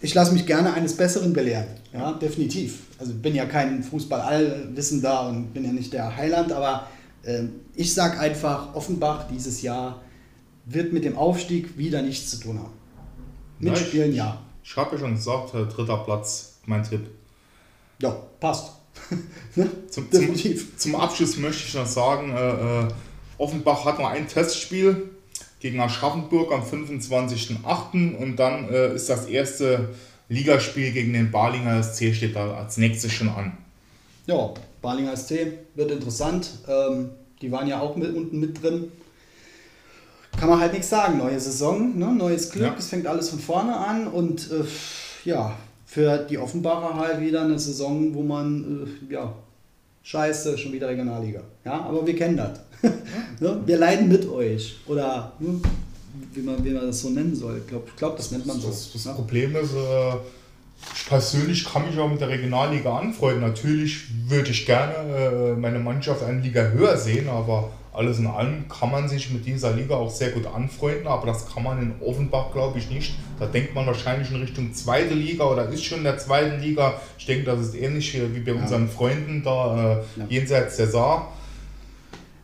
ich 0.00 0.14
lasse 0.14 0.32
mich 0.32 0.46
gerne 0.46 0.74
eines 0.74 0.94
Besseren 0.94 1.32
belehren. 1.32 1.68
Ja, 1.92 2.12
definitiv. 2.12 2.80
Also 2.98 3.12
bin 3.14 3.34
ja 3.34 3.44
kein 3.44 3.82
Fußball-Allwissender 3.82 5.28
und 5.28 5.52
bin 5.52 5.64
ja 5.64 5.72
nicht 5.72 5.92
der 5.92 6.16
Heiland, 6.16 6.52
aber 6.52 6.88
äh, 7.22 7.44
ich 7.74 7.92
sage 7.92 8.18
einfach, 8.18 8.74
Offenbach 8.74 9.26
dieses 9.28 9.62
Jahr 9.62 10.00
wird 10.64 10.92
mit 10.92 11.04
dem 11.04 11.16
Aufstieg 11.16 11.76
wieder 11.76 12.02
nichts 12.02 12.30
zu 12.30 12.40
tun 12.40 12.58
haben. 12.58 12.72
Mitspielen, 13.58 14.14
ja. 14.14 14.40
Ich 14.62 14.76
habe 14.76 14.96
ja 14.96 15.00
schon 15.00 15.14
gesagt, 15.14 15.54
äh, 15.54 15.64
dritter 15.66 15.98
Platz, 15.98 16.58
mein 16.66 16.82
Tipp. 16.82 17.08
Ja, 18.00 18.10
passt. 18.40 18.72
ne? 19.54 19.70
zum, 19.88 20.10
Definitiv. 20.10 20.76
Zum, 20.76 20.92
zum, 20.92 21.00
Abschluss 21.00 21.36
möchte 21.36 21.64
ich 21.66 21.74
noch 21.74 21.86
sagen, 21.86 22.32
äh, 22.32 22.82
äh, 22.82 22.88
Offenbach 23.38 23.84
hat 23.84 23.98
noch 23.98 24.08
ein 24.08 24.26
Testspiel 24.26 25.10
gegen 25.60 25.80
Aschaffenburg 25.80 26.52
am 26.52 26.62
25.08. 26.62 28.16
und 28.16 28.36
dann 28.36 28.68
äh, 28.68 28.94
ist 28.94 29.08
das 29.08 29.26
erste 29.26 29.90
Ligaspiel 30.28 30.92
gegen 30.92 31.12
den 31.12 31.30
Balinger 31.30 31.82
SC 31.82 32.14
steht 32.14 32.36
da 32.36 32.54
als 32.54 32.76
nächstes 32.76 33.12
schon 33.12 33.28
an. 33.28 33.56
Ja, 34.26 34.52
Balinger 34.82 35.16
SC 35.16 35.52
wird 35.74 35.90
interessant. 35.90 36.50
Ähm, 36.68 37.10
die 37.40 37.52
waren 37.52 37.68
ja 37.68 37.80
auch 37.80 37.96
mit, 37.96 38.14
unten 38.14 38.40
mit 38.40 38.62
drin. 38.62 38.90
Kann 40.38 40.48
man 40.48 40.60
halt 40.60 40.72
nichts 40.72 40.90
sagen. 40.90 41.18
Neue 41.18 41.38
Saison, 41.38 41.98
ne? 41.98 42.12
neues 42.12 42.50
Glück, 42.50 42.66
ja. 42.66 42.74
es 42.78 42.88
fängt 42.88 43.06
alles 43.06 43.30
von 43.30 43.38
vorne 43.38 43.76
an 43.76 44.06
und 44.06 44.50
äh, 44.50 44.64
ja, 45.24 45.56
für 45.86 46.18
die 46.18 46.38
Offenbarer 46.38 46.96
halt 46.96 47.20
wieder 47.20 47.42
eine 47.42 47.58
Saison, 47.58 48.14
wo 48.14 48.22
man, 48.22 48.86
äh, 49.08 49.12
ja, 49.12 49.32
scheiße, 50.02 50.58
schon 50.58 50.72
wieder 50.72 50.88
Regionalliga. 50.88 51.40
Ja, 51.64 51.80
aber 51.80 52.06
wir 52.06 52.14
kennen 52.14 52.36
das. 52.36 52.60
ne? 53.40 53.60
Wir 53.64 53.78
leiden 53.78 54.08
mit 54.08 54.28
euch. 54.28 54.76
Oder 54.86 55.32
ne? 55.38 55.60
Wie, 56.32 56.40
man, 56.40 56.64
wie 56.64 56.70
man 56.70 56.86
das 56.86 57.00
so 57.00 57.10
nennen 57.10 57.34
soll. 57.34 57.58
Ich 57.58 57.66
glaube, 57.66 57.86
glaub, 57.96 58.16
das 58.16 58.30
nennt 58.30 58.46
man 58.46 58.60
so. 58.60 58.68
Das, 58.68 58.92
das 58.92 59.04
ja? 59.04 59.12
Problem 59.12 59.56
ist, 59.56 59.72
äh, 59.72 60.14
ich 60.94 61.06
persönlich 61.06 61.64
kann 61.64 61.86
mich 61.86 61.98
auch 61.98 62.08
mit 62.08 62.20
der 62.20 62.28
Regionalliga 62.28 62.98
anfreunden. 62.98 63.40
Natürlich 63.40 64.04
würde 64.28 64.50
ich 64.50 64.66
gerne 64.66 64.94
äh, 64.94 65.52
meine 65.54 65.78
Mannschaft 65.78 66.22
eine 66.22 66.40
Liga 66.40 66.62
höher 66.68 66.96
sehen, 66.96 67.28
aber 67.28 67.70
alles 67.96 68.18
in 68.18 68.26
allem 68.26 68.68
kann 68.68 68.90
man 68.90 69.08
sich 69.08 69.30
mit 69.30 69.46
dieser 69.46 69.72
Liga 69.72 69.96
auch 69.96 70.10
sehr 70.10 70.30
gut 70.30 70.46
anfreunden, 70.46 71.06
aber 71.06 71.26
das 71.28 71.50
kann 71.50 71.62
man 71.62 71.80
in 71.80 71.94
Offenbach, 72.06 72.52
glaube 72.52 72.78
ich, 72.78 72.90
nicht. 72.90 73.14
Da 73.38 73.46
denkt 73.46 73.74
man 73.74 73.86
wahrscheinlich 73.86 74.30
in 74.30 74.36
Richtung 74.36 74.74
zweite 74.74 75.14
Liga 75.14 75.44
oder 75.44 75.66
ist 75.70 75.82
schon 75.82 75.98
in 75.98 76.04
der 76.04 76.18
zweiten 76.18 76.60
Liga. 76.60 77.00
Ich 77.18 77.24
denke, 77.24 77.46
das 77.46 77.60
ist 77.60 77.74
ähnlich 77.74 78.14
wie 78.34 78.40
bei 78.40 78.52
unseren 78.52 78.90
Freunden 78.90 79.42
da 79.42 79.76
äh, 79.76 79.96
ja. 80.18 80.26
jenseits 80.28 80.76
der 80.76 80.88
Saar. 80.88 81.32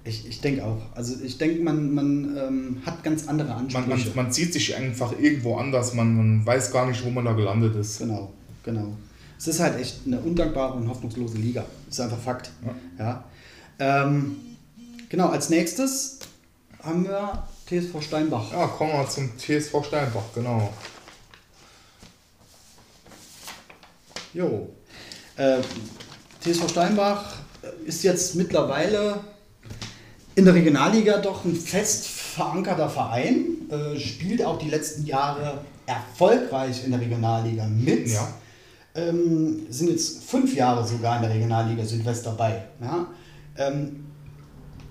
Ich, 0.05 0.27
ich 0.27 0.41
denke 0.41 0.65
auch. 0.65 0.81
Also 0.95 1.15
ich 1.23 1.39
denke, 1.39 1.63
man, 1.63 1.95
man 1.95 2.37
ähm, 2.37 2.83
hat 2.85 3.05
ganz 3.05 3.29
andere 3.29 3.55
Ansprüche. 3.55 3.89
Man, 3.89 3.99
man, 3.99 4.17
man, 4.17 4.33
sieht 4.33 4.53
sich 4.53 4.75
einfach 4.75 5.13
irgendwo 5.19 5.57
anders, 5.57 5.95
man, 5.95 6.17
man 6.17 6.47
weiß 6.47 6.73
gar 6.73 6.87
nicht, 6.87 7.05
wo 7.05 7.11
man 7.11 7.25
da 7.25 7.33
gelandet 7.33 7.77
ist. 7.77 7.99
Genau, 7.99 8.33
genau. 8.65 8.97
Es 9.39 9.47
ist 9.47 9.61
halt 9.61 9.81
echt 9.81 10.01
eine 10.07 10.19
undankbare 10.21 10.75
und 10.75 10.89
hoffnungslose 10.89 11.39
Liga. 11.39 11.65
Das 11.87 11.99
ist 11.99 12.01
einfach 12.01 12.19
Fakt. 12.19 12.51
Ja. 12.99 13.25
ja. 13.79 14.05
Ähm, 14.05 14.37
Genau, 15.13 15.29
als 15.29 15.51
nächstes 15.51 16.21
haben 16.83 17.05
wir 17.05 17.47
TSV 17.67 18.01
Steinbach. 18.01 18.51
Ja, 18.51 18.67
kommen 18.67 18.95
wir 18.95 19.07
zum 19.07 19.37
TSV 19.37 19.85
Steinbach, 19.87 20.23
genau. 20.35 20.73
Jo. 24.33 24.71
Äh, 25.37 25.59
TSV 26.41 26.67
Steinbach 26.67 27.35
ist 27.85 28.03
jetzt 28.05 28.37
mittlerweile 28.37 29.23
in 30.35 30.45
der 30.45 30.55
Regionalliga 30.55 31.19
doch 31.19 31.45
ein 31.45 31.55
fest 31.55 32.07
verankerter 32.07 32.89
Verein, 32.89 33.69
äh, 33.71 33.99
spielt 33.99 34.45
auch 34.45 34.59
die 34.59 34.71
letzten 34.71 35.05
Jahre 35.07 35.59
erfolgreich 35.87 36.85
in 36.85 36.93
der 36.93 37.01
Regionalliga 37.01 37.67
mit. 37.67 38.09
Ja. 38.09 38.29
Ähm, 38.95 39.67
sind 39.71 39.91
jetzt 39.91 40.25
fünf 40.25 40.55
Jahre 40.55 40.87
sogar 40.87 41.17
in 41.17 41.23
der 41.23 41.31
Regionalliga 41.35 41.85
Südwest 41.85 42.27
dabei. 42.27 42.63
Ja? 42.81 43.07
Ähm, 43.57 44.05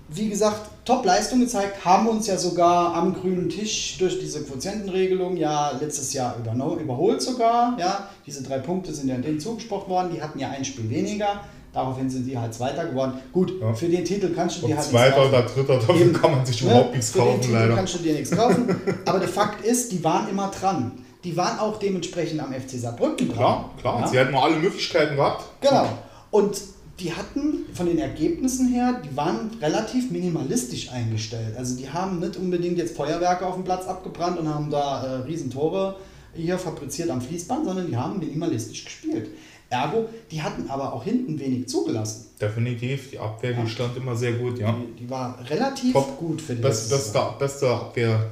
wie 0.08 0.28
gesagt, 0.28 0.70
Top-Leistung 0.84 1.40
gezeigt, 1.40 1.84
haben 1.84 2.08
uns 2.08 2.26
ja 2.26 2.36
sogar 2.36 2.94
am 2.94 3.14
grünen 3.14 3.48
Tisch 3.48 3.96
durch 3.98 4.18
diese 4.18 4.42
Quotientenregelung 4.42 5.36
ja 5.36 5.70
letztes 5.80 6.12
Jahr 6.12 6.36
überholt 6.38 7.22
sogar. 7.22 7.78
Ja, 7.78 8.08
diese 8.26 8.42
drei 8.42 8.58
Punkte 8.58 8.92
sind 8.92 9.08
ja 9.08 9.16
denen 9.16 9.40
zugesprochen 9.40 9.88
worden, 9.88 10.10
die 10.12 10.20
hatten 10.20 10.38
ja 10.38 10.50
ein 10.50 10.64
Spiel 10.64 10.90
weniger. 10.90 11.42
Daraufhin 11.72 12.10
sind 12.10 12.26
die 12.26 12.36
halt 12.36 12.52
Zweiter 12.52 12.84
geworden. 12.84 13.14
Gut, 13.32 13.54
ja. 13.60 13.72
für 13.72 13.88
den 13.88 14.04
Titel 14.04 14.34
kannst 14.34 14.62
du 14.62 14.66
dir 14.66 14.76
halt 14.76 14.86
Zweiter 14.86 15.26
oder 15.26 15.42
Dritter, 15.42 15.76
dafür 15.76 15.96
Eben, 15.96 16.12
kann 16.12 16.32
man 16.32 16.44
sich 16.44 16.62
ne? 16.62 16.70
überhaupt 16.70 16.92
nichts 16.94 17.12
kaufen, 17.12 17.42
für 17.42 17.48
den 17.48 17.60
Titel 17.60 17.74
kannst 17.74 17.94
du 17.94 17.98
dir 17.98 18.12
nichts 18.12 18.30
kaufen. 18.30 18.76
Aber 19.06 19.18
der 19.18 19.28
Fakt 19.28 19.64
ist, 19.64 19.90
die 19.90 20.04
waren 20.04 20.28
immer 20.28 20.48
dran. 20.48 20.92
Die 21.24 21.36
waren 21.36 21.58
auch 21.58 21.78
dementsprechend 21.78 22.40
am 22.40 22.52
FC 22.52 22.70
Saarbrücken 22.72 23.28
dran. 23.28 23.36
Klar, 23.36 23.70
klar. 23.80 24.00
Ja? 24.00 24.06
Sie 24.08 24.18
hatten 24.18 24.34
alle 24.34 24.56
Möglichkeiten 24.56 25.16
gehabt. 25.16 25.44
Genau. 25.60 25.88
Und 26.30 26.60
die 26.98 27.12
hatten 27.12 27.64
von 27.72 27.86
den 27.86 27.98
Ergebnissen 27.98 28.68
her, 28.68 29.00
die 29.04 29.16
waren 29.16 29.50
relativ 29.60 30.10
minimalistisch 30.10 30.90
eingestellt. 30.92 31.56
Also 31.56 31.76
die 31.76 31.88
haben 31.88 32.20
nicht 32.20 32.36
unbedingt 32.36 32.76
jetzt 32.76 32.96
Feuerwerke 32.96 33.46
auf 33.46 33.54
dem 33.54 33.64
Platz 33.64 33.86
abgebrannt 33.86 34.38
und 34.38 34.52
haben 34.52 34.70
da 34.70 35.04
äh, 35.04 35.08
Riesentore 35.22 35.96
hier 36.34 36.58
fabriziert 36.58 37.10
am 37.10 37.20
Fließband, 37.20 37.66
sondern 37.66 37.86
die 37.86 37.96
haben 37.96 38.18
minimalistisch 38.18 38.84
gespielt. 38.84 39.30
Ergo, 39.72 40.08
die 40.30 40.42
hatten 40.42 40.68
aber 40.70 40.92
auch 40.92 41.04
hinten 41.04 41.38
wenig 41.38 41.68
zugelassen. 41.68 42.26
Definitiv, 42.40 43.10
die 43.10 43.18
Abwehr, 43.18 43.52
ja. 43.52 43.62
die 43.62 43.68
stand 43.68 43.96
immer 43.96 44.14
sehr 44.14 44.34
gut, 44.34 44.58
ja. 44.58 44.72
Die, 44.72 45.02
die 45.02 45.10
war 45.10 45.38
relativ 45.48 45.92
Top. 45.92 46.18
gut 46.18 46.40
für 46.40 46.54
die 46.54 46.62
Best, 46.62 46.90
beste, 46.90 47.20
beste 47.38 47.68
Abwehr. 47.68 48.30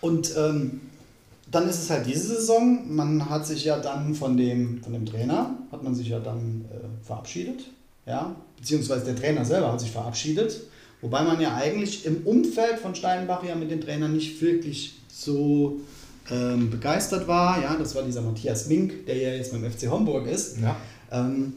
Und 0.00 0.34
ähm, 0.36 0.80
dann 1.50 1.68
ist 1.68 1.82
es 1.82 1.90
halt 1.90 2.06
diese 2.06 2.36
Saison, 2.36 2.94
man 2.94 3.28
hat 3.28 3.46
sich 3.46 3.64
ja 3.64 3.78
dann 3.78 4.14
von 4.14 4.36
dem, 4.36 4.82
von 4.82 4.92
dem 4.92 5.04
Trainer, 5.04 5.56
hat 5.72 5.82
man 5.82 5.94
sich 5.94 6.08
ja 6.08 6.20
dann 6.20 6.64
äh, 6.70 7.04
verabschiedet 7.04 7.64
ja, 8.08 8.34
beziehungsweise 8.56 9.04
der 9.04 9.16
Trainer 9.16 9.44
selber 9.44 9.72
hat 9.72 9.80
sich 9.80 9.90
verabschiedet, 9.90 10.62
wobei 11.02 11.22
man 11.22 11.40
ja 11.40 11.54
eigentlich 11.54 12.06
im 12.06 12.26
Umfeld 12.26 12.78
von 12.78 12.94
Steinbach 12.94 13.44
ja 13.44 13.54
mit 13.54 13.70
den 13.70 13.80
Trainern 13.80 14.14
nicht 14.14 14.40
wirklich 14.40 14.94
so 15.12 15.78
ähm, 16.30 16.70
begeistert 16.70 17.26
war. 17.26 17.62
Ja, 17.62 17.76
das 17.76 17.94
war 17.94 18.02
dieser 18.02 18.22
Matthias 18.22 18.66
Mink, 18.66 19.06
der 19.06 19.16
ja 19.16 19.30
jetzt 19.30 19.52
beim 19.52 19.70
FC 19.70 19.90
Homburg 19.90 20.26
ist. 20.26 20.58
Ja. 20.58 20.76
Ähm, 21.10 21.54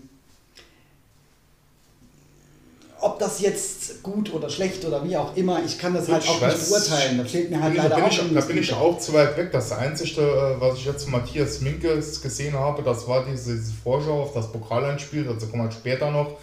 ob 3.02 3.18
das 3.18 3.42
jetzt 3.42 4.04
gut 4.04 4.32
oder 4.32 4.50
schlecht 4.50 4.86
oder 4.86 5.04
wie 5.04 5.18
auch 5.18 5.36
immer, 5.36 5.64
ich 5.66 5.80
kann 5.80 5.94
das 5.94 6.08
halt 6.08 6.24
ich 6.24 6.30
auch 6.30 6.40
nicht 6.40 6.70
beurteilen. 6.70 7.18
Da 7.18 7.26
fehlt 7.26 7.50
mir 7.50 7.62
halt 7.62 7.76
leider 7.76 7.98
auch. 7.98 8.12
Ich, 8.12 8.22
da 8.34 8.42
bin 8.42 8.58
ich 8.60 8.74
auch 8.74 9.00
zu 9.00 9.14
weit 9.14 9.36
weg. 9.38 9.52
Das 9.52 9.72
Einzige, 9.72 10.22
äh, 10.22 10.62
was 10.62 10.78
ich 10.78 10.86
jetzt 10.86 11.04
von 11.04 11.14
Matthias 11.14 11.62
Minkes 11.62 12.22
gesehen 12.22 12.54
habe, 12.54 12.84
das 12.84 13.08
war 13.08 13.26
diese, 13.26 13.56
diese 13.56 13.74
Vorschau 13.74 14.22
auf 14.22 14.34
das 14.34 14.52
Pokaleinspiel, 14.52 15.24
dazu 15.24 15.48
kommen 15.48 15.64
wir 15.64 15.72
später 15.72 16.12
noch. 16.12 16.38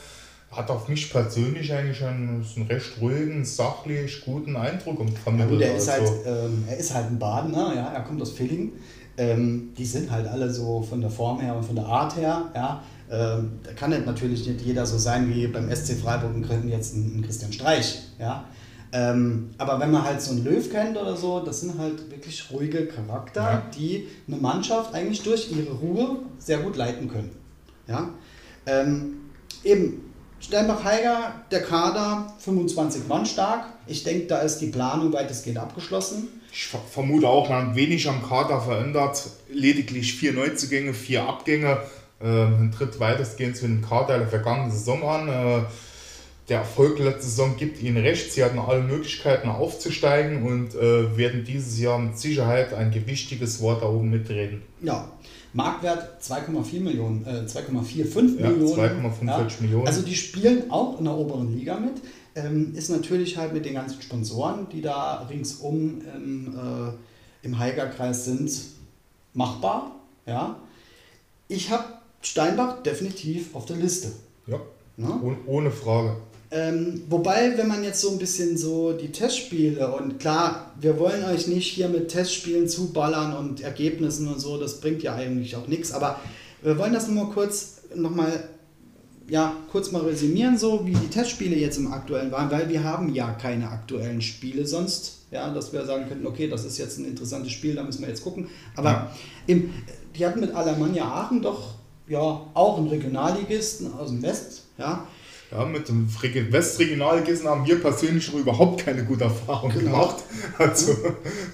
Hat 0.51 0.71
auf 0.71 0.89
mich 0.89 1.11
persönlich 1.11 1.73
eigentlich 1.73 2.03
einen, 2.03 2.45
einen 2.57 2.67
recht 2.67 3.01
ruhigen, 3.01 3.45
sachlich 3.45 4.23
guten 4.25 4.57
Eindruck 4.57 4.99
vermittelt. 5.23 5.61
Ja, 5.61 5.69
gut, 5.69 5.77
ist 5.77 5.89
also. 5.89 6.13
halt, 6.13 6.27
ähm, 6.27 6.65
er 6.69 6.77
ist 6.77 6.95
halt 6.95 7.07
ein 7.07 7.19
Badener, 7.19 7.75
ja, 7.75 7.89
er 7.93 8.01
kommt 8.01 8.23
aus 8.23 8.33
Villingen. 8.33 8.73
Ähm, 9.19 9.75
die 9.77 9.85
sind 9.85 10.11
halt 10.11 10.27
alle 10.27 10.51
so 10.51 10.81
von 10.81 11.01
der 11.01 11.11
Form 11.11 11.41
her 11.41 11.57
und 11.57 11.65
von 11.65 11.77
der 11.77 11.87
Art 11.87 12.17
her, 12.17 12.51
ja 12.55 12.83
ähm, 13.11 13.61
da 13.63 13.73
kann 13.73 13.91
natürlich 13.91 14.47
nicht 14.47 14.61
jeder 14.61 14.85
so 14.85 14.99
sein 14.99 15.33
wie 15.33 15.47
beim 15.47 15.75
SC 15.75 15.95
Freiburg 15.95 16.35
und 16.35 16.47
Köln 16.47 16.69
jetzt 16.69 16.95
ein, 16.95 17.19
ein 17.19 17.23
Christian 17.23 17.53
Streich. 17.53 18.01
Ja? 18.19 18.45
Ähm, 18.93 19.51
aber 19.59 19.81
wenn 19.81 19.91
man 19.91 20.05
halt 20.05 20.21
so 20.21 20.33
einen 20.33 20.45
Löw 20.45 20.71
kennt 20.71 20.97
oder 20.97 21.17
so, 21.17 21.41
das 21.41 21.61
sind 21.61 21.79
halt 21.79 22.11
wirklich 22.11 22.51
ruhige 22.51 22.87
Charakter, 22.87 23.43
ja. 23.43 23.63
die 23.77 24.09
eine 24.27 24.37
Mannschaft 24.37 24.95
eigentlich 24.95 25.23
durch 25.23 25.51
ihre 25.51 25.73
Ruhe 25.73 26.19
sehr 26.39 26.59
gut 26.59 26.77
leiten 26.77 27.09
können. 27.09 27.31
Ja? 27.87 28.11
Ähm, 28.67 29.21
eben, 29.65 30.08
Steinbach-Heiger, 30.41 31.35
der 31.51 31.63
Kader, 31.63 32.33
25 32.39 33.09
Mann 33.09 33.27
stark. 33.27 33.67
Ich 33.87 34.05
denke, 34.05 34.27
da 34.27 34.39
ist 34.39 34.59
die 34.59 34.69
Planung 34.69 35.13
weitestgehend 35.13 35.59
abgeschlossen. 35.59 36.29
Ich 36.53 36.67
vermute 36.67 37.29
auch, 37.29 37.49
man 37.49 37.69
hat 37.69 37.77
wenig 37.77 38.09
am 38.09 38.27
Kader 38.27 38.61
verändert. 38.61 39.29
Lediglich 39.51 40.15
vier 40.15 40.33
Neuzugänge, 40.33 40.95
vier 40.95 41.25
Abgänge. 41.25 41.79
Ähm, 42.21 42.73
tritt 42.77 42.99
weitestgehend 42.99 43.57
zu 43.57 43.67
dem 43.67 43.83
Kader 43.83 44.19
der 44.19 44.29
vergangenen 44.29 44.73
Saison 44.73 45.03
an. 45.09 45.29
Äh, 45.29 45.63
der 46.49 46.61
Erfolg 46.61 46.99
letzte 46.99 47.27
Saison 47.27 47.57
gibt 47.57 47.83
ihnen 47.83 47.99
recht. 47.99 48.33
Sie 48.33 48.43
hatten 48.43 48.59
alle 48.59 48.81
Möglichkeiten 48.81 49.51
aufzusteigen 49.51 50.43
und 50.45 50.75
äh, 50.75 51.17
werden 51.17 51.45
dieses 51.45 51.79
Jahr 51.79 51.99
mit 51.99 52.19
Sicherheit 52.19 52.73
ein 52.73 52.91
gewichtiges 52.91 53.61
Wort 53.61 53.83
da 53.83 53.87
oben 53.87 54.09
mitreden. 54.09 54.63
Ja, 54.81 55.09
Marktwert 55.59 56.23
2,4 56.23 56.81
Millionen, 56.81 57.27
äh, 57.27 57.45
2,45 57.45 58.39
ja, 58.39 58.49
Millionen. 58.49 59.13
2,45 59.13 59.27
ja. 59.27 59.47
Millionen. 59.61 59.87
Also 59.89 60.03
die 60.03 60.15
spielen 60.15 60.71
auch 60.71 61.01
in 61.01 61.05
der 61.05 61.15
oberen 61.15 61.53
Liga 61.53 61.81
mit. 61.81 61.95
Ähm, 62.37 62.77
ist 62.77 62.91
natürlich 62.91 63.37
halt 63.37 63.53
mit 63.53 63.65
den 63.65 63.75
ganzen 63.75 64.01
Sponsoren, 64.01 64.69
die 64.71 64.81
da 64.81 65.27
ringsum 65.29 66.01
im, 66.15 66.55
äh, 66.55 66.93
im 67.45 67.59
Heigerkreis 67.59 68.25
sind, 68.25 68.53
machbar. 69.35 69.97
Ja. 70.27 70.61
Ich 71.49 71.71
habe 71.71 71.85
Steinbach 72.23 72.85
definitiv 72.85 73.57
auf 73.57 73.67
der 73.67 73.79
Liste. 73.79 74.13
Ja? 74.47 74.61
Oh, 75.01 75.33
ohne 75.47 75.73
Frage. 75.73 76.19
Ähm, 76.51 77.03
wobei, 77.11 77.59
wenn 77.59 77.69
man 77.69 77.85
jetzt 77.85 78.01
so 78.01 78.11
ein 78.11 78.19
bisschen 78.19 78.57
so 78.57 78.93
die 78.93 79.13
Testspiele 79.13 79.93
und 79.93 80.19
klar, 80.19 80.73
wir 80.81 80.99
wollen 80.99 81.25
euch 81.25 81.47
nicht 81.47 81.71
hier 81.71 81.89
mit 81.91 82.09
Testspielen 82.09 82.69
zuballern 82.69 83.37
und 83.37 83.61
Ergebnissen 83.61 84.29
und 84.29 84.41
so, 84.41 84.59
das 84.59 84.81
bringt 84.81 85.03
ja 85.03 85.15
eigentlich 85.15 85.57
auch 85.57 85.67
nichts, 85.67 85.93
aber 85.93 86.19
wir 86.63 86.79
wollen 86.79 86.95
das 86.95 87.07
nur 87.07 87.27
mal 87.27 87.33
kurz 87.35 87.83
nochmal, 87.95 88.49
ja, 89.29 89.55
kurz 89.71 89.93
mal 89.93 90.01
resümieren, 90.03 90.57
so 90.57 90.87
wie 90.87 90.95
die 90.95 91.09
Testspiele 91.09 91.55
jetzt 91.55 91.77
im 91.77 91.93
aktuellen 91.93 92.33
waren, 92.33 92.51
weil 92.51 92.71
wir 92.71 92.83
haben 92.83 93.13
ja 93.13 93.31
keine 93.33 93.69
aktuellen 93.69 94.23
Spiele 94.23 94.67
sonst, 94.67 95.27
ja, 95.31 95.53
dass 95.53 95.75
wir 95.75 95.85
sagen 95.85 96.09
könnten, 96.09 96.27
okay, 96.27 96.49
das 96.49 96.65
ist 96.65 96.79
jetzt 96.79 96.99
ein 96.99 97.05
interessantes 97.05 97.53
Spiel, 97.53 97.75
da 97.75 97.83
müssen 97.83 98.01
wir 98.01 98.09
jetzt 98.09 98.25
gucken, 98.25 98.49
aber 98.75 98.91
ja. 98.91 99.13
im, 99.47 99.75
die 100.17 100.25
hatten 100.25 100.41
mit 100.41 100.55
Alemannia 100.55 101.05
Aachen 101.05 101.43
doch, 101.43 101.75
ja, 102.09 102.21
auch 102.55 102.79
einen 102.79 102.89
Regionalligisten 102.89 103.93
aus 103.93 104.09
dem 104.09 104.23
West, 104.23 104.63
ja, 104.79 105.07
ja, 105.51 105.65
mit 105.65 105.89
dem 105.89 106.09
Westregionalligisten 106.53 107.49
haben 107.49 107.67
wir 107.67 107.81
persönlich 107.81 108.31
noch 108.31 108.41
überhaupt 108.41 108.85
keine 108.85 109.05
gute 109.05 109.25
Erfahrung 109.25 109.71
genau. 109.71 109.91
gemacht. 109.91 110.17
Also. 110.59 110.97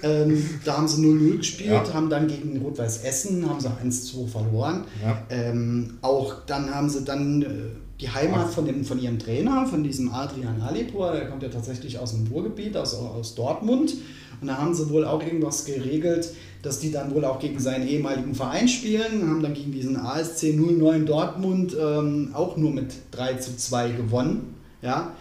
Ähm, 0.03 0.49
da 0.63 0.77
haben 0.77 0.87
sie 0.87 1.01
0-0 1.01 1.37
gespielt, 1.37 1.69
ja. 1.69 1.93
haben 1.93 2.09
dann 2.09 2.27
gegen 2.27 2.59
Rot-Weiß 2.59 3.03
Essen 3.03 3.47
haben 3.47 3.59
sie 3.59 3.69
1-2 3.69 4.27
verloren. 4.27 4.85
Ja. 5.03 5.23
Ähm, 5.29 5.97
auch 6.01 6.45
dann 6.45 6.73
haben 6.73 6.89
sie 6.89 7.03
dann 7.03 7.41
äh, 7.41 7.45
die 8.01 8.09
Heimat 8.09 8.53
von, 8.53 8.65
dem, 8.65 8.83
von 8.83 8.99
ihrem 8.99 9.19
Trainer, 9.19 9.65
von 9.65 9.83
diesem 9.83 10.11
Adrian 10.11 10.61
Alipur, 10.61 11.13
der 11.13 11.29
kommt 11.29 11.43
ja 11.43 11.49
tatsächlich 11.49 11.97
aus 11.99 12.11
dem 12.11 12.27
Ruhrgebiet, 12.27 12.75
aus, 12.75 12.93
aus 12.95 13.35
Dortmund. 13.35 13.93
Und 14.45 14.49
da 14.49 14.59
haben 14.59 14.75
sie 14.75 14.87
wohl 14.91 15.05
auch 15.05 15.23
irgendwas 15.23 15.65
geregelt, 15.65 16.29
dass 16.61 16.77
die 16.77 16.91
dann 16.91 17.15
wohl 17.15 17.25
auch 17.25 17.39
gegen 17.39 17.59
seinen 17.59 17.87
ehemaligen 17.87 18.35
Verein 18.35 18.67
spielen, 18.67 19.27
haben 19.27 19.41
dann 19.41 19.55
gegen 19.55 19.71
diesen 19.71 19.97
ASC 19.97 20.53
09 20.53 21.07
Dortmund 21.07 21.75
ähm, 21.75 22.29
auch 22.33 22.55
nur 22.55 22.69
mit 22.69 22.93
3 23.09 23.37
zu 23.37 23.57
2 23.57 23.93
gewonnen. 23.93 24.53
Ja. 24.83 25.15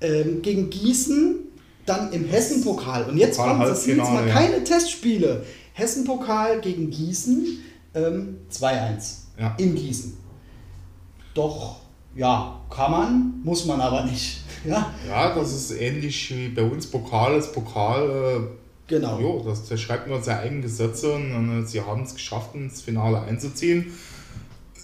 Ähm, 0.00 0.42
gegen 0.42 0.70
Gießen 0.70 1.40
dann 1.86 2.12
im 2.12 2.24
Hessen-Pokal. 2.24 3.10
Und 3.10 3.18
jetzt 3.18 3.36
kommt 3.36 3.64
es 3.64 3.84
jetzt 3.84 3.98
mal 3.98 4.28
ja. 4.28 4.32
keine 4.32 4.62
Testspiele. 4.62 5.44
Hessen-Pokal 5.72 6.60
gegen 6.60 6.88
Gießen 6.90 7.58
ähm, 7.96 8.36
2-1 8.52 8.68
ja. 9.40 9.56
in 9.58 9.74
Gießen. 9.74 10.16
Doch, 11.34 11.80
ja, 12.14 12.60
kann 12.70 12.90
man, 12.90 13.40
muss 13.42 13.64
man 13.64 13.80
aber 13.80 14.04
nicht. 14.04 14.40
Ja, 14.64 14.94
ja 15.08 15.34
das 15.34 15.52
ist 15.52 15.72
ähnlich 15.72 16.30
wie 16.30 16.48
bei 16.50 16.62
uns 16.62 16.86
Pokal 16.86 17.34
ist 17.34 17.52
Pokal. 17.52 18.08
Äh 18.08 18.62
Genau. 18.92 19.18
Jo, 19.18 19.42
das, 19.42 19.68
das 19.68 19.80
schreibt 19.80 20.06
man 20.06 20.22
seine 20.22 20.40
eigenen 20.40 20.62
Gesetze 20.62 21.14
und 21.14 21.62
äh, 21.62 21.66
sie 21.66 21.80
haben 21.80 22.02
es 22.02 22.14
geschafft, 22.14 22.54
ins 22.54 22.82
Finale 22.82 23.22
einzuziehen. 23.22 23.90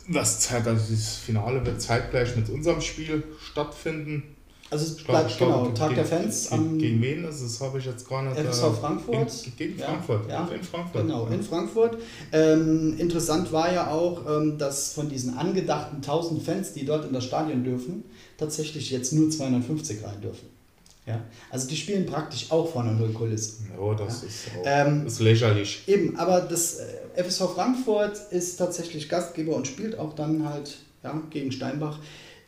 Das, 0.09 0.51
also 0.51 0.71
das 0.71 1.17
Finale 1.17 1.67
wird 1.67 1.83
zeitgleich 1.83 2.35
mit 2.35 2.49
unserem 2.49 2.81
Spiel 2.81 3.23
stattfinden. 3.39 4.23
Also 4.71 4.85
es 4.85 4.97
bleibt 4.97 5.37
glaub, 5.39 5.65
genau, 5.65 5.71
Tag 5.71 5.89
gegen, 5.89 5.95
der 5.95 6.05
Fans. 6.05 6.51
Gegen, 6.51 6.79
gegen 6.79 7.03
wen 7.03 7.25
ist 7.25 7.41
es? 7.41 7.61
habe 7.61 7.79
ich 7.79 7.87
jetzt 7.87 8.07
gar 8.07 8.23
nicht. 8.23 8.37
FSV 8.37 8.65
äh, 8.65 8.73
Frankfurt. 8.73 9.47
In, 9.47 9.57
gegen 9.57 9.79
Frankfurt. 9.79 10.29
Ja, 10.29 10.47
in 10.47 10.63
Frankfurt. 10.63 11.03
Genau, 11.03 11.27
in 11.27 11.43
Frankfurt. 11.43 11.99
Ähm, 12.33 12.97
interessant 12.99 13.51
war 13.51 13.73
ja 13.73 13.91
auch, 13.91 14.23
ähm, 14.29 14.59
dass 14.59 14.93
von 14.93 15.09
diesen 15.09 15.39
angedachten 15.39 15.97
1000 15.97 16.43
Fans, 16.43 16.73
die 16.75 16.85
dort 16.85 17.07
in 17.07 17.15
das 17.15 17.25
Stadion 17.25 17.65
dürfen, 17.65 18.05
tatsächlich 18.37 18.91
jetzt 18.91 19.13
nur 19.13 19.31
250 19.31 20.05
rein 20.05 20.21
dürfen. 20.21 20.49
Ja? 21.09 21.23
Also 21.51 21.67
die 21.69 21.77
spielen 21.77 22.05
praktisch 22.05 22.53
auch 22.53 22.71
vor 22.71 22.83
einer 22.83 22.93
Nullkulisse. 22.93 23.63
Ja, 23.79 23.95
das 23.95 24.21
ja. 24.21 24.29
ist, 24.29 24.49
auch, 24.59 24.63
ähm, 24.67 25.07
ist 25.07 25.21
lächerlich. 25.21 25.83
Eben, 25.87 26.17
aber 26.17 26.43
das 26.43 26.77
äh, 26.77 27.25
FSV 27.25 27.55
Frankfurt 27.55 28.21
ist 28.31 28.57
tatsächlich 28.57 29.09
Gastgeber 29.09 29.57
und 29.57 29.67
spielt 29.67 29.99
auch 29.99 30.13
dann 30.15 30.47
halt 30.47 30.77
ja, 31.03 31.21
gegen 31.31 31.51
Steinbach. 31.51 31.99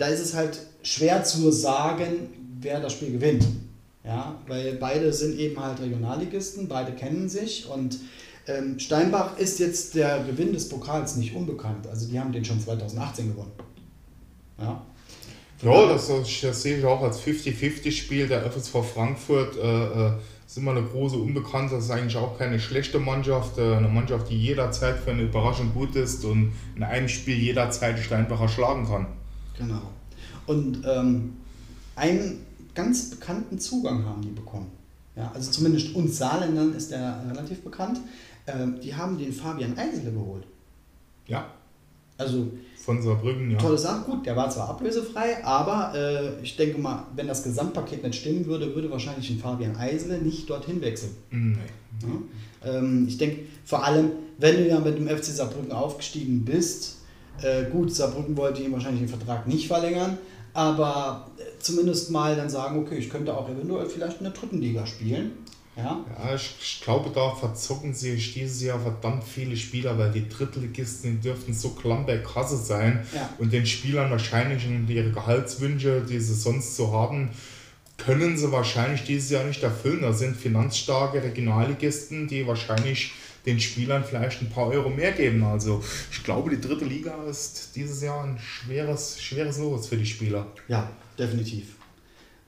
Da 0.01 0.07
ist 0.07 0.21
es 0.21 0.33
halt 0.33 0.59
schwer 0.83 1.25
zu 1.25 1.53
sagen, 1.53 2.31
wer 2.59 2.81
das 2.81 2.95
Spiel 2.95 3.13
gewinnt. 3.13 3.47
Ja, 4.03 4.41
weil 4.47 4.77
beide 4.77 5.13
sind 5.13 5.39
eben 5.39 5.63
halt 5.63 5.79
Regionalligisten, 5.79 6.69
beide 6.69 6.93
kennen 6.93 7.29
sich 7.29 7.69
und 7.69 7.99
ähm, 8.47 8.79
Steinbach 8.79 9.37
ist 9.37 9.59
jetzt 9.59 9.95
der 9.95 10.25
Gewinn 10.25 10.55
des 10.55 10.71
Pokals 10.71 11.17
nicht 11.17 11.37
unbekannt. 11.37 11.87
Also 11.87 12.09
die 12.09 12.19
haben 12.19 12.33
den 12.33 12.47
schon 12.47 12.59
2018 12.59 13.29
gewonnen. 13.29 13.53
Ja. 14.59 14.87
Ja, 15.63 15.87
das, 15.87 16.11
das, 16.41 16.63
sehe 16.63 16.79
ich 16.79 16.85
auch 16.87 17.03
als 17.03 17.21
50-50-Spiel. 17.21 18.27
Der 18.27 18.51
FSV 18.51 18.77
Frankfurt 18.95 19.59
äh, 19.59 20.07
äh, 20.07 20.13
ist 20.47 20.57
immer 20.57 20.71
eine 20.71 20.83
große 20.83 21.17
Unbekannte. 21.17 21.75
Das 21.75 21.85
ist 21.85 21.91
eigentlich 21.91 22.17
auch 22.17 22.39
keine 22.39 22.59
schlechte 22.59 22.99
Mannschaft. 22.99 23.59
Äh, 23.59 23.75
eine 23.75 23.89
Mannschaft, 23.89 24.31
die 24.31 24.39
jederzeit 24.39 24.97
für 24.97 25.11
eine 25.11 25.25
Überraschung 25.25 25.75
gut 25.75 25.95
ist 25.95 26.25
und 26.25 26.55
in 26.75 26.83
einem 26.83 27.09
Spiel 27.09 27.37
jederzeit 27.37 27.99
Steinbacher 27.99 28.49
schlagen 28.49 28.87
kann. 28.87 29.07
Genau. 29.61 29.83
Und 30.47 30.83
ähm, 30.87 31.35
einen 31.97 32.45
ganz 32.75 33.11
bekannten 33.11 33.59
Zugang 33.59 34.05
haben 34.05 34.23
die 34.23 34.31
bekommen. 34.31 34.71
Ja, 35.17 35.31
also 35.35 35.51
zumindest 35.51 35.95
uns 35.95 36.19
Saarländern 36.19 36.75
ist 36.75 36.91
der 36.91 37.23
relativ 37.31 37.63
bekannt. 37.63 38.01
Ähm, 38.47 38.81
die 38.83 38.95
haben 38.95 39.19
den 39.19 39.33
Fabian 39.33 39.77
Eisele 39.77 40.13
geholt. 40.13 40.45
Ja. 41.27 41.47
Also 42.17 42.49
von 42.77 43.03
Saarbrücken, 43.03 43.51
ja. 43.51 43.59
Tolle 43.59 43.79
Sache, 43.79 44.03
gut, 44.11 44.25
der 44.25 44.37
war 44.37 44.49
zwar 44.51 44.71
ablösefrei, 44.71 45.45
aber 45.45 45.93
äh, 45.95 46.43
ich 46.43 46.57
denke 46.57 46.81
mal, 46.81 47.07
wenn 47.15 47.27
das 47.27 47.43
Gesamtpaket 47.43 48.03
nicht 48.03 48.21
stimmen 48.21 48.47
würde, 48.47 48.75
würde 48.75 48.91
wahrscheinlich 48.91 49.29
ein 49.31 49.39
Fabian 49.39 49.77
Eisele 49.77 50.19
nicht 50.19 50.49
dorthin 50.49 50.81
wechseln. 50.81 51.13
Nee. 51.31 51.57
Ja? 52.03 52.79
Ähm, 52.79 53.07
ich 53.07 53.19
denke, 53.19 53.43
vor 53.65 53.85
allem, 53.85 54.13
wenn 54.39 54.57
du 54.57 54.69
ja 54.69 54.81
mit 54.81 54.97
dem 54.97 55.09
FC 55.09 55.25
Saarbrücken 55.25 55.73
aufgestiegen 55.73 56.45
bist, 56.45 57.00
äh, 57.43 57.65
gut, 57.71 57.95
Saarbrücken 57.95 58.37
wollte 58.37 58.63
ihn 58.63 58.73
wahrscheinlich 58.73 59.03
den 59.03 59.09
Vertrag 59.09 59.47
nicht 59.47 59.67
verlängern, 59.67 60.19
aber 60.53 61.29
äh, 61.39 61.43
zumindest 61.59 62.11
mal 62.11 62.37
dann 62.37 62.51
sagen, 62.51 62.79
okay, 62.79 62.97
ich 62.97 63.11
könnte 63.11 63.37
auch 63.37 63.49
eventuell 63.49 63.87
vielleicht 63.87 64.19
in 64.19 64.25
der 64.25 64.33
dritten 64.33 64.61
Liga 64.61 64.87
spielen. 64.87 65.33
Ja, 65.77 66.05
ja 66.19 66.35
ich, 66.35 66.57
ich, 66.61 66.81
glaube, 66.83 67.11
da 67.15 67.35
verzocken 67.35 67.95
sich 67.95 68.35
dieses 68.35 68.63
Jahr 68.63 68.81
verdammt 68.81 69.25
viele 69.25 69.57
Spieler, 69.57 69.97
weil 69.99 70.11
die 70.11 70.29
Drittligisten 70.29 71.21
dürften 71.21 71.55
so 71.55 71.71
Klamberkasse 71.71 72.57
sein 72.57 73.07
ja. 73.15 73.31
und 73.39 73.53
den 73.53 73.67
Spielern 73.67 74.11
wahrscheinlich 74.11 74.67
ihre 74.89 75.11
Gehaltswünsche, 75.11 76.03
die 76.03 76.21
sie 76.21 76.35
sonst 76.35 76.77
so 76.77 76.93
haben, 76.93 77.31
können 77.97 78.37
sie 78.37 78.51
wahrscheinlich 78.51 79.05
dieses 79.05 79.31
Jahr 79.31 79.45
nicht 79.45 79.63
erfüllen. 79.63 80.03
Da 80.03 80.13
sind 80.13 80.37
finanzstarke 80.37 81.23
Regionalligisten, 81.23 82.27
die 82.29 82.47
wahrscheinlich 82.47 83.13
den 83.47 83.59
Spielern 83.61 84.05
vielleicht 84.05 84.43
ein 84.43 84.51
paar 84.51 84.69
Euro 84.69 84.91
mehr 84.91 85.13
geben. 85.13 85.43
Also 85.45 85.83
ich 86.11 86.23
glaube, 86.23 86.51
die 86.51 86.61
dritte 86.61 86.85
Liga 86.85 87.25
ist 87.25 87.71
dieses 87.75 88.03
Jahr 88.03 88.25
ein 88.25 88.39
schweres, 88.39 89.21
schweres 89.21 89.59
Los 89.59 89.87
für 89.87 89.97
die 89.97 90.07
Spieler. 90.07 90.47
Ja, 90.69 90.91
definitiv. 91.19 91.77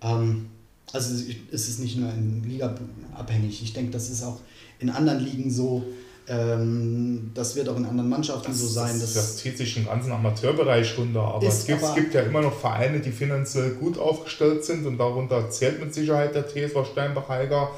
Ähm, 0.03 0.47
also 0.93 1.15
es 1.51 1.69
ist 1.69 1.81
nicht 1.81 1.97
nur 1.97 2.11
in 2.11 2.43
Liga 2.45 2.75
abhängig. 3.15 3.63
Ich 3.63 3.73
denke, 3.73 3.91
das 3.93 4.11
ist 4.11 4.23
auch 4.23 4.41
in 4.79 4.91
anderen 4.91 5.21
Ligen 5.21 5.51
so. 5.51 5.85
Ähm, 6.29 7.31
das 7.35 7.57
wird 7.57 7.69
auch 7.69 7.77
in 7.77 7.85
anderen 7.85 8.09
Mannschaften 8.09 8.49
das, 8.49 8.61
so 8.61 8.67
sein. 8.67 8.99
Das, 9.01 9.15
das 9.15 9.39
zieht 9.39 9.59
sich 9.59 9.77
im 9.77 9.87
ganzen 9.87 10.13
Amateurbereich 10.13 10.97
runter. 10.99 11.23
Aber 11.23 11.47
es 11.47 11.67
gibt, 11.67 11.83
aber 11.83 11.91
es 11.91 11.95
gibt 11.97 12.15
ja 12.15 12.23
immer 12.23 12.43
noch 12.43 12.59
Vereine, 12.59 13.01
die 13.01 13.11
finanziell 13.11 13.71
gut 13.71 13.99
aufgestellt 13.99 14.65
sind 14.65 14.87
und 14.87 14.99
darunter 14.99 15.51
zählt 15.51 15.81
mit 15.81 15.93
Sicherheit 15.93 16.35
der 16.35 16.47
TSV 16.47 16.87
Steinbach-Heiger. 16.93 17.71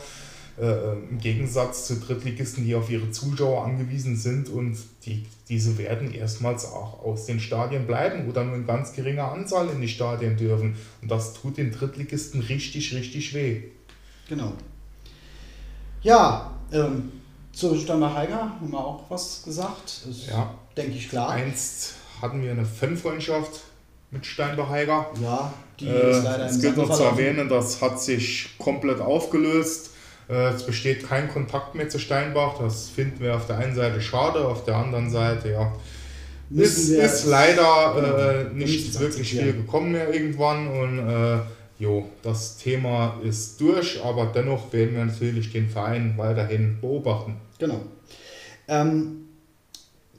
Äh, 0.57 0.93
Im 1.11 1.19
Gegensatz 1.19 1.87
zu 1.87 1.99
Drittligisten, 1.99 2.64
die 2.64 2.77
auf 2.77 2.88
ihre 2.88 3.11
Zuschauer 3.11 3.64
angewiesen 3.64 4.17
sind 4.17 4.49
und 4.49 4.77
die, 5.05 5.27
diese 5.49 5.79
werden 5.79 6.14
erstmals 6.14 6.64
auch 6.67 7.03
aus 7.03 7.27
den 7.27 7.40
Stadien 7.40 7.87
bleiben 7.87 8.29
oder 8.29 8.45
nur 8.45 8.55
in 8.55 8.67
ganz 8.67 8.93
geringer 8.93 9.33
Anzahl 9.33 9.69
in 9.69 9.81
die 9.81 9.88
Stadien 9.88 10.37
dürfen. 10.37 10.77
Und 11.03 11.11
das 11.11 11.35
tut 11.35 11.57
den 11.57 11.73
Drittligisten 11.73 12.40
richtig, 12.40 12.95
richtig 12.95 13.35
weh. 13.35 13.62
Genau. 14.29 14.53
Ja, 16.03 16.53
ähm, 16.73 17.11
zu 17.53 17.77
Steinbach 17.77 18.14
Heiger 18.14 18.38
haben 18.38 18.71
wir 18.71 18.79
auch 18.79 19.05
was 19.09 19.43
gesagt. 19.45 20.07
Ist, 20.09 20.29
ja. 20.29 20.55
Denke 20.77 20.97
ich 20.97 21.09
klar. 21.09 21.31
Einst 21.31 21.95
hatten 22.23 22.43
wir 22.43 22.53
eine 22.53 22.64
Fanfreundschaft 22.64 23.61
mit 24.11 24.25
Steinbach 24.25 24.69
Heiger. 24.69 25.11
Ja, 25.21 25.53
die 25.81 25.88
äh, 25.88 26.11
ist 26.11 26.23
leider 26.23 26.47
Es 26.47 26.61
gilt 26.61 26.77
noch 26.77 26.90
zu 26.90 27.03
erwähnen, 27.03 27.49
das 27.49 27.83
hat 27.83 28.01
sich 28.01 28.57
komplett 28.59 29.01
aufgelöst. 29.01 29.90
Äh, 30.28 30.50
es 30.50 30.64
besteht 30.64 31.06
kein 31.06 31.28
Kontakt 31.28 31.74
mehr 31.74 31.88
zu 31.88 31.98
Steinbach. 31.98 32.58
Das 32.58 32.88
finden 32.88 33.20
wir 33.20 33.37
auf 33.37 33.46
der 33.46 33.58
einen 33.58 33.74
Seite 33.74 34.00
schade, 34.00 34.46
auf 34.46 34.64
der 34.64 34.76
anderen 34.76 35.10
Seite, 35.10 35.50
ja, 35.50 35.72
ist, 36.50 36.90
ist 36.90 37.26
leider 37.26 38.50
äh, 38.50 38.54
nicht 38.54 38.98
wirklich 39.00 39.30
viel 39.30 39.52
gekommen 39.52 39.92
mehr 39.92 40.12
irgendwann 40.12 40.68
und 40.68 40.98
äh, 40.98 41.38
jo, 41.78 42.08
das 42.22 42.58
Thema 42.58 43.18
ist 43.22 43.60
durch, 43.60 44.02
aber 44.04 44.26
dennoch 44.26 44.72
werden 44.72 44.94
wir 44.94 45.04
natürlich 45.04 45.52
den 45.52 45.68
Verein 45.68 46.14
weiterhin 46.16 46.78
beobachten. 46.80 47.37
Genau. 47.58 47.80
Ähm, 48.68 49.28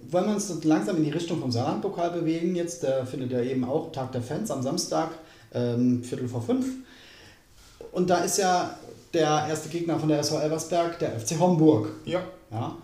wollen 0.10 0.26
wir 0.26 0.34
uns 0.34 0.64
langsam 0.64 0.98
in 0.98 1.04
die 1.06 1.12
Richtung 1.12 1.40
vom 1.40 1.52
Saarlandpokal 1.52 2.12
bewegen. 2.12 2.56
Jetzt 2.56 2.84
der 2.84 3.06
findet 3.06 3.32
ja 3.32 3.42
eben 3.42 3.64
auch 3.64 3.92
Tag 3.92 4.12
der 4.12 4.22
Fans 4.22 4.52
am 4.52 4.62
Samstag, 4.62 5.12
ähm, 5.54 6.04
Viertel 6.04 6.28
vor 6.28 6.42
fünf. 6.42 6.66
Und 7.92 8.10
da 8.10 8.18
ist 8.20 8.38
ja 8.38 8.78
der 9.16 9.48
erste 9.50 9.70
Gegner 9.70 9.98
von 10.00 10.10
der 10.10 10.20
SV 10.20 10.40
Elversberg, 10.40 11.00
der 11.00 11.20
FC 11.20 11.40
Homburg. 11.40 11.90
Ja. 12.06 12.22
ja. 12.52 12.78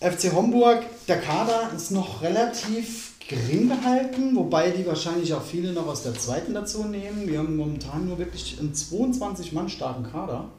FC 0.00 0.32
Homburg, 0.32 0.84
der 1.08 1.20
Kader 1.20 1.72
ist 1.74 1.90
noch 1.90 2.22
relativ 2.22 3.14
gering 3.26 3.68
gehalten, 3.68 4.36
wobei 4.36 4.70
die 4.70 4.86
wahrscheinlich 4.86 5.34
auch 5.34 5.42
viele 5.42 5.72
noch 5.72 5.86
aus 5.86 6.02
der 6.02 6.14
zweiten 6.14 6.54
dazu 6.54 6.84
nehmen. 6.84 7.26
Wir 7.26 7.38
haben 7.38 7.56
momentan 7.56 8.06
nur 8.06 8.18
wirklich 8.18 8.58
einen 8.60 8.74
22 8.74 9.52
Mann 9.52 9.68
starken 9.68 10.04
Kader. 10.04 10.50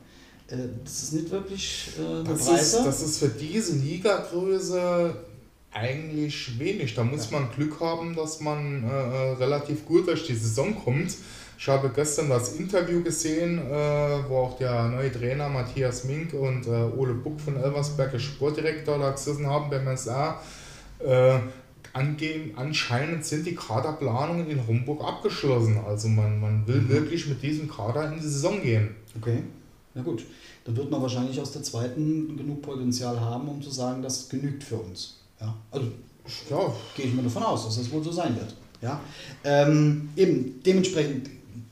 Äh, 0.48 0.58
das 0.84 1.04
ist 1.04 1.14
nicht 1.14 1.32
wirklich 1.32 1.92
äh, 1.98 2.02
eine 2.02 2.24
das 2.24 2.46
Breite. 2.46 2.62
Ist, 2.62 2.76
das 2.86 3.02
ist 3.02 3.20
für 3.20 3.30
diese 3.30 3.76
Ligagröße 3.76 5.16
eigentlich 5.72 6.60
wenig. 6.60 6.96
Da 6.96 7.04
muss 7.04 7.32
ja. 7.32 7.40
man 7.40 7.52
Glück 7.52 7.80
haben, 7.80 8.16
dass 8.16 8.40
man 8.40 8.84
äh, 8.84 8.88
äh, 8.88 9.32
relativ 9.34 9.86
gut 9.86 10.08
durch 10.08 10.26
die 10.26 10.36
Saison 10.36 10.76
kommt. 10.84 11.16
Ich 11.62 11.68
habe 11.68 11.90
gestern 11.90 12.30
das 12.30 12.54
Interview 12.54 13.04
gesehen, 13.04 13.58
äh, 13.60 13.72
wo 14.30 14.38
auch 14.38 14.58
der 14.58 14.88
neue 14.88 15.12
Trainer 15.12 15.50
Matthias 15.50 16.06
Mink 16.06 16.34
und 16.34 16.66
äh, 16.66 16.70
Ole 16.70 17.14
Buck 17.14 17.42
von 17.42 17.58
Elversberg, 17.58 18.14
der 18.14 18.20
Sportdirektor, 18.20 18.98
da 18.98 19.12
gesessen 19.12 19.46
haben 19.46 19.70
beim 19.70 19.98
SA. 19.98 20.40
Äh, 21.00 21.40
angehen, 21.92 22.54
anscheinend 22.56 23.26
sind 23.26 23.46
die 23.46 23.56
Kaderplanungen 23.56 24.50
in 24.50 24.66
Homburg 24.66 25.04
abgeschlossen. 25.04 25.78
Also 25.86 26.08
man, 26.08 26.40
man 26.40 26.66
will 26.66 26.80
mhm. 26.80 26.90
wirklich 26.90 27.28
mit 27.28 27.44
diesem 27.44 27.70
Kader 27.70 28.10
in 28.10 28.20
die 28.20 28.24
Saison 28.24 28.62
gehen. 28.62 28.96
Okay, 29.20 29.44
na 29.96 30.02
gut. 30.02 30.24
Dann 30.64 30.78
wird 30.78 30.90
man 30.90 31.02
wahrscheinlich 31.02 31.42
aus 31.42 31.52
der 31.52 31.64
zweiten 31.64 32.38
genug 32.38 32.62
Potenzial 32.62 33.20
haben, 33.20 33.50
um 33.50 33.62
zu 33.62 33.70
sagen, 33.70 34.02
das 34.02 34.30
genügt 34.30 34.64
für 34.64 34.78
uns. 34.78 35.18
Ja, 35.42 35.54
also 35.72 35.88
ja, 36.50 36.74
gehe 36.96 37.08
ich 37.08 37.14
mal 37.14 37.24
davon 37.24 37.44
aus, 37.44 37.66
dass 37.66 37.80
das 37.80 37.92
wohl 37.92 38.02
so 38.02 38.14
sein 38.14 38.34
wird. 38.38 38.56
Ja, 38.82 39.02
ähm, 39.44 40.08
eben 40.16 40.62
dementsprechend 40.66 41.30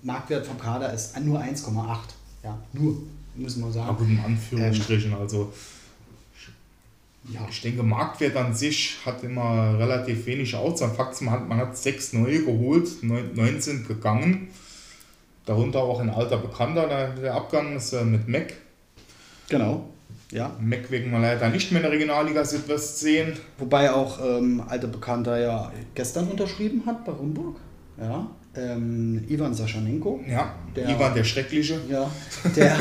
Marktwert 0.07 0.47
vom 0.47 0.57
Kader 0.57 0.93
ist 0.93 1.19
nur 1.19 1.39
1,8. 1.39 1.97
Ja, 2.43 2.57
nur 2.71 2.95
müssen 3.35 3.61
wir 3.63 3.71
sagen. 3.71 3.89
Aber 3.89 4.03
in 4.05 4.19
Anführungsstrichen, 4.19 5.11
ähm, 5.11 5.17
also 5.19 5.51
ja. 7.29 7.41
ich 7.49 7.61
denke, 7.61 7.83
Marktwert 7.83 8.37
an 8.37 8.53
sich 8.53 8.95
hat 9.05 9.21
immer 9.23 9.77
relativ 9.77 10.25
wenig 10.25 10.55
Aussagen. 10.55 10.95
Fakt 10.95 11.21
man 11.21 11.33
hat, 11.33 11.49
man 11.49 11.57
hat 11.57 11.77
sechs 11.77 12.13
neue 12.13 12.43
geholt, 12.43 13.03
neun 13.03 13.59
sind 13.59 13.85
gegangen. 13.85 14.47
Darunter 15.45 15.81
auch 15.81 15.99
ein 15.99 16.09
alter 16.09 16.37
Bekannter, 16.37 16.87
der, 16.87 17.09
der 17.09 17.35
Abgang 17.35 17.75
ist 17.75 17.91
äh, 17.91 18.05
mit 18.05 18.29
Mac. 18.29 18.53
Genau. 19.49 19.89
Ja. 20.31 20.55
Mac 20.61 20.89
wegen 20.89 21.11
mal 21.11 21.21
leider 21.21 21.49
nicht 21.49 21.71
mehr 21.71 21.81
in 21.81 21.83
der 21.83 21.91
Regionalliga 21.91 22.45
Südwest 22.45 22.99
sehen. 22.99 23.37
Wobei 23.57 23.91
auch 23.91 24.19
ähm, 24.25 24.63
alter 24.67 24.87
Bekannter 24.87 25.37
ja 25.37 25.71
gestern 25.95 26.29
unterschrieben 26.29 26.83
hat 26.85 27.03
bei 27.03 27.11
Rumburg. 27.11 27.57
Ja. 27.99 28.29
Ähm, 28.57 29.23
Ivan 29.27 29.53
Saschanenko. 29.53 30.19
Ja, 30.27 30.53
der, 30.75 30.89
Ivan 30.89 31.13
der 31.13 31.23
Schreckliche. 31.23 31.79
Ja, 31.89 32.09
der, 32.55 32.75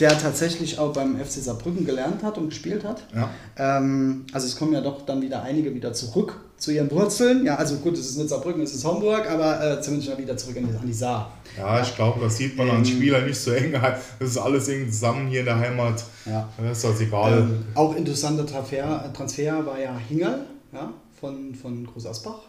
der 0.00 0.18
tatsächlich 0.18 0.78
auch 0.78 0.92
beim 0.92 1.16
FC 1.16 1.42
Saarbrücken 1.42 1.86
gelernt 1.86 2.22
hat 2.22 2.36
und 2.36 2.50
gespielt 2.50 2.84
hat. 2.84 3.06
Ja. 3.14 3.30
Ähm, 3.56 4.26
also 4.32 4.46
es 4.46 4.56
kommen 4.56 4.74
ja 4.74 4.82
doch 4.82 5.06
dann 5.06 5.22
wieder 5.22 5.42
einige 5.42 5.74
wieder 5.74 5.92
zurück 5.94 6.40
zu 6.58 6.72
ihren 6.72 6.90
Wurzeln. 6.90 7.44
Ja, 7.44 7.56
also 7.56 7.76
gut, 7.76 7.94
es 7.94 8.10
ist 8.10 8.16
nicht 8.16 8.28
Saarbrücken, 8.28 8.62
es 8.62 8.74
ist 8.74 8.84
Homburg, 8.84 9.28
aber 9.30 9.78
äh, 9.78 9.80
zumindest 9.80 10.10
mal 10.10 10.18
wieder 10.18 10.36
zurück 10.36 10.56
an 10.58 10.68
die, 10.68 10.76
an 10.76 10.86
die 10.86 10.92
Saar. 10.92 11.32
Ja, 11.56 11.80
ich 11.80 11.94
glaube, 11.94 12.20
das 12.20 12.36
sieht 12.36 12.56
man 12.56 12.68
ähm, 12.68 12.76
an 12.76 12.84
Spielern 12.84 13.26
nicht 13.26 13.38
so 13.38 13.52
eng. 13.52 13.72
Das 13.72 14.28
ist 14.30 14.38
alles 14.38 14.68
irgendwie 14.68 14.90
zusammen 14.90 15.28
hier 15.28 15.40
in 15.40 15.46
der 15.46 15.58
Heimat. 15.58 16.04
Ja. 16.26 16.48
Das 16.58 16.78
ist 16.78 16.84
das 16.84 17.00
egal. 17.00 17.38
Ähm, 17.38 17.64
auch 17.74 17.94
interessanter 17.96 18.46
Transfer, 18.46 19.10
Transfer 19.12 19.64
war 19.64 19.78
ja 19.78 19.96
Hingerl 20.08 20.46
ja, 20.72 20.92
von, 21.18 21.54
von 21.54 21.86
Groß 21.86 22.06
Asbach. 22.06 22.40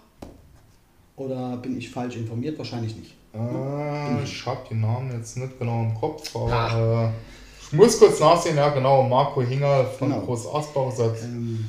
Oder 1.17 1.57
bin 1.57 1.77
ich 1.77 1.89
falsch 1.89 2.17
informiert? 2.17 2.57
Wahrscheinlich 2.57 2.95
nicht. 2.95 3.13
Äh, 3.33 4.23
ich 4.23 4.45
habe 4.45 4.67
den 4.69 4.81
Namen 4.81 5.11
jetzt 5.11 5.37
nicht 5.37 5.57
genau 5.59 5.81
im 5.81 5.93
Kopf, 5.95 6.35
aber 6.35 7.13
äh, 7.13 7.65
ich 7.65 7.73
muss 7.73 7.99
kurz 7.99 8.19
nachsehen. 8.19 8.57
Ja, 8.57 8.69
genau, 8.69 9.03
Marco 9.03 9.41
Hinger 9.41 9.85
von 9.85 10.09
genau. 10.09 10.21
Groß 10.21 10.47
Asbach. 10.53 10.93
Ähm, 11.23 11.65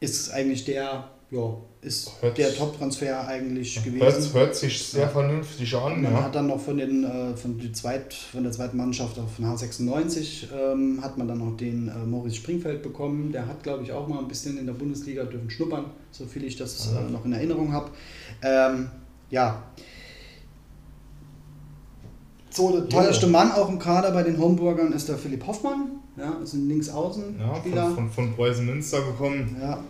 ist 0.00 0.30
eigentlich 0.30 0.64
der 0.64 1.04
ja, 1.30 1.54
ist 1.82 2.12
hört, 2.20 2.36
der 2.36 2.54
Top-Transfer 2.54 3.26
eigentlich 3.26 3.82
gewesen. 3.82 4.00
Hört, 4.02 4.34
hört 4.34 4.56
sich 4.56 4.82
sehr 4.82 5.02
ja. 5.02 5.08
vernünftig 5.08 5.74
an. 5.74 6.02
Man 6.02 6.12
ja. 6.12 6.24
hat 6.24 6.34
dann 6.34 6.48
noch 6.48 6.60
von, 6.60 6.76
den, 6.76 7.04
äh, 7.04 7.34
von, 7.34 7.58
die 7.58 7.72
Zweit, 7.72 8.12
von 8.12 8.42
der 8.42 8.52
zweiten 8.52 8.76
Mannschaft 8.76 9.16
von 9.16 9.44
H96 9.44 10.48
ähm, 10.52 11.00
hat 11.02 11.16
man 11.16 11.26
dann 11.26 11.38
noch 11.38 11.56
den 11.56 11.88
äh, 11.88 12.06
Moritz 12.06 12.36
Springfeld 12.36 12.82
bekommen. 12.82 13.32
Der 13.32 13.46
hat, 13.46 13.62
glaube 13.62 13.82
ich, 13.82 13.92
auch 13.92 14.06
mal 14.08 14.18
ein 14.18 14.28
bisschen 14.28 14.58
in 14.58 14.66
der 14.66 14.74
Bundesliga 14.74 15.24
dürfen 15.24 15.48
schnuppern, 15.48 15.86
so 16.10 16.26
viel 16.26 16.44
ich 16.44 16.56
das 16.56 16.92
äh, 16.92 17.10
noch 17.10 17.24
in 17.24 17.32
Erinnerung 17.32 17.72
habe. 17.72 17.90
Ähm, 18.42 18.90
ja. 19.30 19.62
So, 22.50 22.72
der 22.72 22.88
teuerste 22.88 23.26
ja. 23.26 23.32
Mann 23.32 23.52
auch 23.52 23.70
im 23.70 23.78
Kader 23.78 24.10
bei 24.10 24.22
den 24.22 24.38
Homburgern 24.38 24.92
ist 24.92 25.08
der 25.08 25.16
Philipp 25.16 25.46
Hoffmann. 25.46 25.92
Ja, 26.18 26.38
ist 26.42 26.52
ein 26.52 26.68
Linksaußen-Spieler. 26.68 27.76
Ja, 27.76 27.84
von, 27.84 27.94
von, 27.94 28.10
von 28.10 28.34
Preußen 28.34 28.66
Münster 28.66 29.00
gekommen. 29.00 29.56
Ja 29.58 29.82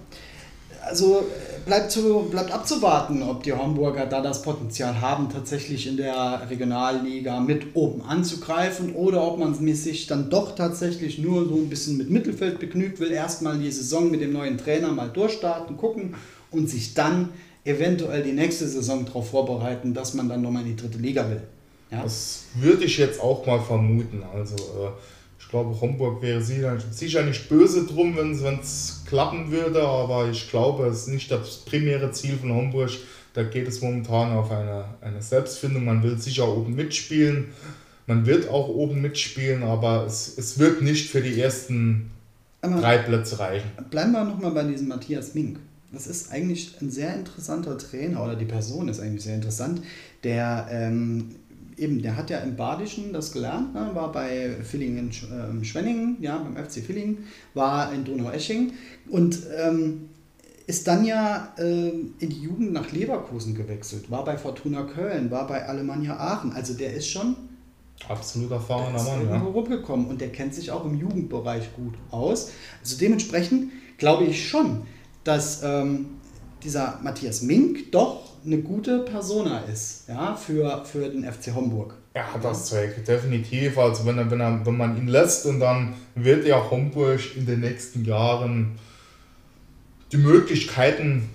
also 0.82 1.24
bleibt, 1.66 1.90
zu, 1.90 2.28
bleibt 2.30 2.50
abzuwarten, 2.50 3.22
ob 3.22 3.42
die 3.42 3.52
Hamburger 3.52 4.06
da 4.06 4.20
das 4.20 4.42
Potenzial 4.42 5.00
haben, 5.00 5.28
tatsächlich 5.28 5.86
in 5.86 5.96
der 5.96 6.48
Regionalliga 6.48 7.40
mit 7.40 7.74
oben 7.74 8.02
anzugreifen 8.02 8.94
oder 8.94 9.22
ob 9.22 9.38
man 9.38 9.54
sich 9.74 10.06
dann 10.06 10.30
doch 10.30 10.54
tatsächlich 10.54 11.18
nur 11.18 11.46
so 11.46 11.56
ein 11.56 11.68
bisschen 11.68 11.96
mit 11.96 12.10
Mittelfeld 12.10 12.58
begnügt, 12.58 13.00
will 13.00 13.10
erstmal 13.10 13.58
die 13.58 13.70
Saison 13.70 14.10
mit 14.10 14.20
dem 14.20 14.32
neuen 14.32 14.58
Trainer 14.58 14.88
mal 14.88 15.08
durchstarten, 15.08 15.76
gucken 15.76 16.14
und 16.50 16.68
sich 16.68 16.94
dann 16.94 17.30
eventuell 17.64 18.22
die 18.22 18.32
nächste 18.32 18.66
Saison 18.66 19.04
darauf 19.04 19.30
vorbereiten, 19.30 19.94
dass 19.94 20.14
man 20.14 20.28
dann 20.28 20.42
nochmal 20.42 20.62
in 20.62 20.76
die 20.76 20.76
dritte 20.76 20.98
Liga 20.98 21.28
will. 21.28 21.42
Ja? 21.90 22.02
Das 22.02 22.44
würde 22.54 22.84
ich 22.84 22.96
jetzt 22.96 23.20
auch 23.20 23.46
mal 23.46 23.60
vermuten. 23.60 24.22
Also 24.34 24.56
äh 24.56 24.90
glaube, 25.50 25.80
Homburg 25.80 26.22
wäre 26.22 26.40
sicher 26.40 27.22
nicht 27.24 27.48
böse 27.48 27.86
drum, 27.86 28.16
wenn 28.16 28.60
es 28.60 29.02
klappen 29.06 29.50
würde, 29.50 29.82
aber 29.82 30.30
ich 30.30 30.48
glaube, 30.48 30.86
es 30.86 31.02
ist 31.02 31.08
nicht 31.08 31.30
das 31.30 31.58
primäre 31.58 32.12
Ziel 32.12 32.36
von 32.36 32.52
Homburg. 32.52 32.90
Da 33.34 33.42
geht 33.42 33.68
es 33.68 33.80
momentan 33.80 34.32
auf 34.32 34.50
eine, 34.50 34.84
eine 35.00 35.20
Selbstfindung. 35.20 35.84
Man 35.84 36.02
will 36.02 36.18
sicher 36.18 36.48
oben 36.48 36.74
mitspielen. 36.74 37.48
Man 38.06 38.26
wird 38.26 38.48
auch 38.48 38.68
oben 38.68 39.00
mitspielen, 39.00 39.62
aber 39.62 40.04
es, 40.06 40.36
es 40.36 40.58
wird 40.58 40.82
nicht 40.82 41.10
für 41.10 41.20
die 41.20 41.40
ersten 41.40 42.10
aber 42.60 42.80
drei 42.80 42.98
Plätze 42.98 43.38
reichen. 43.38 43.70
Bleiben 43.90 44.12
wir 44.12 44.24
nochmal 44.24 44.52
bei 44.52 44.64
diesem 44.64 44.88
Matthias 44.88 45.34
Mink. 45.34 45.58
Das 45.92 46.06
ist 46.06 46.30
eigentlich 46.30 46.76
ein 46.80 46.90
sehr 46.90 47.14
interessanter 47.14 47.76
Trainer 47.76 48.22
oder 48.22 48.36
die 48.36 48.44
Person 48.44 48.88
ist 48.88 49.00
eigentlich 49.00 49.24
sehr 49.24 49.34
interessant, 49.34 49.82
der 50.22 50.68
ähm, 50.70 51.34
eben, 51.80 52.02
der 52.02 52.16
hat 52.16 52.30
ja 52.30 52.38
im 52.38 52.56
Badischen 52.56 53.12
das 53.12 53.32
gelernt, 53.32 53.74
ne? 53.74 53.90
war 53.94 54.12
bei 54.12 54.56
Villingen 54.62 55.10
äh, 55.10 55.64
Schwenningen, 55.64 56.18
ja, 56.20 56.38
beim 56.38 56.56
FC 56.56 56.84
Villingen, 56.84 57.26
war 57.54 57.92
in 57.92 58.04
Donaueschingen 58.04 58.72
und 59.08 59.38
ähm, 59.56 60.08
ist 60.66 60.86
dann 60.86 61.04
ja 61.04 61.52
äh, 61.58 61.88
in 61.88 62.28
die 62.28 62.42
Jugend 62.42 62.72
nach 62.72 62.92
Leverkusen 62.92 63.54
gewechselt, 63.54 64.10
war 64.10 64.24
bei 64.24 64.38
Fortuna 64.38 64.84
Köln, 64.84 65.30
war 65.30 65.46
bei 65.46 65.66
Alemannia 65.66 66.16
Aachen. 66.16 66.52
Also 66.52 66.74
der 66.74 66.94
ist 66.94 67.08
schon 67.08 67.34
absolut 68.08 68.50
erfahrener 68.52 69.02
Mann, 69.02 69.28
ja. 69.28 69.38
rumgekommen 69.38 70.06
und 70.06 70.20
der 70.20 70.30
kennt 70.30 70.54
sich 70.54 70.70
auch 70.70 70.84
im 70.84 70.94
Jugendbereich 70.94 71.74
gut 71.74 71.94
aus. 72.10 72.52
Also 72.80 72.96
dementsprechend 72.98 73.72
glaube 73.98 74.24
ich 74.24 74.48
schon, 74.48 74.82
dass 75.24 75.62
ähm, 75.62 76.06
dieser 76.62 77.00
Matthias 77.02 77.42
Mink 77.42 77.90
doch 77.92 78.29
eine 78.44 78.58
gute 78.58 79.00
Persona 79.00 79.60
ist, 79.60 80.08
ja, 80.08 80.34
für, 80.34 80.84
für 80.84 81.08
den 81.08 81.24
FC 81.24 81.54
Homburg. 81.54 81.94
Er 82.12 82.32
hat 82.32 82.44
das 82.44 82.66
Zeug, 82.66 83.04
definitiv. 83.04 83.78
Also 83.78 84.04
wenn, 84.06 84.18
er, 84.18 84.30
wenn, 84.30 84.40
er, 84.40 84.64
wenn 84.64 84.76
man 84.76 84.96
ihn 84.96 85.08
lässt 85.08 85.46
und 85.46 85.60
dann 85.60 85.94
wird 86.14 86.46
ja 86.46 86.70
Homburg 86.70 87.20
in 87.36 87.46
den 87.46 87.60
nächsten 87.60 88.04
Jahren 88.04 88.78
die 90.10 90.16
Möglichkeiten 90.16 91.28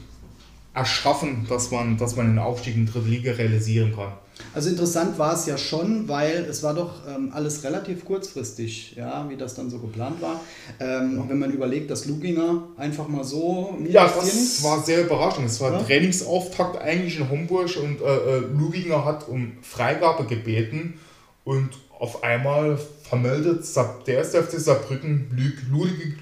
erschaffen, 0.73 1.45
dass 1.47 1.71
man, 1.71 1.97
dass 1.97 2.15
man 2.15 2.27
den 2.27 2.39
Aufstieg 2.39 2.75
in 2.75 2.85
die 2.85 2.91
dritte 2.91 3.07
Liga 3.07 3.31
realisieren 3.31 3.95
kann. 3.95 4.11
Also 4.53 4.69
interessant 4.69 5.17
war 5.17 5.33
es 5.33 5.45
ja 5.45 5.57
schon, 5.57 6.07
weil 6.07 6.45
es 6.49 6.63
war 6.63 6.73
doch 6.73 6.93
ähm, 7.07 7.31
alles 7.33 7.63
relativ 7.63 8.05
kurzfristig, 8.05 8.95
ja, 8.95 9.29
wie 9.29 9.35
das 9.35 9.53
dann 9.53 9.69
so 9.69 9.79
geplant 9.79 10.21
war. 10.21 10.39
Ähm, 10.79 11.17
ja. 11.17 11.29
Wenn 11.29 11.39
man 11.39 11.51
überlegt, 11.51 11.91
dass 11.91 12.05
Luginger 12.05 12.67
einfach 12.77 13.07
mal 13.07 13.23
so... 13.23 13.77
Ja, 13.87 14.05
das 14.05 14.63
war 14.63 14.83
sehr 14.83 15.05
überraschend. 15.05 15.47
Es 15.47 15.59
war 15.59 15.73
ja? 15.73 15.81
Trainingsauftakt 15.81 16.81
eigentlich 16.81 17.19
in 17.19 17.29
Homburg 17.29 17.77
und 17.77 18.01
äh, 18.01 18.03
äh, 18.05 18.39
Luginger 18.57 19.03
hat 19.05 19.27
um 19.27 19.53
Freigabe 19.61 20.25
gebeten 20.25 20.99
und 21.43 21.69
auf 21.99 22.23
einmal 22.23 22.77
vermeldet 23.03 23.65
der 24.07 24.17
erste 24.17 24.43
FC 24.43 24.59
Saarbrücken, 24.59 25.29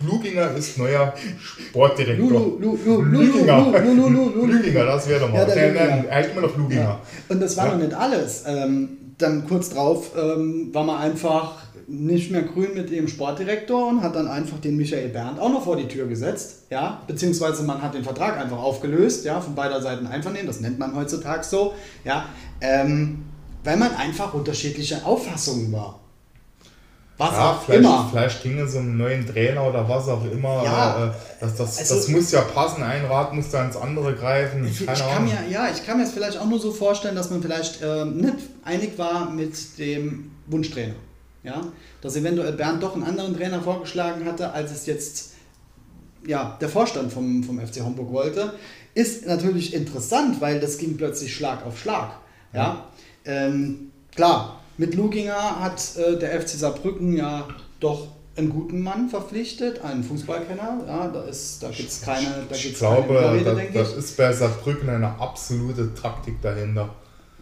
Luginger 0.01 0.51
ist 0.55 0.77
neuer 0.77 1.13
Sportdirektor. 1.39 2.59
Luginger, 2.59 4.85
das 4.85 5.07
wäre 5.07 5.21
doch 5.21 5.31
mal. 5.31 5.47
Ja, 5.47 5.53
er 5.53 6.31
immer 6.31 6.41
noch 6.41 6.57
Luginger. 6.57 6.99
Und 7.29 7.41
das 7.41 7.57
war 7.57 7.69
noch 7.69 7.77
nicht 7.77 7.93
alles. 7.93 8.43
Ähm, 8.45 8.89
dann 9.17 9.47
kurz 9.47 9.69
drauf 9.69 10.11
ähm, 10.17 10.69
war 10.73 10.83
man 10.83 10.99
einfach 10.99 11.57
nicht 11.87 12.31
mehr 12.31 12.43
grün 12.43 12.73
mit 12.73 12.91
dem 12.91 13.07
Sportdirektor 13.07 13.87
und 13.87 14.01
hat 14.01 14.15
dann 14.15 14.27
einfach 14.27 14.59
den 14.59 14.77
Michael 14.77 15.09
Berndt 15.09 15.39
auch 15.39 15.49
noch 15.49 15.63
vor 15.63 15.75
die 15.75 15.87
Tür 15.87 16.07
gesetzt, 16.07 16.63
ja, 16.69 17.01
beziehungsweise 17.07 17.63
man 17.63 17.81
hat 17.81 17.93
den 17.93 18.03
Vertrag 18.03 18.37
einfach 18.37 18.57
aufgelöst, 18.57 19.25
ja, 19.25 19.41
von 19.41 19.53
beider 19.53 19.81
Seiten 19.81 20.07
einvernehmen, 20.07 20.47
das 20.47 20.61
nennt 20.61 20.79
man 20.79 20.95
heutzutage 20.95 21.43
so, 21.43 21.73
ja, 22.05 22.25
ähm, 22.61 23.25
weil 23.63 23.77
man 23.77 23.95
einfach 23.95 24.33
unterschiedliche 24.33 25.05
Auffassungen 25.05 25.71
war. 25.71 25.99
Was 27.17 27.31
ja, 27.31 27.51
auch 27.51 27.61
vielleicht, 27.63 27.79
immer. 27.79 28.07
Vielleicht 28.11 28.43
ging 28.43 28.59
es 28.59 28.73
um 28.73 28.81
einen 28.81 28.97
neuen 28.97 29.25
Trainer 29.25 29.67
oder 29.67 29.87
was 29.87 30.07
auch 30.07 30.25
immer. 30.25 30.63
Ja, 30.63 31.05
äh, 31.05 31.11
das, 31.39 31.55
das, 31.55 31.77
also, 31.77 31.95
das 31.95 32.07
muss 32.07 32.31
ja 32.31 32.41
passen. 32.41 32.81
Ein 32.81 33.05
Rad 33.05 33.33
muss 33.33 33.49
da 33.49 33.63
ins 33.63 33.77
andere 33.77 34.15
greifen. 34.15 34.65
Ich, 34.65 34.81
ich 34.81 34.87
kann 34.87 35.23
mir, 35.23 35.37
ja, 35.49 35.69
ich 35.71 35.85
kann 35.85 35.97
mir 35.97 36.03
es 36.03 36.11
vielleicht 36.11 36.39
auch 36.39 36.47
nur 36.47 36.59
so 36.59 36.71
vorstellen, 36.71 37.15
dass 37.15 37.29
man 37.29 37.41
vielleicht 37.41 37.81
äh, 37.81 38.05
nicht 38.05 38.37
einig 38.63 38.97
war 38.97 39.29
mit 39.29 39.77
dem 39.77 40.31
Wunschtrainer. 40.47 40.95
Ja? 41.43 41.61
Dass 42.01 42.15
eventuell 42.15 42.53
Bernd 42.53 42.81
doch 42.81 42.95
einen 42.95 43.03
anderen 43.03 43.37
Trainer 43.37 43.61
vorgeschlagen 43.61 44.25
hatte, 44.25 44.51
als 44.51 44.71
es 44.71 44.87
jetzt 44.87 45.33
ja, 46.25 46.57
der 46.59 46.69
Vorstand 46.69 47.13
vom, 47.13 47.43
vom 47.43 47.59
FC 47.59 47.81
Homburg 47.81 48.11
wollte. 48.11 48.53
Ist 48.95 49.27
natürlich 49.27 49.73
interessant, 49.73 50.41
weil 50.41 50.59
das 50.59 50.77
ging 50.77 50.97
plötzlich 50.97 51.35
Schlag 51.35 51.65
auf 51.65 51.79
Schlag. 51.79 52.11
Ja? 52.53 52.59
ja. 52.59 52.87
Ähm, 53.25 53.91
klar, 54.13 54.61
mit 54.77 54.95
Luginger 54.95 55.59
hat 55.59 55.97
äh, 55.97 56.17
der 56.17 56.41
FC 56.41 56.49
Saarbrücken 56.49 57.15
ja 57.15 57.47
doch 57.79 58.07
einen 58.35 58.49
guten 58.49 58.81
Mann 58.81 59.09
verpflichtet, 59.09 59.83
einen 59.83 60.03
Fußballkenner. 60.03 60.83
Ja, 60.87 61.07
da 61.07 61.23
da 61.61 61.69
gibt 61.69 61.89
es 61.89 62.01
keine. 62.01 62.27
Da 62.49 62.55
ich 62.55 62.75
glaube, 62.75 63.13
keine 63.13 63.55
Rede, 63.55 63.69
das, 63.73 63.95
das 63.95 64.05
ist 64.05 64.17
bei 64.17 64.31
Saarbrücken 64.33 64.89
eine 64.89 65.19
absolute 65.19 65.93
Taktik 65.93 66.41
dahinter. 66.41 66.89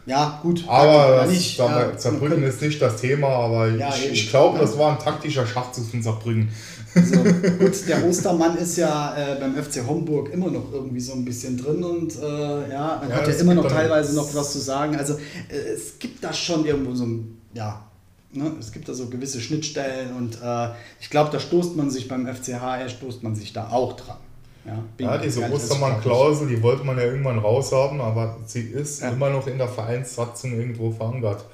Ja, 0.06 0.40
gut. 0.42 0.64
Aber 0.68 1.26
nicht, 1.28 1.58
ja, 1.58 1.92
Saarbrücken 1.98 2.44
ist 2.44 2.62
nicht 2.62 2.82
das 2.82 3.00
Thema, 3.00 3.28
aber 3.28 3.70
ja, 3.70 3.90
ich, 3.90 4.12
ich 4.12 4.30
glaube, 4.30 4.60
das 4.60 4.78
war 4.78 4.94
ein 4.94 5.00
taktischer 5.00 5.46
Schachzug 5.46 5.90
von 5.90 6.02
Saarbrücken. 6.02 6.50
So, 6.96 7.24
gut, 7.60 7.88
der 7.88 8.06
Ostermann 8.06 8.58
ist 8.58 8.78
ja 8.78 9.16
äh, 9.16 9.40
beim 9.40 9.56
FC 9.56 9.86
Homburg 9.88 10.34
immer 10.34 10.50
noch 10.50 10.74
irgendwie 10.74 11.00
so 11.00 11.14
ein 11.14 11.24
bisschen 11.24 11.58
drin 11.58 11.84
und 11.84 12.16
äh, 12.18 12.70
ja, 12.70 12.98
man 13.00 13.10
ja, 13.10 13.16
hat 13.16 13.28
ja 13.28 13.34
immer 13.36 13.54
noch 13.54 13.68
teilweise 13.68 14.16
noch 14.16 14.34
was 14.34 14.52
zu 14.52 14.60
sagen. 14.60 14.96
Also 14.96 15.14
äh, 15.50 15.56
es 15.74 16.00
gibt 16.00 16.24
da 16.24 16.34
schon 16.34 16.66
irgendwo 16.66 16.94
so 16.94 17.06
ein, 17.06 17.38
ja, 17.54 17.86
ne, 18.34 18.52
es 18.60 18.72
gibt 18.72 18.90
da 18.90 18.94
so 18.94 19.08
gewisse 19.08 19.40
Schnittstellen 19.40 20.16
und 20.16 20.40
äh, 20.44 20.70
ich 21.00 21.10
glaube, 21.10 21.30
da 21.32 21.40
stoßt 21.40 21.76
man 21.78 21.90
sich 21.90 22.08
beim 22.08 22.28
FCH, 22.28 22.90
stoßt 22.90 23.24
man 23.24 23.36
sich 23.36 23.54
da 23.54 23.70
auch 23.70 23.94
dran. 23.94 24.18
Ja, 24.66 24.84
ja 25.00 25.18
diese 25.18 25.50
Ostermann-Klausel, 25.50 26.48
die 26.48 26.62
wollte 26.62 26.84
man 26.84 26.98
ja 26.98 27.06
irgendwann 27.06 27.40
raushaben, 27.40 28.00
aber 28.00 28.38
sie 28.46 28.62
ist 28.62 29.02
ja. 29.02 29.10
immer 29.10 29.30
noch 29.30 29.48
in 29.48 29.58
der 29.58 29.68
Vereinssatzung 29.68 30.54
irgendwo 30.54 30.92
verankert. 30.92 31.46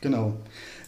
Genau. 0.00 0.34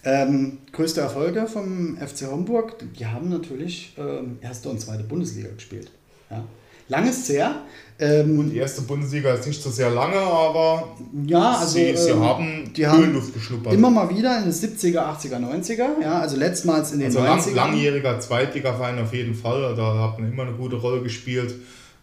Ähm, 0.04 0.58
größte 0.70 1.00
Erfolge 1.00 1.46
vom 1.46 1.96
FC 1.96 2.30
Homburg, 2.30 2.76
die 2.96 3.06
haben 3.06 3.28
natürlich 3.28 3.96
ähm, 3.98 4.38
erste 4.40 4.68
und 4.68 4.80
zweite 4.80 5.02
Bundesliga 5.02 5.48
gespielt. 5.48 5.90
Ja. 6.30 6.44
Lang 6.88 7.08
ist 7.08 7.28
her. 7.28 7.62
Ähm, 7.98 8.38
und 8.38 8.50
die 8.50 8.58
erste 8.58 8.82
Bundesliga 8.82 9.32
ist 9.32 9.46
nicht 9.46 9.62
so 9.62 9.70
sehr 9.70 9.88
lange, 9.88 10.18
aber 10.18 10.96
ja, 11.26 11.52
also, 11.52 11.78
sie, 11.78 11.96
sie 11.96 12.10
ähm, 12.10 12.20
haben 12.20 12.70
die 12.76 12.86
Höhenluft 12.86 13.32
geschnuppert. 13.32 13.72
Immer 13.72 13.90
mal 13.90 14.10
wieder 14.10 14.38
in 14.38 14.44
den 14.44 14.52
70er, 14.52 14.98
80er, 14.98 15.38
90er. 15.38 16.02
Ja, 16.02 16.20
also 16.20 16.36
letztmals 16.36 16.92
in 16.92 16.98
den 16.98 17.06
also 17.06 17.20
90ern. 17.20 17.54
Lang, 17.54 17.54
langjähriger 17.54 18.20
Zweitligaverein 18.20 18.98
auf 18.98 19.14
jeden 19.14 19.34
Fall. 19.34 19.74
Da 19.74 19.94
hat 19.98 20.18
man 20.18 20.30
immer 20.30 20.42
eine 20.42 20.52
gute 20.52 20.76
Rolle 20.76 21.02
gespielt. 21.02 21.54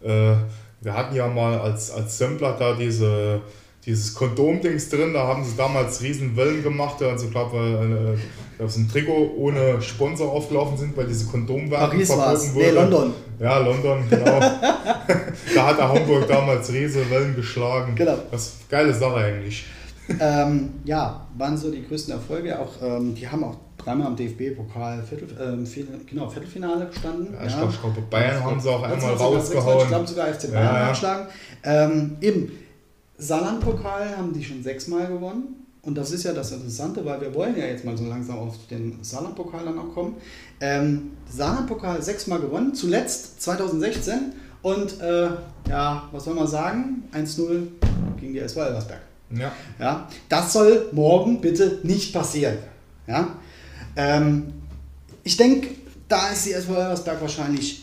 Äh, 0.02 0.34
wir 0.80 0.94
hatten 0.94 1.14
ja 1.14 1.28
mal 1.28 1.60
als, 1.60 1.92
als 1.92 2.18
Sampler 2.18 2.56
da 2.58 2.74
diese 2.74 3.40
dieses 3.86 4.14
Kondomdings 4.14 4.88
drin, 4.88 5.12
da 5.12 5.26
haben 5.26 5.44
sie 5.44 5.56
damals 5.56 6.00
riesen 6.00 6.36
Wellen 6.36 6.62
gemacht, 6.62 7.02
also 7.02 7.26
ich 7.26 7.30
glaube, 7.30 8.16
äh, 8.58 8.62
aus 8.62 8.74
dem 8.74 8.88
Trikot 8.88 9.34
ohne 9.36 9.82
Sponsor 9.82 10.32
aufgelaufen 10.32 10.78
sind, 10.78 10.96
weil 10.96 11.06
diese 11.06 11.26
Kondomwerbung 11.26 12.00
verboten 12.04 12.54
wurde. 12.54 12.66
Nee, 12.66 12.70
London. 12.70 13.14
Ja, 13.38 13.58
London, 13.58 14.04
genau. 14.08 14.40
da 15.54 15.66
hat 15.66 15.78
der 15.78 15.88
Hamburg 15.88 16.26
damals 16.28 16.72
riesige 16.72 17.08
Wellen 17.10 17.34
geschlagen. 17.34 17.94
Genau. 17.94 18.18
Das 18.30 18.46
ist 18.46 18.56
eine 18.60 18.82
geile 18.82 18.94
Sache 18.94 19.16
eigentlich. 19.16 19.66
ähm, 20.20 20.74
ja, 20.84 21.26
waren 21.36 21.56
so 21.56 21.70
die 21.70 21.86
größten 21.86 22.14
Erfolge. 22.14 22.58
Auch, 22.58 22.74
ähm, 22.82 23.14
die 23.14 23.26
haben 23.26 23.44
auch 23.44 23.56
dreimal 23.78 24.08
am 24.08 24.16
DFB-Pokal 24.16 25.02
Viertel, 25.02 25.28
ähm, 25.40 25.66
genau, 26.06 26.28
Viertelfinale 26.28 26.86
gestanden. 26.86 27.34
Ja, 27.34 27.46
ich 27.46 27.56
glaube, 27.56 27.72
glaub, 27.80 28.10
Bayern 28.10 28.44
haben 28.44 28.60
sie 28.60 28.68
auch 28.68 28.82
einmal 28.82 29.14
rausgehauen. 29.14 29.82
Ich 29.82 29.88
glaube 29.88 30.06
sogar 30.06 30.26
FC 30.32 30.52
Bayern 30.52 30.74
ja, 30.74 30.90
geschlagen. 30.90 31.26
Ähm, 31.62 32.16
eben, 32.20 32.52
Saarland-Pokal 33.18 34.16
haben 34.16 34.32
die 34.32 34.44
schon 34.44 34.62
sechsmal 34.62 35.06
gewonnen. 35.06 35.63
Und 35.84 35.96
das 35.96 36.10
ist 36.12 36.24
ja 36.24 36.32
das 36.32 36.52
Interessante, 36.52 37.04
weil 37.04 37.20
wir 37.20 37.34
wollen 37.34 37.56
ja 37.56 37.66
jetzt 37.66 37.84
mal 37.84 37.96
so 37.96 38.06
langsam 38.06 38.38
auf 38.38 38.54
den 38.70 38.98
Saarland-Pokal 39.02 39.64
dann 39.64 39.78
auch 39.78 39.92
kommen. 39.92 40.16
Ähm, 40.60 41.12
Saarland-Pokal 41.30 42.02
sechsmal 42.02 42.40
gewonnen, 42.40 42.74
zuletzt 42.74 43.42
2016. 43.42 44.32
Und 44.62 45.00
äh, 45.00 45.28
ja, 45.68 46.08
was 46.10 46.24
soll 46.24 46.34
man 46.34 46.46
sagen? 46.46 47.04
1-0 47.12 47.66
gegen 48.18 48.32
die 48.32 48.38
SV 48.38 48.62
Elversberg. 48.62 49.00
Ja. 49.30 49.52
ja. 49.78 50.08
Das 50.28 50.52
soll 50.52 50.88
morgen 50.92 51.40
bitte 51.40 51.80
nicht 51.82 52.14
passieren. 52.14 52.58
Ja. 53.06 53.36
Ähm, 53.96 54.54
ich 55.22 55.36
denke, 55.36 55.68
da 56.08 56.28
ist 56.28 56.46
die 56.46 56.52
SV 56.52 56.74
Elversberg 56.74 57.20
wahrscheinlich 57.20 57.82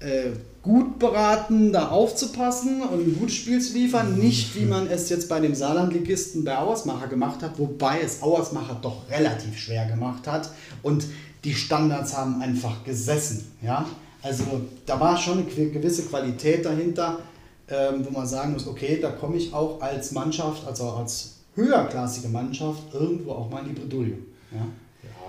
äh, 0.00 0.30
gut 0.62 0.98
beraten, 0.98 1.72
da 1.72 1.88
aufzupassen 1.88 2.82
und 2.82 3.00
ein 3.00 3.16
gutes 3.18 3.36
Spiel 3.36 3.60
zu 3.60 3.74
liefern. 3.74 4.18
Nicht 4.18 4.54
wie 4.54 4.64
man 4.64 4.86
es 4.86 5.08
jetzt 5.08 5.28
bei 5.28 5.40
dem 5.40 5.54
Saarlandligisten 5.54 6.44
bei 6.44 6.58
Auersmacher 6.58 7.08
gemacht 7.08 7.42
hat, 7.42 7.58
wobei 7.58 8.00
es 8.00 8.22
Auersmacher 8.22 8.78
doch 8.82 9.08
relativ 9.10 9.58
schwer 9.58 9.86
gemacht 9.86 10.26
hat 10.26 10.50
und 10.82 11.06
die 11.44 11.54
Standards 11.54 12.16
haben 12.16 12.42
einfach 12.42 12.84
gesessen. 12.84 13.46
Ja? 13.62 13.86
Also 14.22 14.44
da 14.84 14.98
war 14.98 15.16
schon 15.16 15.38
eine 15.38 15.70
gewisse 15.70 16.02
Qualität 16.02 16.64
dahinter, 16.64 17.20
ähm, 17.68 18.04
wo 18.04 18.10
man 18.10 18.26
sagen 18.26 18.52
muss, 18.52 18.66
okay, 18.66 18.98
da 19.00 19.10
komme 19.10 19.36
ich 19.36 19.52
auch 19.54 19.80
als 19.80 20.12
Mannschaft, 20.12 20.66
also 20.66 20.90
als 20.90 21.36
höherklassige 21.54 22.28
Mannschaft 22.28 22.82
irgendwo 22.92 23.32
auch 23.32 23.50
mal 23.50 23.60
in 23.60 23.74
die 23.74 23.80
Bredouille. 23.80 24.18
Ja? 24.52 24.66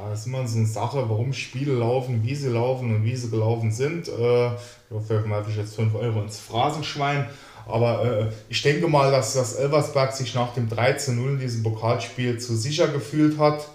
Das 0.10 0.22
ist 0.22 0.26
immer 0.28 0.47
so 0.47 0.58
eine 0.58 0.68
Sache, 0.68 1.10
warum 1.10 1.34
Spiele 1.34 1.74
laufen, 1.74 2.24
wie 2.24 2.36
sie 2.36 2.50
laufen 2.50 2.95
und 2.95 3.04
wie 3.04 3.16
sie 3.16 3.30
gelaufen 3.30 3.72
sind. 3.72 4.08
Äh, 4.08 4.47
ich 4.54 4.91
hoffe, 4.91 5.24
ich 5.50 5.58
jetzt 5.58 5.76
5 5.76 5.95
Euro 5.95 6.22
ins 6.22 6.39
Phrasenschwein. 6.39 7.28
Aber 7.68 8.04
äh, 8.04 8.30
ich 8.50 8.62
denke 8.62 8.88
mal, 8.88 9.12
dass 9.12 9.34
das 9.34 9.56
Elversberg 9.56 10.14
sich 10.14 10.34
nach 10.36 10.54
dem 10.54 10.70
13-0 10.70 11.10
in 11.10 11.39
diesem 11.39 11.64
Pokalspiel 11.64 12.39
zu 12.39 12.56
sicher 12.56 12.88
gefühlt 12.88 13.38
hat 13.38 13.68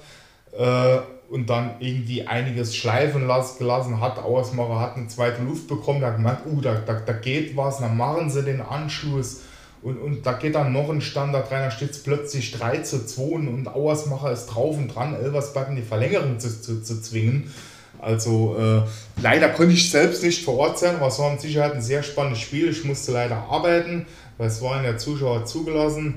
äh, 0.59 0.99
und 1.31 1.49
dann 1.49 1.77
irgendwie 1.81 2.27
einiges 2.27 2.75
schleifen 2.77 3.27
las, 3.27 3.59
gelassen 3.59 4.01
hat. 4.01 4.19
Ausmacher 4.19 4.81
hat 4.81 4.97
eine 4.97 5.07
zweite 5.09 5.43
Luft 5.43 5.69
bekommen, 5.69 6.05
hat 6.05 6.17
gemerkt, 6.17 6.47
uh, 6.47 6.61
da, 6.61 6.75
da, 6.75 6.95
da 6.95 7.13
geht 7.13 7.57
was, 7.57 7.79
dann 7.79 7.97
machen 7.97 8.31
sie 8.31 8.43
den 8.43 8.61
Anschluss. 8.61 9.43
Und, 9.85 9.99
und 9.99 10.25
da 10.25 10.33
geht 10.33 10.55
dann 10.55 10.73
noch 10.73 10.89
ein 10.89 11.03
Standard 11.03 11.51
rein, 11.51 11.65
da 11.65 11.71
steht 11.71 11.91
es 11.91 12.03
plötzlich 12.03 12.53
3 12.53 12.79
zu 12.79 13.05
2 13.05 13.23
und 13.23 13.69
Auersmacher 13.69 14.33
ist 14.33 14.47
drauf 14.47 14.79
und 14.79 14.89
dran, 14.89 15.15
Elversberg 15.15 15.69
in 15.69 15.77
die 15.77 15.83
Verlängerung 15.83 16.41
zu, 16.41 16.49
zu, 16.59 16.83
zu 16.83 17.03
zwingen. 17.03 17.53
Also 18.01 18.57
äh, 18.59 18.83
leider 19.21 19.51
konnte 19.51 19.75
ich 19.75 19.91
selbst 19.91 20.23
nicht 20.23 20.43
vor 20.43 20.57
Ort 20.57 20.79
sein, 20.79 20.97
aber 20.97 21.09
es 21.09 21.19
war 21.19 21.31
mit 21.31 21.43
Sicherheit 21.43 21.75
ein 21.75 21.83
sehr 21.83 22.03
spannendes 22.03 22.41
Spiel. 22.41 22.71
Ich 22.71 22.83
musste 22.85 23.13
leider 23.13 23.37
arbeiten, 23.37 24.07
weil 24.39 24.49
es 24.49 24.63
waren 24.63 24.85
ja 24.85 24.97
Zuschauer 24.97 25.45
zugelassen. 25.45 26.15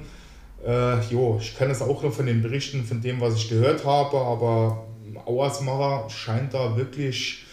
Äh, 0.65 1.01
jo, 1.09 1.37
ich 1.41 1.57
kenne 1.57 1.73
es 1.73 1.81
auch 1.81 2.01
nur 2.01 2.13
von 2.13 2.25
den 2.25 2.41
Berichten, 2.41 2.85
von 2.85 3.01
dem, 3.01 3.19
was 3.19 3.35
ich 3.35 3.49
gehört 3.49 3.83
habe, 3.83 4.17
aber 4.17 4.85
Auersmacher 5.25 6.09
scheint 6.09 6.53
da 6.53 6.77
wirklich 6.77 7.45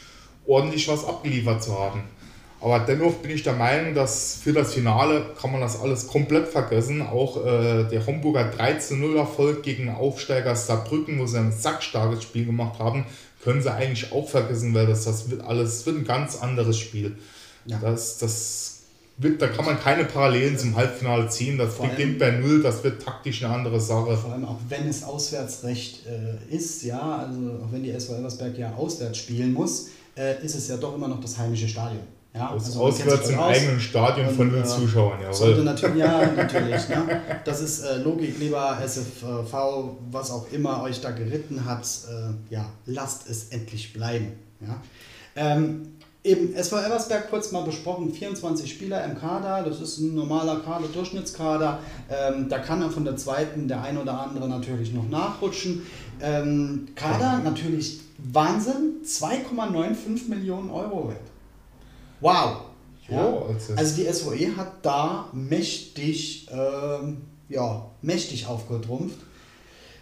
ordentlich 0.47 0.87
was 0.87 1.05
abgeliefert 1.05 1.61
zu 1.61 1.77
haben. 1.77 2.05
Aber 2.65 2.79
dennoch 2.79 3.17
bin 3.17 3.31
ich 3.31 3.43
der 3.43 3.53
Meinung, 3.53 3.93
dass 3.93 4.39
für 4.43 4.55
das 4.55 4.73
Finale 4.73 5.27
kann 5.39 5.53
man 5.53 5.61
das 5.61 5.79
alles 5.79 6.07
komplett 6.07 6.49
vergessen. 6.49 7.03
Auch 7.03 7.45
äh, 7.45 7.85
der 7.85 8.07
Homburger 8.07 8.51
13-0-Erfolg 8.59 9.63
gegen 9.63 9.91
Aufsteiger 9.91 10.57
Saarbrücken, 10.57 11.19
wo 11.19 11.27
sie 11.27 11.39
ein 11.39 11.53
sackstarkes 11.53 12.23
Spiel 12.23 12.47
gemacht 12.47 12.79
haben, 12.79 13.05
können 13.43 13.61
sie 13.61 13.71
eigentlich 13.71 14.11
auch 14.13 14.27
vergessen, 14.27 14.73
weil 14.73 14.87
das, 14.87 15.05
das 15.05 15.29
wird 15.29 15.43
alles 15.43 15.85
wird 15.85 15.99
ein 15.99 16.05
ganz 16.07 16.41
anderes 16.41 16.79
Spiel. 16.79 17.19
Ja. 17.67 17.79
Das, 17.83 18.17
das 18.17 18.79
wird, 19.19 19.43
da 19.43 19.49
kann 19.49 19.67
man 19.67 19.79
keine 19.79 20.07
Parallelen 20.07 20.57
zum 20.57 20.75
Halbfinale 20.75 21.29
ziehen. 21.29 21.59
Das 21.59 21.75
Vor 21.75 21.89
beginnt 21.89 22.19
bei 22.19 22.31
Null, 22.31 22.63
das 22.63 22.83
wird 22.83 23.03
taktisch 23.03 23.45
eine 23.45 23.53
andere 23.53 23.79
Sache. 23.79 24.17
Vor 24.17 24.33
allem 24.33 24.47
auch 24.47 24.57
wenn 24.71 24.89
es 24.89 25.05
Auswärtsrecht 25.05 26.07
äh, 26.07 26.57
ist, 26.57 26.83
ja, 26.83 27.19
also 27.19 27.41
auch 27.63 27.71
wenn 27.71 27.83
die 27.83 27.91
SV 27.91 28.15
Elversberg 28.15 28.57
ja 28.57 28.73
auswärts 28.73 29.19
spielen 29.19 29.53
muss, 29.53 29.89
äh, 30.17 30.43
ist 30.43 30.55
es 30.55 30.69
ja 30.69 30.79
doch 30.79 30.95
immer 30.95 31.09
noch 31.09 31.21
das 31.21 31.37
heimische 31.37 31.69
Stadion. 31.69 32.01
Ja, 32.35 32.51
Aus, 32.51 32.65
also 32.67 32.81
auswärts 32.83 33.29
im 33.29 33.39
aus. 33.39 33.57
eigenen 33.57 33.79
Stadion 33.79 34.29
von 34.29 34.49
Und, 34.49 34.53
null 34.55 34.63
äh, 34.63 34.65
Zuschauern, 34.65 35.19
Sollte 35.31 35.53
jawohl. 35.61 35.65
natürlich, 35.65 35.97
ja, 35.99 36.27
natürlich. 36.37 36.89
Ne? 36.89 37.21
Das 37.45 37.61
ist 37.61 37.85
äh, 37.85 37.99
Logik, 37.99 38.41
lieber 38.41 38.77
SFV, 38.85 39.53
was 40.11 40.33
auch 40.33 40.51
immer 40.51 40.83
euch 40.83 41.01
da 41.01 41.13
geritten 41.13 41.65
hat. 41.65 41.87
Äh, 42.11 42.53
ja, 42.53 42.67
lasst 42.87 43.31
es 43.31 43.51
endlich 43.51 43.93
bleiben. 43.93 44.33
Ja? 44.61 44.81
Ähm, 45.37 45.93
eben, 46.25 46.53
SV 46.57 46.77
Elversberg 46.79 47.31
kurz 47.31 47.53
mal 47.53 47.63
besprochen, 47.63 48.13
24 48.13 48.69
Spieler 48.69 49.05
im 49.05 49.17
Kader, 49.17 49.63
das 49.63 49.81
ist 49.81 49.99
ein 49.99 50.17
normaler 50.17 50.57
Kader, 50.59 50.89
Durchschnittskader. 50.93 51.79
Ähm, 52.11 52.49
da 52.49 52.59
kann 52.59 52.83
er 52.83 52.91
von 52.91 53.05
der 53.05 53.17
zweiten 53.17 53.69
der 53.69 53.81
ein 53.83 53.97
oder 53.97 54.19
andere 54.19 54.49
natürlich 54.49 54.93
noch 54.93 55.09
nachrutschen. 55.09 55.87
Ähm, 56.21 56.89
Kader 56.97 57.39
natürlich 57.45 58.01
Wahnsinn, 58.19 59.03
2,95 59.05 60.29
Millionen 60.29 60.71
Euro 60.71 61.11
wert. 61.11 61.21
Wow! 62.21 62.57
Jo, 63.09 63.47
also- 63.53 63.75
also 63.77 63.97
die 64.03 64.07
SVE 64.13 64.57
hat 64.57 64.73
da 64.85 65.29
mächtig, 65.33 66.49
ähm, 66.51 67.19
ja, 67.51 67.85
mächtig 68.01 68.47
aufgetrumpft, 68.47 69.19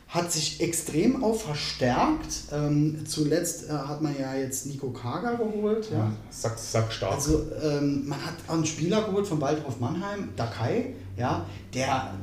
hat 0.06 0.30
sich 0.30 0.60
extrem 0.60 1.24
auch 1.24 1.34
verstärkt. 1.34 2.44
Ähm, 2.52 3.04
zuletzt 3.06 3.68
äh, 3.68 3.72
hat 3.72 4.02
man 4.02 4.14
ja 4.18 4.34
jetzt 4.36 4.66
Nico 4.66 4.90
Kager 4.90 5.36
geholt. 5.36 5.90
Ja. 5.90 6.12
Sack, 6.30 6.56
sack 6.58 6.92
stark. 6.92 7.14
Also 7.14 7.44
ähm, 7.62 8.06
man 8.06 8.24
hat 8.24 8.34
einen 8.46 8.64
Spieler 8.66 9.02
geholt 9.02 9.26
von 9.26 9.40
Waldhof 9.40 9.80
Mannheim, 9.80 10.28
Dakai, 10.36 10.94
ja, 11.16 11.44
der, 11.74 12.14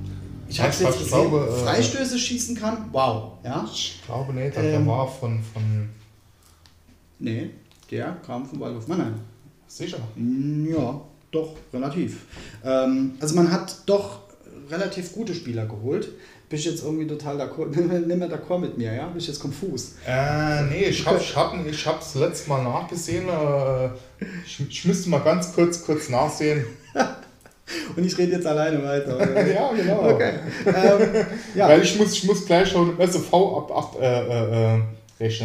ich 0.48 0.58
Ja, 0.58 0.64
habe 0.64 0.74
jetzt 0.74 0.98
gesehen, 1.00 1.08
glaube, 1.30 1.48
äh, 1.50 1.64
Freistöße 1.66 2.18
schießen 2.18 2.56
kann. 2.56 2.86
Wow, 2.94 3.34
ja. 3.44 3.68
ich 3.70 4.00
glaube 4.06 4.34
nicht, 4.34 4.56
der 4.56 4.64
Ähm, 4.76 4.88
war 4.88 5.08
von, 5.08 5.42
von 5.44 5.90
Nee, 7.20 7.50
der 7.92 8.14
kam 8.26 8.46
von 8.46 8.60
Waldhof 8.62 8.88
Mannheim. 8.88 9.16
Sicher. 9.70 10.00
Mm, 10.16 10.68
Ja, 10.74 11.02
doch, 11.32 11.56
relativ. 11.74 12.22
Ähm, 12.66 13.14
also 13.20 13.36
man 13.36 13.52
hat 13.52 13.78
doch 13.86 14.20
relativ 14.70 15.14
gute 15.14 15.34
Spieler 15.34 15.66
geholt. 15.66 16.10
Ich 16.52 16.66
jetzt 16.66 16.84
irgendwie 16.84 17.06
total 17.06 17.38
d'accord, 17.38 17.70
nimm 17.76 18.20
mal 18.20 18.28
d'accord 18.28 18.60
mit 18.60 18.76
mir, 18.78 18.92
ja? 18.94 19.14
Ich 19.16 19.28
jetzt 19.28 19.40
konfus. 19.40 19.94
Äh, 20.08 20.64
nee, 20.64 20.86
ich 20.86 21.06
hab, 21.06 21.22
ich 21.22 21.36
hab, 21.36 21.54
ich 21.66 21.86
hab's 21.86 22.16
letztes 22.16 22.48
Mal 22.48 22.64
nachgesehen. 22.64 23.30
Äh, 23.30 23.90
ich, 24.46 24.60
ich 24.68 24.86
müsste 24.86 25.10
mal 25.10 25.20
ganz 25.20 25.54
kurz, 25.54 25.84
kurz 25.86 26.10
nachsehen. 26.10 26.66
Und 27.96 28.04
ich 28.04 28.18
rede 28.18 28.32
jetzt 28.32 28.48
alleine 28.48 28.84
weiter. 28.84 29.48
ja, 29.54 29.72
genau. 29.74 30.10
Okay. 30.10 30.34
Ähm, 30.66 31.26
ja, 31.54 31.68
Weil 31.68 31.84
ich 31.84 32.00
muss, 32.00 32.14
ich 32.14 32.24
muss 32.24 32.44
gleich 32.44 32.68
schon 32.70 33.00
SV 33.00 33.58
ab, 33.60 33.78
ab 33.78 33.98
äh, 34.02 34.06
äh, 34.06 34.78
äh. 34.78 34.82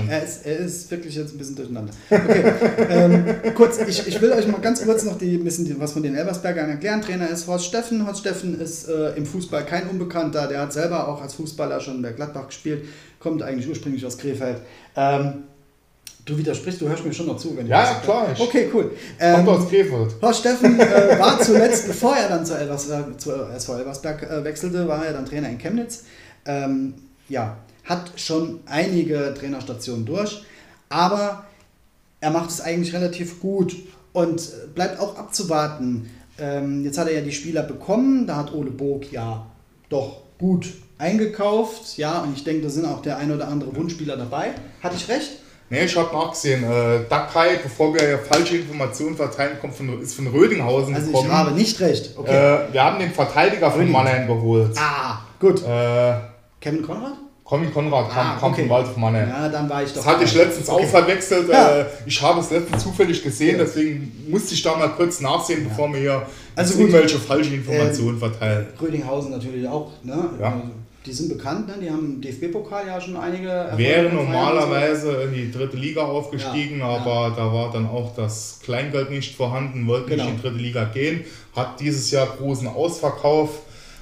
Er 0.09 0.22
ist, 0.22 0.47
er 0.47 0.57
ist 0.59 0.89
wirklich 0.89 1.16
jetzt 1.16 1.35
ein 1.35 1.39
bisschen 1.39 1.57
durcheinander. 1.57 1.93
Okay, 2.09 2.53
ähm, 2.89 3.25
kurz, 3.57 3.79
ich, 3.79 4.07
ich 4.07 4.20
will 4.20 4.31
euch 4.31 4.47
mal 4.47 4.61
ganz 4.61 4.85
kurz 4.85 5.03
noch 5.03 5.18
die, 5.18 5.35
ein 5.35 5.43
bisschen 5.43 5.64
die, 5.64 5.79
was 5.81 5.93
von 5.93 6.05
den 6.05 6.14
Elversbergern 6.14 6.70
erklären. 6.70 7.03
Trainer 7.03 7.29
ist 7.29 7.49
Horst 7.49 7.66
Steffen. 7.66 8.07
Horst 8.07 8.20
Steffen 8.20 8.61
ist 8.61 8.89
äh, 8.89 9.16
im 9.16 9.27
Fußball 9.27 9.66
kein 9.66 9.89
Unbekannter. 9.89 10.47
Der 10.47 10.61
hat 10.61 10.72
selber 10.72 11.09
auch 11.09 11.20
als 11.20 11.35
Fußballer 11.35 11.81
schon 11.81 12.01
bei 12.03 12.12
Gladbach 12.12 12.47
gespielt. 12.47 12.85
Kommt 13.18 13.43
eigentlich 13.43 13.68
ursprünglich 13.68 14.07
aus 14.07 14.16
Krefeld. 14.16 14.59
Ähm, 14.95 15.43
du 16.25 16.39
widersprichst, 16.39 16.81
du 16.81 16.89
hörst 16.89 17.05
mir 17.05 17.12
schon 17.12 17.27
noch 17.27 17.39
zu. 17.39 17.57
Wenn 17.57 17.64
ich 17.64 17.70
Ja, 17.70 18.01
klar, 18.05 18.29
Okay, 18.39 18.68
cool. 18.72 18.85
Kommt 18.85 18.97
Ähm, 19.18 19.49
aus 19.49 19.68
Krefeld. 19.68 20.14
Horst 20.22 20.39
Steffen 20.39 20.79
äh, 20.79 20.85
war 21.18 21.41
zuletzt, 21.41 21.89
bevor 21.89 22.14
er 22.16 22.29
dann 22.29 22.47
zu, 22.47 22.57
Elvers, 22.57 22.91
äh, 22.91 23.16
zu 23.16 23.33
SV 23.33 23.79
Elversberg 23.79 24.22
äh, 24.22 24.45
wechselte, 24.45 24.87
war 24.87 25.05
er 25.05 25.14
dann 25.14 25.27
Trainer 25.27 25.49
in 25.49 25.59
Chemnitz. 25.59 26.05
Ähm, 26.47 26.95
ja, 27.29 27.57
hat 27.85 28.12
schon 28.16 28.61
einige 28.66 29.35
Trainerstationen 29.39 30.05
durch, 30.07 30.43
aber 30.89 31.45
er 32.20 32.30
macht 32.30 32.51
es 32.51 32.61
eigentlich 32.61 32.95
relativ 32.95 33.41
gut 33.41 33.76
und 34.12 34.41
äh, 34.41 34.66
bleibt 34.74 34.99
auch 35.01 35.16
abzuwarten. 35.18 36.11
Ähm, 36.39 36.85
jetzt 36.85 36.99
hat 36.99 37.09
er 37.09 37.14
ja 37.14 37.20
die 37.20 37.32
Spieler 37.32 37.62
bekommen, 37.62 38.26
da 38.26 38.37
hat 38.37 38.53
Ole 38.55 38.70
Bog 38.70 39.11
ja 39.12 39.47
doch 39.89 40.22
gut 40.39 40.72
eingekauft, 40.99 41.97
ja, 41.99 42.22
und 42.22 42.37
ich 42.37 42.45
denke, 42.45 42.62
da 42.62 42.68
sind 42.70 42.87
auch 42.87 43.03
der 43.03 43.18
ein 43.18 43.30
oder 43.32 43.49
andere 43.49 43.74
Wunschspieler 43.76 44.16
dabei. 44.16 44.53
Hatte 44.82 44.97
ich 44.97 45.09
recht? 45.09 45.30
Nee, 45.70 45.85
ich 45.85 45.97
habe 45.97 46.14
nachgesehen. 46.14 46.62
Äh, 46.62 47.01
Dakai, 47.09 47.57
bevor 47.62 47.95
wir 47.95 48.01
hier 48.07 48.18
falsche 48.18 48.57
Informationen 48.59 49.16
verteilen, 49.16 49.57
kommt 49.61 49.74
von, 49.74 50.01
ist 50.01 50.14
von 50.14 50.26
Rödinghausen 50.26 50.95
Also 50.95 51.09
ich 51.09 51.12
gekommen. 51.14 51.32
habe 51.32 51.53
nicht 51.53 51.80
recht. 51.80 52.11
Okay. 52.16 52.30
äh, 52.68 52.72
wir 52.72 52.85
haben 52.85 52.99
den 52.99 53.11
Verteidiger 53.12 53.70
von. 53.70 53.91
Mannheim 53.91 54.26
geholt. 54.26 54.76
ah, 54.78 55.20
gut. 55.41 55.62
Äh, 55.64 56.14
Kevin 56.61 56.82
Konrad? 56.82 57.14
Conny 57.45 57.66
Konrad 57.70 58.11
kam, 58.11 58.26
Ah, 58.26 58.36
kam 58.40 58.53
okay. 58.53 58.62
von 58.62 58.70
Waldhof 58.70 58.97
Mannheim. 58.97 59.28
Ja, 59.28 59.49
dann 59.51 59.68
war 59.68 59.82
ich 59.82 59.90
doch. 59.90 59.97
Das 59.97 60.07
hatte 60.07 60.24
ich 60.24 60.34
letztens 60.34 60.68
Okay. 60.68 60.82
auch 60.84 60.88
verwechselt. 60.88 61.49
Ja. 61.51 61.80
Äh, 61.80 61.84
ich 62.07 62.22
habe 62.22 62.40
es 62.40 62.51
letztens 62.51 62.82
zufällig 62.82 63.22
gesehen, 63.22 63.59
Ja. 63.59 63.64
deswegen 63.64 64.26
musste 64.30 64.55
ich 64.55 64.62
da 64.62 64.76
mal 64.76 64.88
kurz 64.88 65.20
nachsehen, 65.20 65.68
bevor 65.68 65.92
wir 65.92 66.01
hier 66.01 66.22
Also 66.57 66.78
irgendwelche 66.78 67.18
falsche 67.18 67.55
Informationen 67.55 68.18
verteilen. 68.18 68.66
Rödinghausen 68.80 69.30
natürlich 69.32 69.68
auch. 69.68 69.90
Ne? 70.03 70.30
Ja. 70.40 70.47
Also, 70.47 70.62
Die 71.05 71.12
sind 71.12 71.28
bekannt, 71.28 71.68
ne? 71.68 71.74
die 71.82 71.90
haben 71.90 72.14
im 72.14 72.20
DFB-Pokal 72.22 72.86
ja 72.86 72.99
schon 72.99 73.18
einige. 73.18 73.49
Erfolge 73.49 73.76
Wäre 73.84 74.09
normalerweise 74.09 75.12
in 75.24 75.34
die 75.34 75.53
dritte 75.53 75.76
Liga 75.76 76.01
aufgestiegen, 76.03 76.78
Ja, 76.78 76.86
aber 76.97 77.34
da 77.36 77.53
war 77.53 77.70
dann 77.70 77.86
auch 77.86 78.14
das 78.16 78.61
Kleingeld 78.64 79.11
nicht 79.11 79.36
vorhanden, 79.36 79.86
wollte 79.86 80.09
Genau. 80.09 80.22
nicht 80.24 80.30
in 80.30 80.36
die 80.38 80.42
dritte 80.42 80.57
Liga 80.62 80.84
gehen, 80.84 81.24
hat 81.55 81.78
dieses 81.78 82.11
Jahr 82.11 82.26
großen 82.38 82.66
Ausverkauf 82.68 83.51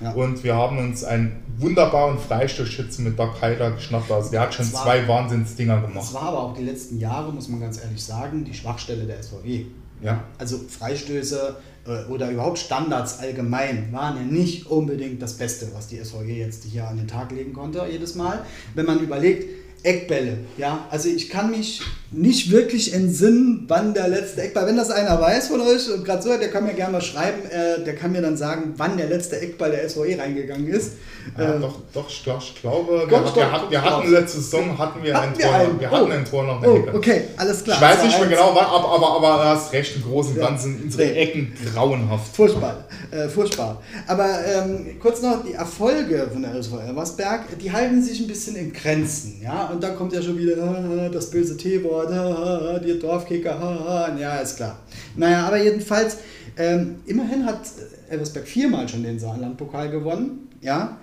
Ja. 0.02 0.12
und 0.12 0.42
wir 0.44 0.54
haben 0.56 0.78
uns 0.78 1.04
einen 1.04 1.42
wunderbaren 1.58 2.18
Freistoßschützen 2.18 3.04
mit 3.04 3.18
Doc 3.18 3.40
Heider 3.40 3.70
geschnappt. 3.72 4.10
Also 4.10 4.30
der 4.30 4.40
hat 4.40 4.54
schon 4.54 4.64
Das 4.66 4.74
war- 4.74 4.82
zwei 4.84 5.06
Wahnsinnsdinger 5.08 5.80
Das 5.80 5.88
gemacht. 5.90 6.14
war 6.14 6.22
aber 6.22 6.40
auch 6.42 6.54
die 6.56 6.64
letzten 6.64 6.98
Jahre, 6.98 7.32
muss 7.32 7.48
man 7.48 7.60
ganz 7.60 7.80
ehrlich 7.82 8.02
sagen, 8.02 8.44
die 8.44 8.54
Schwachstelle 8.54 9.04
der 9.04 9.18
SVW. 9.22 9.66
Ja. 10.02 10.24
Also 10.38 10.58
Freistöße 10.68 11.56
äh, 11.86 12.10
oder 12.10 12.30
überhaupt 12.30 12.58
Standards 12.58 13.20
allgemein 13.20 13.88
waren 13.92 14.16
ja 14.16 14.22
nicht 14.22 14.66
unbedingt 14.66 15.22
das 15.22 15.34
Beste, 15.34 15.68
was 15.74 15.86
die 15.88 15.98
SVG 15.98 16.38
jetzt 16.38 16.64
hier 16.64 16.86
an 16.88 16.96
den 16.96 17.06
Tag 17.08 17.30
legen 17.32 17.52
konnte, 17.52 17.84
jedes 17.90 18.14
Mal. 18.16 18.44
Wenn 18.74 18.86
man 18.86 18.98
überlegt, 19.00 19.48
Eckbälle, 19.82 20.38
ja, 20.56 20.86
also 20.90 21.08
ich 21.08 21.28
kann 21.28 21.50
mich 21.50 21.80
nicht 22.14 22.50
wirklich 22.50 22.92
entsinnen, 22.92 23.64
wann 23.68 23.94
der 23.94 24.06
letzte 24.08 24.42
Eckball, 24.42 24.66
wenn 24.66 24.76
das 24.76 24.90
einer 24.90 25.18
weiß 25.20 25.48
von 25.48 25.60
euch, 25.62 25.90
und 25.90 26.04
gerade 26.04 26.22
so, 26.22 26.28
der 26.36 26.50
kann 26.50 26.64
mir 26.64 26.74
gerne 26.74 26.92
mal 26.92 27.00
schreiben, 27.00 27.42
äh, 27.50 27.82
der 27.82 27.96
kann 27.96 28.12
mir 28.12 28.20
dann 28.20 28.36
sagen, 28.36 28.74
wann 28.76 28.98
der 28.98 29.08
letzte 29.08 29.40
Eckball 29.40 29.70
der 29.70 29.88
SVE 29.88 30.18
reingegangen 30.18 30.66
ist. 30.68 30.92
Ja, 31.38 31.54
Äh, 31.54 31.60
doch, 31.60 31.76
doch, 31.94 32.08
ich 32.10 32.22
glaube, 32.22 32.92
wir, 32.92 33.06
Gott, 33.06 33.34
wir, 33.34 33.42
doch, 33.44 33.52
hatten- 33.52 33.64
doch, 33.64 33.70
wir 33.70 33.78
doch. 33.78 33.98
hatten 33.98 34.10
letzte 34.12 34.40
Saison 34.40 34.76
hatten 34.76 35.02
wir, 35.02 35.14
Hatten 35.14 35.32
ein 35.32 35.38
wir 35.38 35.44
Tor, 35.46 35.54
einen? 35.54 35.80
wir 35.80 35.90
hatten 35.90 36.10
Oh. 36.10 36.14
ein 36.14 36.24
Tor 36.26 36.42
noch 36.44 36.62
Oh, 36.66 36.84
okay, 36.92 37.22
alles 37.38 37.64
klar. 37.64 37.76
Ich 37.76 37.82
weiß 37.82 37.90
Also 38.00 38.06
nicht 38.06 38.18
mehr 38.18 38.28
eins- 38.28 38.36
genau, 38.36 38.54
wann, 38.54 38.64
aber, 38.66 38.88
aber, 38.88 39.16
aber 39.16 39.42
du 39.42 39.48
hast 39.48 39.72
recht, 39.72 39.96
im 39.96 40.02
Großen 40.02 40.32
und 40.34 40.38
Ja. 40.38 40.48
Ganzen 40.48 40.82
unsere 40.84 41.04
Nee. 41.08 41.12
Ecken 41.18 41.52
grauenhaft. 41.72 42.36
Furchtbar, 42.36 42.84
äh, 43.10 43.28
furchtbar. 43.28 43.80
Aber 44.06 44.28
ähm, 44.46 44.98
kurz 45.00 45.22
noch 45.22 45.42
die 45.44 45.54
Erfolge 45.54 46.28
von 46.30 46.42
der 46.42 46.54
SV 46.56 46.78
Elversberg, 46.80 47.58
die 47.58 47.72
halten 47.72 48.02
sich 48.02 48.20
ein 48.20 48.26
bisschen 48.26 48.56
in 48.56 48.72
Grenzen, 48.72 49.40
ja. 49.42 49.70
Und 49.72 49.82
dann 49.82 49.96
kommt 49.96 50.12
ja 50.12 50.22
schon 50.22 50.38
wieder 50.38 50.62
ah, 50.62 51.08
das 51.08 51.30
böse 51.30 51.56
T-Wort, 51.56 52.12
ah, 52.12 52.74
ah, 52.74 52.78
die 52.78 52.98
Dorfkicker, 52.98 53.58
ah, 53.58 54.08
ah. 54.10 54.18
ja, 54.18 54.36
ist 54.36 54.56
klar. 54.56 54.78
Naja, 55.16 55.46
aber 55.46 55.62
jedenfalls, 55.62 56.18
ähm, 56.56 56.96
immerhin 57.06 57.46
hat 57.46 57.60
Elversberg 58.08 58.46
viermal 58.46 58.88
schon 58.88 59.02
den 59.02 59.18
Saarlandpokal 59.18 59.90
gewonnen, 59.90 60.48
ja. 60.60 60.98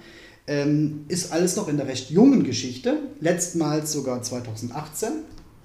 Ähm, 0.47 1.05
ist 1.07 1.31
alles 1.31 1.55
noch 1.55 1.67
in 1.67 1.77
der 1.77 1.87
recht 1.87 2.09
jungen 2.09 2.43
Geschichte, 2.43 2.97
letztmals 3.19 3.91
sogar 3.91 4.21
2018, 4.21 5.09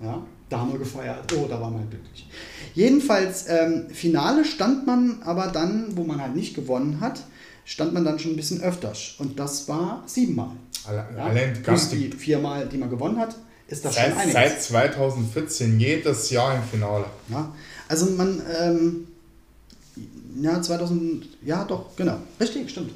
ja. 0.02 0.22
Da 0.50 0.60
haben 0.60 0.72
wir 0.72 0.78
gefeiert, 0.78 1.32
oh, 1.36 1.46
da 1.48 1.60
waren 1.60 1.74
wir 1.74 1.86
glücklich. 1.86 2.28
Jedenfalls, 2.74 3.46
ähm, 3.48 3.86
Finale 3.88 4.44
stand 4.44 4.86
man 4.86 5.22
aber 5.24 5.48
dann, 5.48 5.96
wo 5.96 6.04
man 6.04 6.20
halt 6.20 6.36
nicht 6.36 6.54
gewonnen 6.54 7.00
hat, 7.00 7.20
stand 7.64 7.94
man 7.94 8.04
dann 8.04 8.18
schon 8.18 8.32
ein 8.32 8.36
bisschen 8.36 8.60
öfters. 8.62 9.14
Und 9.18 9.38
das 9.38 9.66
war 9.68 10.02
siebenmal. 10.06 10.50
Alle- 10.86 11.06
Ja? 11.16 11.24
Allein 11.24 11.62
Plus 11.62 11.88
die 11.90 12.10
viermal, 12.10 12.66
die 12.68 12.76
man 12.78 12.90
gewonnen 12.90 13.18
hat, 13.18 13.34
ist 13.68 13.84
das 13.84 13.94
schon 13.94 14.04
Seit, 14.04 14.16
einiges. 14.16 14.32
seit 14.34 14.62
2014 14.62 15.80
jedes 15.80 16.30
Jahr 16.30 16.54
im 16.56 16.62
Finale. 16.62 17.06
Ja? 17.30 17.52
Also 17.88 18.06
man, 18.10 18.42
ähm, 18.60 19.06
ja, 20.40 20.60
2000, 20.60 21.26
ja 21.44 21.64
doch, 21.64 21.94
genau, 21.96 22.18
richtig, 22.40 22.70
stimmt. 22.70 22.92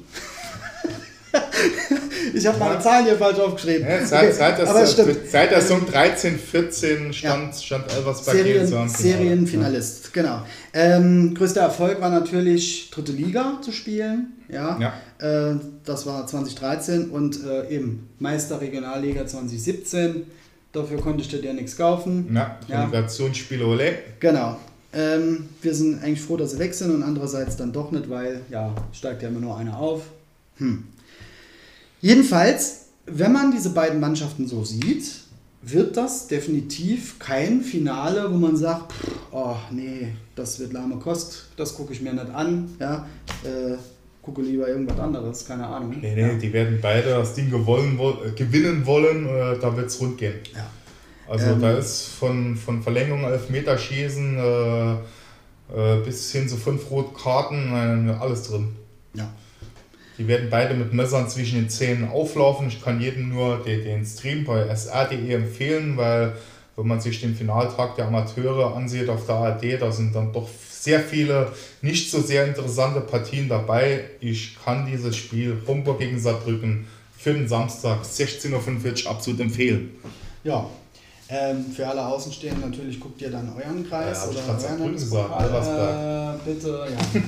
Ich 2.33 2.45
habe 2.45 2.57
meine 2.57 2.79
Zahlen 2.79 3.05
hier 3.05 3.17
falsch 3.17 3.39
aufgeschrieben. 3.39 3.87
Ja, 3.87 4.05
seit, 4.05 4.33
seit, 4.33 4.59
aber 4.61 4.81
es 4.81 4.95
das, 4.95 5.05
stimmt. 5.05 5.29
seit 5.29 5.51
der 5.51 5.61
Saison 5.61 5.85
13, 5.85 6.39
14 6.39 7.13
stand, 7.13 7.55
stand 7.55 7.85
Elversberg 7.93 8.37
Serien. 8.37 8.89
Serienfinalist, 8.89 10.13
genau. 10.13 10.41
Ähm, 10.73 11.33
größter 11.35 11.61
Erfolg 11.61 12.01
war 12.01 12.09
natürlich 12.09 12.89
dritte 12.91 13.11
Liga 13.11 13.59
zu 13.61 13.71
spielen. 13.71 14.33
Ja, 14.49 14.79
Ja. 14.79 15.51
Äh, 15.51 15.55
das 15.85 16.05
war 16.05 16.25
2013 16.25 17.09
und 17.09 17.43
äh, 17.43 17.69
eben 17.69 18.09
Meister 18.19 18.59
Regionalliga 18.59 19.25
2017. 19.25 20.23
Dafür 20.71 20.99
konntest 20.99 21.33
du 21.33 21.37
dir 21.37 21.53
nichts 21.53 21.75
kaufen. 21.77 22.31
Ja, 22.33 22.57
Ja. 22.67 22.81
Relegationsspiele 22.83 23.65
Ole. 23.65 23.93
Genau. 24.19 24.57
Ähm, 24.91 25.49
wir 25.61 25.75
sind 25.75 26.03
eigentlich 26.03 26.21
froh, 26.21 26.37
dass 26.37 26.51
sie 26.51 26.59
weg 26.59 26.73
sind 26.73 26.91
und 26.91 27.03
andererseits 27.03 27.55
dann 27.55 27.71
doch 27.71 27.91
nicht, 27.91 28.09
weil 28.09 28.41
ja, 28.49 28.73
steigt 28.91 29.21
ja 29.21 29.29
immer 29.29 29.39
nur 29.39 29.55
einer 29.55 29.77
auf. 29.77 30.01
Hm. 30.57 30.83
Jedenfalls, 32.01 32.85
wenn 33.05 33.33
man 33.33 33.51
diese 33.51 33.71
beiden 33.71 33.99
Mannschaften 33.99 34.47
so 34.47 34.63
sieht, 34.63 35.05
wird 35.61 35.97
das 35.97 36.27
definitiv 36.27 37.19
kein 37.19 37.61
Finale, 37.61 38.31
wo 38.31 38.37
man 38.37 38.55
sagt, 38.55 38.93
pff, 38.93 39.07
oh 39.31 39.55
nee, 39.71 40.13
das 40.35 40.59
wird 40.59 40.71
lahme 40.73 40.97
Kost, 40.97 41.47
das 41.57 41.75
gucke 41.75 41.91
ich 41.93 42.01
mir 42.01 42.13
nicht 42.13 42.29
an. 42.29 42.69
Ja, 42.79 43.07
äh, 43.43 43.75
gucke 44.21 44.41
lieber 44.41 44.67
irgendwas 44.67 44.99
anderes, 44.99 45.45
keine 45.45 45.67
Ahnung. 45.67 45.95
Nee, 46.01 46.15
nee, 46.15 46.21
ja. 46.21 46.33
die 46.35 46.53
werden 46.53 46.79
beide 46.81 47.09
das 47.09 47.33
Ding 47.33 47.49
gewollen, 47.49 47.99
äh, 47.99 48.31
gewinnen 48.31 48.85
wollen, 48.85 49.25
äh, 49.27 49.59
da 49.59 49.75
wird 49.75 49.87
es 49.87 49.99
rund 49.99 50.17
gehen. 50.17 50.35
Ja. 50.53 50.69
Also 51.27 51.51
ähm, 51.51 51.61
da 51.61 51.73
ist 51.73 52.07
von, 52.07 52.55
von 52.55 52.81
Verlängerung 52.81 53.23
Elfmeterschießen 53.23 54.37
äh, 54.37 54.93
äh, 54.93 56.03
bis 56.03 56.31
hin 56.31 56.47
zu 56.47 56.57
fünf 56.57 56.89
Rotkarten 56.89 58.07
äh, 58.07 58.11
alles 58.13 58.43
drin. 58.43 58.69
Ja. 59.13 59.31
Die 60.19 60.27
werden 60.27 60.49
beide 60.49 60.73
mit 60.73 60.93
Messern 60.93 61.29
zwischen 61.29 61.55
den 61.55 61.69
Zähnen 61.69 62.09
auflaufen. 62.09 62.67
Ich 62.67 62.83
kann 62.83 62.99
jedem 62.99 63.29
nur 63.29 63.63
den, 63.63 63.83
den 63.83 64.05
Stream 64.05 64.43
bei 64.43 64.75
sr.de 64.75 65.33
empfehlen, 65.33 65.95
weil 65.95 66.33
wenn 66.75 66.87
man 66.87 66.99
sich 66.99 67.21
den 67.21 67.35
Finaltag 67.35 67.95
der 67.95 68.07
Amateure 68.07 68.75
ansieht 68.75 69.09
auf 69.09 69.25
der 69.25 69.35
ARD, 69.35 69.81
da 69.81 69.91
sind 69.91 70.13
dann 70.13 70.33
doch 70.33 70.49
sehr 70.69 70.99
viele 70.99 71.51
nicht 71.81 72.11
so 72.11 72.21
sehr 72.21 72.45
interessante 72.45 73.01
Partien 73.01 73.47
dabei. 73.47 74.01
Ich 74.19 74.57
kann 74.63 74.85
dieses 74.85 75.15
Spiel 75.15 75.57
Homburg 75.67 75.99
gegen 75.99 76.19
Saarbrücken 76.19 76.85
für 77.17 77.33
den 77.33 77.47
Samstag 77.47 78.03
16.45 78.03 79.05
Uhr 79.05 79.11
absolut 79.11 79.39
empfehlen. 79.39 79.91
Ja, 80.43 80.69
ähm, 81.29 81.71
für 81.71 81.87
alle 81.87 82.05
Außenstehenden 82.05 82.71
natürlich 82.71 82.99
guckt 82.99 83.21
ihr 83.21 83.29
dann 83.29 83.53
euren 83.55 83.87
Kreis 83.87 84.25
ja, 84.25 84.29
oder 84.31 84.79
euren 84.79 84.93
gesagt, 84.93 85.67
äh, 85.67 86.51
Bitte, 86.51 86.87
ja. 86.89 87.21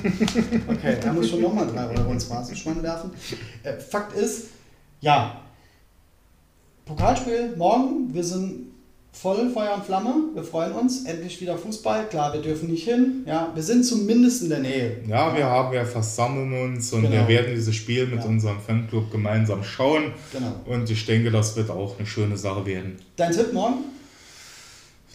Okay, 0.74 0.96
er 1.02 1.12
muss 1.12 1.30
schon 1.30 1.40
nochmal 1.40 1.68
3 1.68 1.98
Euro 1.98 2.12
ins 2.12 2.24
Phrasenschwein 2.24 2.82
werfen. 2.82 3.12
Äh, 3.62 3.74
Fakt 3.74 4.16
ist, 4.16 4.48
ja, 5.00 5.40
Pokalspiel 6.84 7.54
morgen, 7.56 8.12
wir 8.12 8.24
sind 8.24 8.71
voll 9.12 9.50
Feuer 9.50 9.74
und 9.74 9.84
Flamme, 9.84 10.14
wir 10.34 10.42
freuen 10.42 10.72
uns, 10.72 11.04
endlich 11.04 11.40
wieder 11.40 11.56
Fußball, 11.58 12.08
klar, 12.08 12.32
wir 12.32 12.40
dürfen 12.40 12.70
nicht 12.70 12.84
hin, 12.84 13.24
ja, 13.26 13.50
wir 13.54 13.62
sind 13.62 13.84
zumindest 13.84 14.42
in 14.42 14.48
der 14.48 14.60
Nähe. 14.60 14.96
Ja, 15.06 15.36
wir 15.36 15.44
haben 15.44 15.72
ja 15.74 15.84
versammeln 15.84 16.52
uns 16.62 16.92
und 16.92 17.02
genau. 17.02 17.14
wir 17.14 17.28
werden 17.28 17.54
dieses 17.54 17.74
Spiel 17.74 18.06
mit 18.06 18.20
ja. 18.20 18.24
unserem 18.24 18.60
Fanclub 18.60 19.12
gemeinsam 19.12 19.62
schauen 19.62 20.12
genau. 20.32 20.54
und 20.64 20.90
ich 20.90 21.04
denke, 21.06 21.30
das 21.30 21.54
wird 21.56 21.70
auch 21.70 21.98
eine 21.98 22.06
schöne 22.06 22.36
Sache 22.36 22.64
werden. 22.66 22.98
Dein 23.16 23.32
Tipp 23.32 23.52
morgen? 23.52 23.84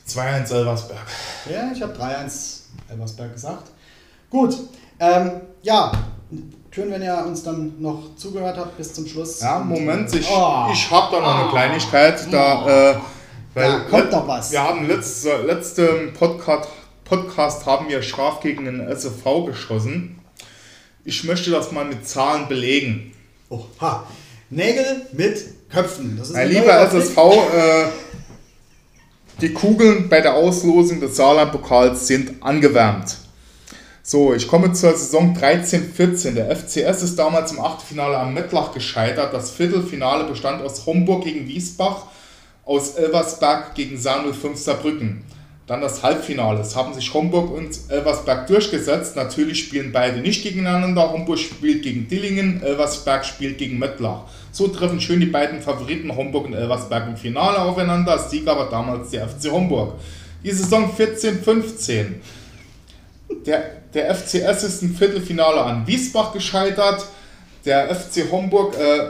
2-1 0.08 0.54
Elversberg. 0.54 1.08
Ja, 1.52 1.72
ich 1.74 1.82
habe 1.82 1.94
3-1 1.94 2.60
Elversberg 2.90 3.34
gesagt. 3.34 3.72
Gut, 4.30 4.56
ähm, 5.00 5.42
ja, 5.64 5.92
schön, 6.72 6.92
wenn 6.92 7.02
ihr 7.02 7.26
uns 7.26 7.44
dann 7.44 7.74
noch 7.82 8.16
zugehört 8.16 8.58
habt 8.58 8.78
bis 8.78 8.94
zum 8.94 9.06
Schluss. 9.06 9.42
Ja, 9.42 9.60
Moment, 9.60 10.14
ich, 10.14 10.30
oh. 10.30 10.68
ich 10.72 10.90
habe 10.92 11.16
da 11.16 11.22
noch 11.22 11.40
eine 11.40 11.50
Kleinigkeit. 11.50 12.28
Da, 12.32 12.92
äh, 12.92 12.96
weil 13.58 13.72
da 13.72 13.80
kommt 13.80 14.14
doch 14.14 14.28
was. 14.28 14.52
Wir 14.52 14.62
haben 14.62 14.88
letzte, 14.88 15.38
letzte 15.38 16.12
Podcast, 16.18 16.70
Podcast 17.04 17.66
haben 17.66 17.90
wir 17.90 18.04
scharf 18.04 18.40
gegen 18.40 18.66
den 18.66 18.80
SFV 18.88 19.46
geschossen. 19.46 20.20
Ich 21.04 21.24
möchte 21.24 21.50
das 21.50 21.72
mal 21.72 21.86
mit 21.86 22.08
Zahlen 22.08 22.48
belegen. 22.48 23.14
Oha. 23.50 24.06
Nägel 24.52 25.08
mit 25.12 25.44
Köpfen. 25.72 26.18
Das 26.20 26.30
ist 26.30 26.36
mein 26.36 26.50
lieber 26.50 26.80
SSV, 26.82 27.18
äh, 27.18 27.86
die 29.42 29.54
Kugeln 29.54 30.08
bei 30.08 30.22
der 30.22 30.36
Auslosung 30.36 31.00
des 31.00 31.16
Saarland-Pokals 31.16 32.06
sind 32.06 32.44
angewärmt. 32.44 33.18
So, 34.04 34.34
ich 34.36 34.48
komme 34.48 34.72
zur 34.72 34.96
Saison 34.96 35.36
13-14. 35.36 36.36
Der 36.36 36.56
FCS 36.56 37.02
ist 37.02 37.18
damals 37.18 37.52
im 37.52 37.60
Achtelfinale 37.60 38.18
am 38.18 38.34
Mettlach 38.36 38.72
gescheitert. 38.72 39.34
Das 39.34 39.50
Viertelfinale 39.50 40.26
bestand 40.26 40.62
aus 40.62 40.86
Homburg 40.86 41.24
gegen 41.24 41.48
Wiesbach, 41.48 42.04
aus 42.68 42.96
Elversberg 42.96 43.74
gegen 43.76 43.98
Saar 43.98 44.24
05 44.32 44.58
Saarbrücken. 44.58 45.24
Dann 45.68 45.82
das 45.82 46.02
Halbfinale. 46.02 46.62
Es 46.62 46.76
haben 46.78 46.94
sich 46.94 47.14
Homburg 47.14 47.52
und 47.52 47.78
Elversberg 47.90 48.48
durchgesetzt. 48.48 49.18
Natürlich 49.18 49.60
spielen 49.60 49.92
beide 49.92 50.20
nicht 50.20 50.44
gegeneinander. 50.44 51.12
Homburg 51.12 51.40
spielt 51.40 51.84
gegen 51.84 52.08
Dillingen, 52.08 52.62
Elversberg 52.64 53.26
spielt 53.26 53.58
gegen 53.58 53.78
Mettlach. 53.78 54.24
So 54.52 54.70
treffen 54.70 55.02
schön 55.02 55.20
die 55.20 55.26
beiden 55.26 55.62
Favoriten 55.62 56.16
Homburg 56.16 56.46
und 56.46 56.54
Elversberg 56.54 57.08
im 57.08 57.18
Finale 57.18 57.60
aufeinander. 57.60 58.18
Sieger 58.18 58.56
war 58.58 58.70
damals 58.70 59.10
der 59.10 59.28
FC 59.28 59.52
Homburg. 59.52 59.96
Die 60.44 60.52
Saison 60.52 60.90
14-15. 60.90 62.06
Der, 63.46 63.72
der 63.94 64.16
FCS 64.16 64.64
ist 64.64 64.84
im 64.84 64.96
Viertelfinale 64.96 65.62
an 65.62 65.86
Wiesbach 65.86 66.32
gescheitert. 66.32 67.06
Der 67.66 67.94
FC 67.94 68.32
Homburg 68.32 68.74
äh, 68.80 69.10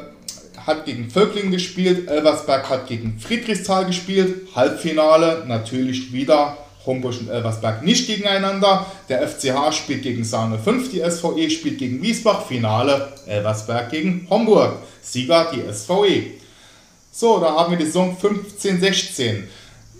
hat 0.67 0.85
gegen 0.85 1.09
Völklingen 1.09 1.51
gespielt, 1.51 2.09
Elversberg 2.09 2.69
hat 2.69 2.87
gegen 2.87 3.17
Friedrichsthal 3.19 3.85
gespielt, 3.85 4.53
Halbfinale 4.53 5.45
natürlich 5.47 6.11
wieder 6.11 6.57
Homburg 6.85 7.19
und 7.19 7.29
Elversberg 7.29 7.83
nicht 7.83 8.07
gegeneinander. 8.07 8.85
Der 9.09 9.27
FCH 9.27 9.73
spielt 9.73 10.03
gegen 10.03 10.23
Sahne 10.23 10.59
5, 10.59 10.91
die 10.91 10.99
SVE 11.09 11.49
spielt 11.49 11.77
gegen 11.77 12.01
Wiesbach, 12.01 12.45
Finale 12.45 13.13
Elversberg 13.25 13.89
gegen 13.89 14.27
Homburg, 14.29 14.77
Sieger 15.01 15.51
die 15.53 15.73
SVE. 15.73 16.31
So, 17.11 17.39
da 17.39 17.55
haben 17.55 17.71
wir 17.71 17.77
die 17.77 17.85
Saison 17.85 18.15
15-16. 18.21 19.43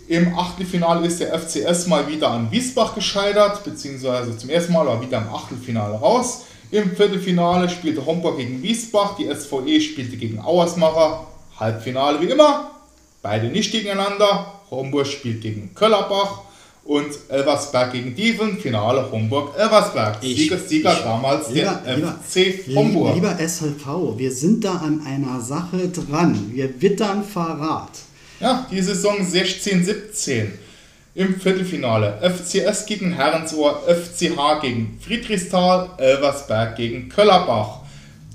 Im 0.08 0.38
Achtelfinale 0.38 1.06
ist 1.08 1.20
der 1.20 1.38
FCS 1.38 1.88
mal 1.88 2.08
wieder 2.08 2.30
an 2.30 2.50
Wiesbach 2.52 2.96
gescheitert, 2.96 3.64
beziehungsweise 3.64 4.38
zum 4.38 4.50
ersten 4.50 4.72
Mal 4.72 4.86
war 4.86 5.02
wieder 5.02 5.18
im 5.18 5.34
Achtelfinale 5.34 5.96
raus. 5.96 6.46
Im 6.70 6.96
Viertelfinale 6.96 7.70
spielte 7.70 8.06
Homburg 8.06 8.38
gegen 8.38 8.62
Wiesbach, 8.62 9.16
die 9.16 9.34
SVE 9.34 9.80
spielte 9.80 10.18
gegen 10.18 10.40
Auersmacher. 10.40 11.28
Halbfinale 11.58 12.22
wie 12.22 12.26
immer, 12.26 12.72
beide 13.22 13.48
nicht 13.48 13.72
gegeneinander. 13.72 14.54
Homburg 14.70 15.08
spielt 15.08 15.42
gegen 15.42 15.74
Köllerbach 15.74 16.42
und 16.84 17.08
Elversberg 17.30 17.94
gegen 17.94 18.16
Dieven. 18.16 18.58
Finale 18.58 19.10
Homburg-Elversberg. 19.12 20.22
Sieger, 20.22 20.58
Sieger 20.58 20.94
ich, 20.94 21.00
damals 21.00 21.50
lieber, 21.50 21.82
der 21.86 21.96
lieber, 21.96 22.16
FC 22.28 22.76
Homburg. 22.76 23.16
Lieber 23.16 23.38
SLV, 23.40 24.18
wir 24.18 24.32
sind 24.32 24.64
da 24.66 24.76
an 24.76 25.02
einer 25.06 25.40
Sache 25.40 25.88
dran. 25.88 26.52
Wir 26.54 26.82
wittern 26.82 27.24
Verrat. 27.24 27.92
Ja, 28.40 28.68
die 28.70 28.82
Saison 28.82 29.18
16-17 29.20 30.50
im 31.18 31.42
Viertelfinale. 31.42 32.20
FCS 32.22 32.86
gegen 32.86 33.12
Herrensohr, 33.14 33.82
FCH 33.88 34.62
gegen 34.62 35.00
Friedrichsthal, 35.04 35.90
Elversberg 35.98 36.76
gegen 36.76 37.10
Köllerbach. 37.10 37.80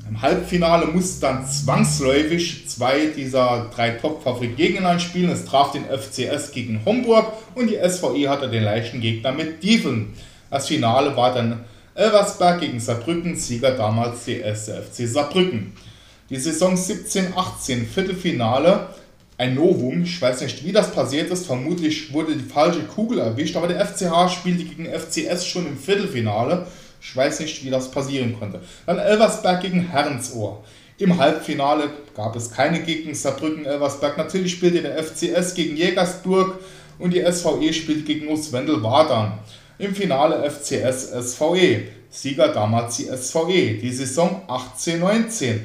Im 0.08 0.20
Halbfinale 0.20 0.86
mussten 0.86 1.20
dann 1.20 1.46
zwangsläufig 1.46 2.68
zwei 2.68 3.06
dieser 3.16 3.70
drei 3.72 3.90
Top-Favoriten 3.90 4.56
gegeneinander 4.56 4.98
spielen. 4.98 5.30
Es 5.30 5.44
traf 5.44 5.70
den 5.70 5.84
FCS 5.84 6.50
gegen 6.50 6.84
Homburg 6.84 7.32
und 7.54 7.70
die 7.70 7.78
SVE 7.88 8.28
hatte 8.28 8.50
den 8.50 8.64
leichten 8.64 9.00
Gegner 9.00 9.30
mit 9.30 9.62
Dieven. 9.62 10.14
Das 10.50 10.66
Finale 10.66 11.16
war 11.16 11.32
dann 11.32 11.64
Elversberg 11.94 12.60
gegen 12.60 12.80
Saarbrücken, 12.80 13.36
Sieger 13.36 13.76
damals 13.76 14.24
die 14.24 14.42
SFC 14.42 15.06
Saarbrücken. 15.06 15.72
Die 16.30 16.36
Saison 16.36 16.74
17-18 16.74 17.86
Viertelfinale 17.86 18.88
ein 19.42 19.56
Novum. 19.56 20.04
Ich 20.04 20.22
weiß 20.22 20.40
nicht, 20.42 20.64
wie 20.64 20.72
das 20.72 20.92
passiert 20.92 21.30
ist. 21.30 21.46
Vermutlich 21.46 22.12
wurde 22.12 22.36
die 22.36 22.48
falsche 22.48 22.84
Kugel 22.84 23.18
erwischt, 23.18 23.56
aber 23.56 23.66
der 23.66 23.84
FCH 23.84 24.30
spielte 24.30 24.64
gegen 24.64 24.86
FCS 24.86 25.44
schon 25.46 25.66
im 25.66 25.76
Viertelfinale. 25.76 26.66
Ich 27.00 27.16
weiß 27.16 27.40
nicht, 27.40 27.64
wie 27.64 27.70
das 27.70 27.90
passieren 27.90 28.38
konnte. 28.38 28.60
Dann 28.86 28.98
Elversberg 28.98 29.60
gegen 29.60 29.88
Herrensohr. 29.88 30.62
Im 30.98 31.18
Halbfinale 31.18 31.90
gab 32.14 32.36
es 32.36 32.52
keine 32.52 32.80
Gegner 32.82 33.14
Saarbrücken-Elversberg. 33.14 34.16
Natürlich 34.16 34.52
spielte 34.52 34.82
der 34.82 35.02
FCS 35.02 35.54
gegen 35.54 35.76
Jägersburg 35.76 36.60
und 37.00 37.12
die 37.12 37.24
SVE 37.28 37.72
spielte 37.72 38.04
gegen 38.04 38.28
Oswendel-Wadern. 38.28 39.40
Im 39.78 39.92
Finale 39.92 40.48
FCS 40.48 41.10
SVE. 41.32 41.88
Sieger 42.10 42.48
damals 42.48 42.98
die 42.98 43.06
SVE. 43.06 43.78
Die 43.82 43.90
Saison 43.90 44.42
18-19. 44.46 45.60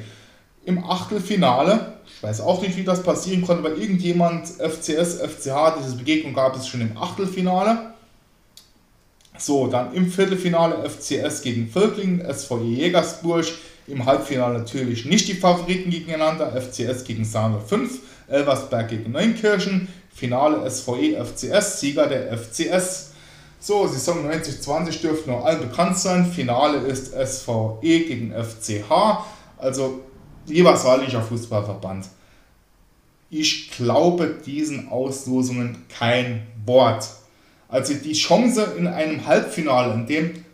Im 0.64 0.82
Achtelfinale 0.82 1.97
ich 2.18 2.22
weiß 2.24 2.40
auch 2.40 2.60
nicht, 2.62 2.76
wie 2.76 2.82
das 2.82 3.04
passieren 3.04 3.42
konnte, 3.42 3.62
weil 3.62 3.80
irgendjemand 3.80 4.48
FCS, 4.48 5.20
FCH, 5.20 5.78
diese 5.78 5.94
Begegnung 5.96 6.34
gab 6.34 6.56
es 6.56 6.66
schon 6.66 6.80
im 6.80 6.96
Achtelfinale. 6.98 7.92
So, 9.38 9.68
dann 9.68 9.94
im 9.94 10.10
Viertelfinale 10.10 10.90
FCS 10.90 11.42
gegen 11.42 11.68
Völklingen, 11.70 12.26
SVE 12.34 12.64
Jägersburg. 12.64 13.46
Im 13.86 14.04
Halbfinale 14.04 14.58
natürlich 14.58 15.04
nicht 15.04 15.28
die 15.28 15.34
Favoriten 15.34 15.90
gegeneinander. 15.90 16.60
FCS 16.60 17.04
gegen 17.04 17.24
Sahne 17.24 17.60
5, 17.60 18.00
Elversberg 18.26 18.88
gegen 18.88 19.12
Neunkirchen. 19.12 19.86
Finale 20.12 20.68
SVE 20.68 21.24
FCS, 21.24 21.78
Sieger 21.78 22.08
der 22.08 22.36
FCS. 22.36 23.12
So, 23.60 23.86
Saison 23.86 24.28
90-20 24.28 25.02
dürfte 25.02 25.30
noch 25.30 25.44
allen 25.44 25.60
bekannt 25.60 25.96
sein. 25.96 26.26
Finale 26.26 26.78
ist 26.78 27.12
SVE 27.12 27.78
gegen 27.80 28.32
FCH. 28.32 28.90
Also 29.56 30.00
lieber 30.48 30.76
Saarlicher 30.76 31.22
Fußballverband, 31.22 32.06
ich 33.30 33.70
glaube 33.70 34.38
diesen 34.44 34.88
Auslosungen 34.88 35.84
kein 35.88 36.46
Wort. 36.64 37.08
Also 37.68 37.94
die 37.94 38.14
Chance 38.14 38.74
in 38.78 38.86
einem 38.86 39.26
Halbfinale, 39.26 39.92
in 39.94 40.06
dem 40.06 40.44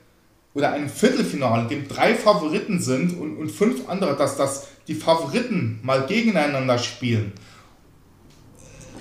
oder 0.55 0.73
einem 0.73 0.89
Viertelfinale, 0.89 1.63
in 1.63 1.69
dem 1.69 1.89
drei 1.89 2.15
Favoriten 2.15 2.81
sind 2.81 3.19
und, 3.19 3.37
und 3.37 3.51
fünf 3.51 3.89
andere, 3.89 4.17
dass 4.17 4.37
das 4.37 4.69
die 4.89 4.95
Favoriten 4.95 5.81
mal 5.83 6.07
gegeneinander 6.07 6.79
spielen. 6.79 7.33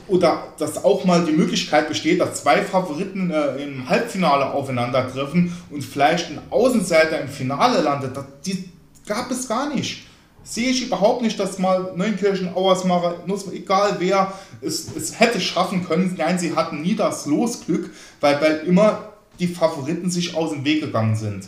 oder 0.08 0.54
dass 0.60 0.84
auch 0.84 1.06
mal 1.06 1.26
die 1.26 1.32
Möglichkeit 1.32 1.88
besteht, 1.88 2.20
dass 2.20 2.42
zwei 2.42 2.62
Favoriten 2.62 3.32
äh, 3.32 3.64
im 3.64 3.88
Halbfinale 3.90 4.52
aufeinandertreffen 4.52 5.56
und 5.70 5.84
vielleicht 5.84 6.30
ein 6.30 6.40
Außenseiter 6.50 7.22
im 7.22 7.30
Finale 7.30 7.82
landet, 7.82 8.16
das, 8.16 8.26
die 8.46 8.70
gab 9.06 9.32
es 9.32 9.48
gar 9.48 9.74
nicht. 9.74 10.04
Sehe 10.44 10.70
ich 10.70 10.86
überhaupt 10.86 11.22
nicht, 11.22 11.40
dass 11.40 11.58
mal 11.58 11.94
Neunkirchen, 11.96 12.54
Auersmacher, 12.54 13.24
egal 13.54 13.96
wer, 14.00 14.34
es, 14.62 14.94
es 14.96 15.20
hätte 15.20 15.40
schaffen 15.40 15.86
können. 15.86 16.14
Nein, 16.18 16.38
sie 16.38 16.56
hatten 16.56 16.82
nie 16.82 16.96
das 16.96 17.26
Losglück, 17.26 17.92
weil, 18.20 18.42
weil 18.42 18.58
immer 18.68 19.14
die 19.40 19.48
Favoriten 19.48 20.12
sich 20.12 20.36
aus 20.36 20.52
dem 20.52 20.66
Weg 20.66 20.82
gegangen 20.82 21.16
sind. 21.16 21.48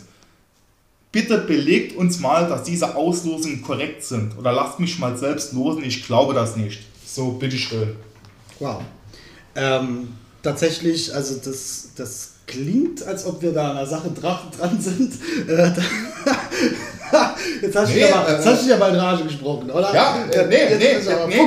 Bitte 1.12 1.38
belegt 1.38 1.96
uns 1.96 2.20
mal, 2.20 2.48
dass 2.48 2.64
diese 2.64 2.96
Auslosungen 2.96 3.62
korrekt 3.62 4.02
sind. 4.02 4.36
Oder 4.38 4.52
lasst 4.52 4.80
mich 4.80 4.98
mal 4.98 5.16
selbst 5.16 5.52
losen, 5.52 5.84
ich 5.84 6.04
glaube 6.04 6.34
das 6.34 6.56
nicht. 6.56 6.82
So, 7.04 7.32
bitteschön. 7.32 7.96
Wow. 8.58 8.82
Ähm, 9.54 10.08
tatsächlich, 10.42 11.14
also 11.14 11.36
das, 11.36 11.90
das 11.96 12.35
klingt, 12.46 13.02
als 13.02 13.26
ob 13.26 13.42
wir 13.42 13.52
da 13.52 13.70
an 13.70 13.76
der 13.76 13.86
Sache 13.86 14.10
dran 14.10 14.80
sind. 14.80 15.14
Äh, 15.48 15.70
jetzt 17.62 17.76
hast 17.76 17.88
nee, 17.88 17.94
du 17.94 18.00
ja 18.08 18.16
mal, 18.16 18.34
äh, 18.34 18.68
ja 18.68 18.76
mal 18.76 18.94
in 18.94 19.00
Rage 19.00 19.24
gesprochen, 19.24 19.70
oder? 19.70 19.92
Ja, 19.94 20.24
äh, 20.30 20.46
nee, 20.46 20.54
jetzt, 20.54 21.06
nee, 21.06 21.12
aber 21.12 21.26
nee, 21.26 21.36
nee, 21.36 21.46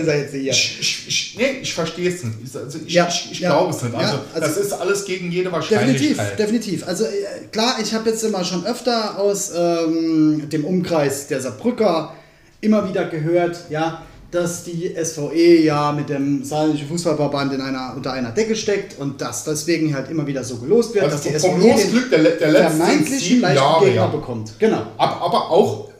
ist 0.00 0.06
er 0.08 0.18
jetzt 0.18 0.32
hier. 0.32 0.50
Ich, 0.50 0.80
ich, 0.80 1.08
ich, 1.08 1.36
nee, 1.38 1.58
ich 1.62 1.74
verstehe 1.74 2.08
es 2.08 2.24
nicht. 2.24 2.56
Also 2.56 2.78
ich, 2.84 2.92
ja, 2.92 3.08
ich, 3.08 3.32
ich 3.32 3.40
ja, 3.40 3.50
glaube 3.50 3.70
es 3.70 3.82
nicht. 3.82 3.94
Also, 3.94 4.14
ja, 4.14 4.22
also, 4.34 4.46
das 4.46 4.56
ist 4.56 4.72
alles 4.72 5.04
gegen 5.04 5.30
jede 5.30 5.52
Wahrscheinlichkeit. 5.52 6.00
Definitiv, 6.00 6.36
definitiv. 6.36 6.88
Also 6.88 7.04
äh, 7.04 7.08
klar, 7.52 7.76
ich 7.82 7.92
habe 7.94 8.08
jetzt 8.10 8.22
immer 8.24 8.44
schon 8.44 8.64
öfter 8.66 9.18
aus 9.18 9.52
ähm, 9.54 10.48
dem 10.48 10.64
Umkreis 10.64 11.26
der 11.26 11.40
Saarbrücker 11.40 12.14
immer 12.60 12.88
wieder 12.88 13.06
gehört, 13.06 13.58
ja, 13.70 14.02
dass 14.30 14.64
die 14.64 14.94
SVE 15.02 15.62
ja 15.62 15.92
mit 15.92 16.08
dem 16.08 16.44
Saarländischen 16.44 16.88
Fußballverband 16.88 17.54
in 17.54 17.60
einer, 17.60 17.94
unter 17.96 18.12
einer 18.12 18.30
Decke 18.30 18.54
steckt 18.54 18.98
und 18.98 19.20
dass 19.20 19.44
deswegen 19.44 19.94
halt 19.94 20.10
immer 20.10 20.26
wieder 20.26 20.44
so 20.44 20.56
gelost 20.56 20.94
wird, 20.94 21.04
also 21.04 21.16
dass 21.16 21.24
die 21.24 21.38
SVE 21.38 22.10
den 22.10 22.22
der, 22.22 22.36
der 22.36 22.70
vermeintlichen 22.70 23.40
leichten 23.40 23.80
Gegner 23.80 23.94
ja. 23.94 24.06
bekommt. 24.06 24.52
Genau. 24.58 24.82
Aber, 24.96 25.22
aber 25.22 25.50
auch 25.50 25.90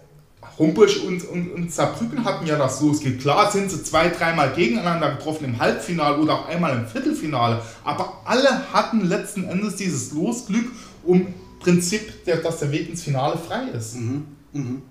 Humbusch 0.58 0.98
und, 0.98 1.26
und, 1.28 1.52
und 1.52 1.72
Saarbrücken 1.72 2.22
hatten 2.24 2.46
ja 2.46 2.56
das 2.58 2.80
Losglück. 2.82 3.18
Klar 3.18 3.50
sind 3.50 3.70
sie 3.70 3.82
zwei, 3.82 4.10
dreimal 4.10 4.52
gegeneinander 4.52 5.12
getroffen 5.16 5.46
im 5.46 5.58
Halbfinale 5.58 6.18
oder 6.18 6.34
auch 6.34 6.48
einmal 6.48 6.76
im 6.76 6.86
Viertelfinale, 6.86 7.62
aber 7.82 8.20
alle 8.26 8.70
hatten 8.72 9.06
letzten 9.06 9.44
Endes 9.44 9.76
dieses 9.76 10.12
Losglück, 10.12 10.66
um 11.04 11.28
Prinzip, 11.60 12.24
der, 12.24 12.36
dass 12.36 12.58
der 12.58 12.70
Weg 12.72 12.88
ins 12.88 13.02
Finale 13.02 13.38
frei 13.38 13.68
ist. 13.76 13.96
Mhm. 13.96 14.24
Mhm. 14.52 14.82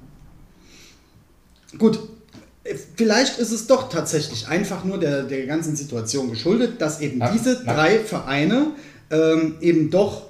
Gut, 1.77 1.99
vielleicht 2.95 3.39
ist 3.39 3.51
es 3.51 3.68
doch 3.68 3.89
tatsächlich 3.89 4.47
einfach 4.47 4.84
nur 4.84 4.99
der, 4.99 5.24
der 5.24 5.45
ganzen 5.45 5.76
Situation 5.76 6.30
geschuldet, 6.30 6.82
dass 6.82 7.01
eben 7.01 7.20
ja, 7.20 7.32
diese 7.32 7.64
ja. 7.66 7.74
drei 7.74 7.99
Vereine 7.99 8.68
ähm, 9.12 9.55
eben 9.62 9.89
doch 9.89 10.30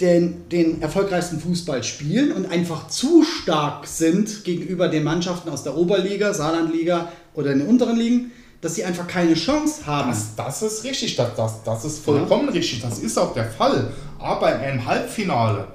den, 0.00 0.48
den 0.48 0.82
erfolgreichsten 0.82 1.38
Fußball 1.38 1.84
spielen 1.84 2.32
und 2.32 2.50
einfach 2.50 2.88
zu 2.88 3.22
stark 3.22 3.86
sind 3.86 4.42
gegenüber 4.44 4.88
den 4.88 5.04
Mannschaften 5.04 5.48
aus 5.48 5.62
der 5.62 5.76
Oberliga, 5.76 6.34
Saarlandliga 6.34 7.12
oder 7.34 7.52
in 7.52 7.60
den 7.60 7.68
unteren 7.68 7.96
Ligen, 7.96 8.32
dass 8.60 8.74
sie 8.74 8.84
einfach 8.84 9.06
keine 9.06 9.34
Chance 9.34 9.86
haben. 9.86 10.10
Das, 10.10 10.34
das 10.34 10.62
ist 10.62 10.84
richtig, 10.84 11.14
das, 11.16 11.34
das, 11.36 11.62
das 11.62 11.84
ist 11.84 11.98
vollkommen 12.00 12.46
ja. 12.46 12.52
richtig, 12.52 12.80
das 12.80 12.98
ist 12.98 13.18
auch 13.18 13.34
der 13.34 13.50
Fall. 13.50 13.92
Aber 14.18 14.54
in 14.54 14.60
einem 14.60 14.86
Halbfinale 14.86 15.68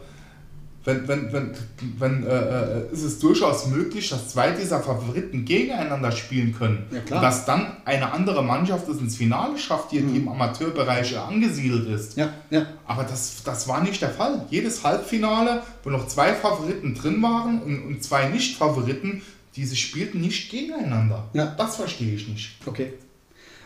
wenn, 0.88 1.06
wenn, 1.06 1.34
wenn, 1.34 1.52
wenn 2.00 2.26
äh, 2.26 2.30
äh, 2.30 2.94
ist 2.94 3.04
es 3.04 3.20
durchaus 3.20 3.68
möglich, 3.68 4.08
dass 4.10 4.30
zwei 4.30 4.52
dieser 4.52 4.80
Favoriten 4.80 5.44
gegeneinander 5.44 6.14
spielen 6.14 6.56
können. 6.58 6.86
Ja, 7.10 7.20
dass 7.22 7.46
dann 7.46 7.76
eine 7.84 8.14
andere 8.14 8.42
Mannschaft 8.42 8.88
es 8.88 9.02
ins 9.02 9.18
Finale 9.18 9.58
schafft, 9.58 9.92
die, 9.92 10.00
mhm. 10.00 10.14
die 10.14 10.20
im 10.22 10.30
Amateurbereich 10.30 11.20
angesiedelt 11.20 11.90
ist. 11.90 12.16
Ja, 12.16 12.32
ja. 12.50 12.68
Aber 12.86 13.04
das, 13.04 13.44
das 13.44 13.68
war 13.68 13.84
nicht 13.84 14.02
der 14.02 14.12
Fall. 14.12 14.46
Jedes 14.50 14.86
Halbfinale, 14.86 15.62
wo 15.84 15.90
noch 15.90 16.08
zwei 16.08 16.34
Favoriten 16.34 16.96
drin 16.96 17.22
waren 17.22 17.62
und, 17.62 17.84
und 17.84 18.02
zwei 18.02 18.30
Nicht-Favoriten, 18.30 19.22
diese 19.58 19.76
spielten 19.76 20.22
nicht 20.22 20.50
gegeneinander. 20.50 21.28
Ja. 21.34 21.54
Das 21.58 21.76
verstehe 21.76 22.16
ich 22.16 22.30
nicht. 22.30 22.52
Okay. 22.66 22.94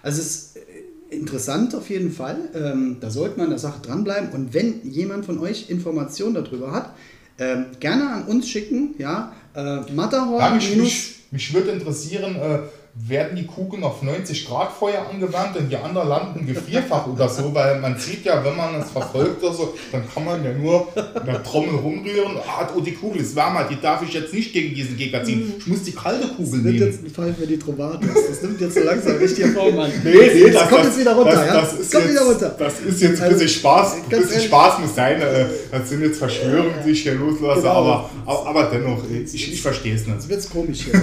Also 0.02 0.22
es 0.22 0.28
ist 0.28 0.58
äh, 0.58 1.16
interessant 1.16 1.76
auf 1.76 1.88
jeden 1.92 2.12
Fall. 2.12 2.50
Ähm, 2.56 2.98
da 3.00 3.12
sollte 3.12 3.38
man 3.38 3.50
der 3.50 3.60
Sache 3.60 3.80
dranbleiben. 3.80 4.32
Und 4.32 4.56
wenn 4.56 4.82
jemand 4.90 5.26
von 5.26 5.38
euch 5.38 5.70
Informationen 5.70 6.34
darüber 6.34 6.72
hat, 6.72 6.96
ähm, 7.42 7.66
gerne 7.80 8.10
an 8.12 8.24
uns 8.26 8.48
schicken. 8.48 8.96
Ja, 9.00 9.34
äh, 9.56 9.80
Matterhorn. 9.92 10.40
Ja, 10.40 10.50
mich, 10.52 10.76
mich, 10.76 11.16
mich 11.32 11.54
würde 11.54 11.72
interessieren, 11.72 12.36
äh, 12.36 12.60
werden 12.94 13.38
die 13.38 13.46
Kugeln 13.46 13.84
auf 13.84 14.02
90 14.02 14.48
Grad 14.48 14.72
Feuer 14.74 15.08
angewandt 15.10 15.56
und 15.58 15.70
die 15.70 15.78
anderen 15.78 16.10
landen 16.10 16.46
gefrierfach 16.46 17.08
oder 17.08 17.30
so, 17.30 17.54
weil 17.54 17.80
man 17.80 17.98
sieht 17.98 18.26
ja, 18.26 18.44
wenn 18.44 18.56
man 18.56 18.76
es 18.82 18.92
verfolgt 18.92 19.42
oder 19.44 19.54
so, 19.54 19.74
dann 19.92 20.04
kann 20.14 20.26
man 20.26 20.44
ja 20.44 20.52
nur 20.52 20.88
in 20.96 21.26
der 21.26 21.42
Trommel 21.42 21.76
rumrühren. 21.76 22.38
Ah, 22.46 22.68
oh, 22.76 22.82
die 22.82 22.94
Kugel 22.94 23.22
ist 23.22 23.36
wärmer, 23.36 23.66
die 23.70 23.80
darf 23.80 24.02
ich 24.04 24.14
jetzt 24.14 24.34
nicht 24.34 24.52
gegen 24.52 24.76
diesen 24.76 24.98
Gegner 24.98 25.24
ziehen. 25.24 25.54
Ich 25.58 25.68
muss 25.68 25.84
die 25.84 25.94
kalte 25.94 26.28
Kugel 26.28 26.64
das 26.64 26.72
nehmen. 26.74 26.78
Jetzt 26.80 27.16
Fall 27.16 27.34
für 27.34 27.48
die 27.48 27.58
Trovatos. 27.58 28.10
Das 28.30 28.42
nimmt 28.42 28.60
jetzt 28.60 28.74
so 28.74 28.82
langsam 28.82 29.18
richtig 29.18 29.46
Form 29.54 29.80
an. 29.80 29.92
Nee, 30.04 30.12
nee, 30.12 30.50
das, 30.50 30.62
das 30.62 30.70
kommt 30.70 30.86
jetzt 30.86 31.00
wieder 31.00 31.16
runter. 31.16 31.32
Das, 31.32 31.48
ja? 31.48 31.62
das, 31.62 31.74
ist, 31.74 31.92
kommt 31.92 32.04
jetzt, 32.04 32.14
wieder 32.14 32.26
runter. 32.26 32.56
das 32.58 32.80
ist 32.80 33.02
jetzt 33.02 33.22
ein 33.22 33.30
bisschen 33.30 33.42
also, 33.42 33.48
Spaß. 33.48 33.94
Ein 33.94 34.10
bisschen 34.10 34.30
ehrlich. 34.30 34.46
Spaß 34.46 34.80
muss 34.80 34.96
sein. 34.96 35.22
Äh, 35.22 35.46
das 35.72 35.90
sind 35.90 36.02
jetzt 36.02 36.18
Verschwörungen, 36.20 36.74
die 36.86 36.92
ich 36.92 37.04
hier 37.04 37.16
loslasse, 37.16 37.62
genau. 37.62 38.10
aber, 38.26 38.48
aber, 38.48 38.64
dennoch, 38.72 39.04
ich, 39.10 39.54
ich 39.54 39.62
verstehe 39.62 39.96
es 39.96 40.06
nicht. 40.06 40.16
Jetzt 40.16 40.30
wird 40.30 40.40
es 40.40 40.50
komisch 40.50 40.86
hier. 40.86 41.02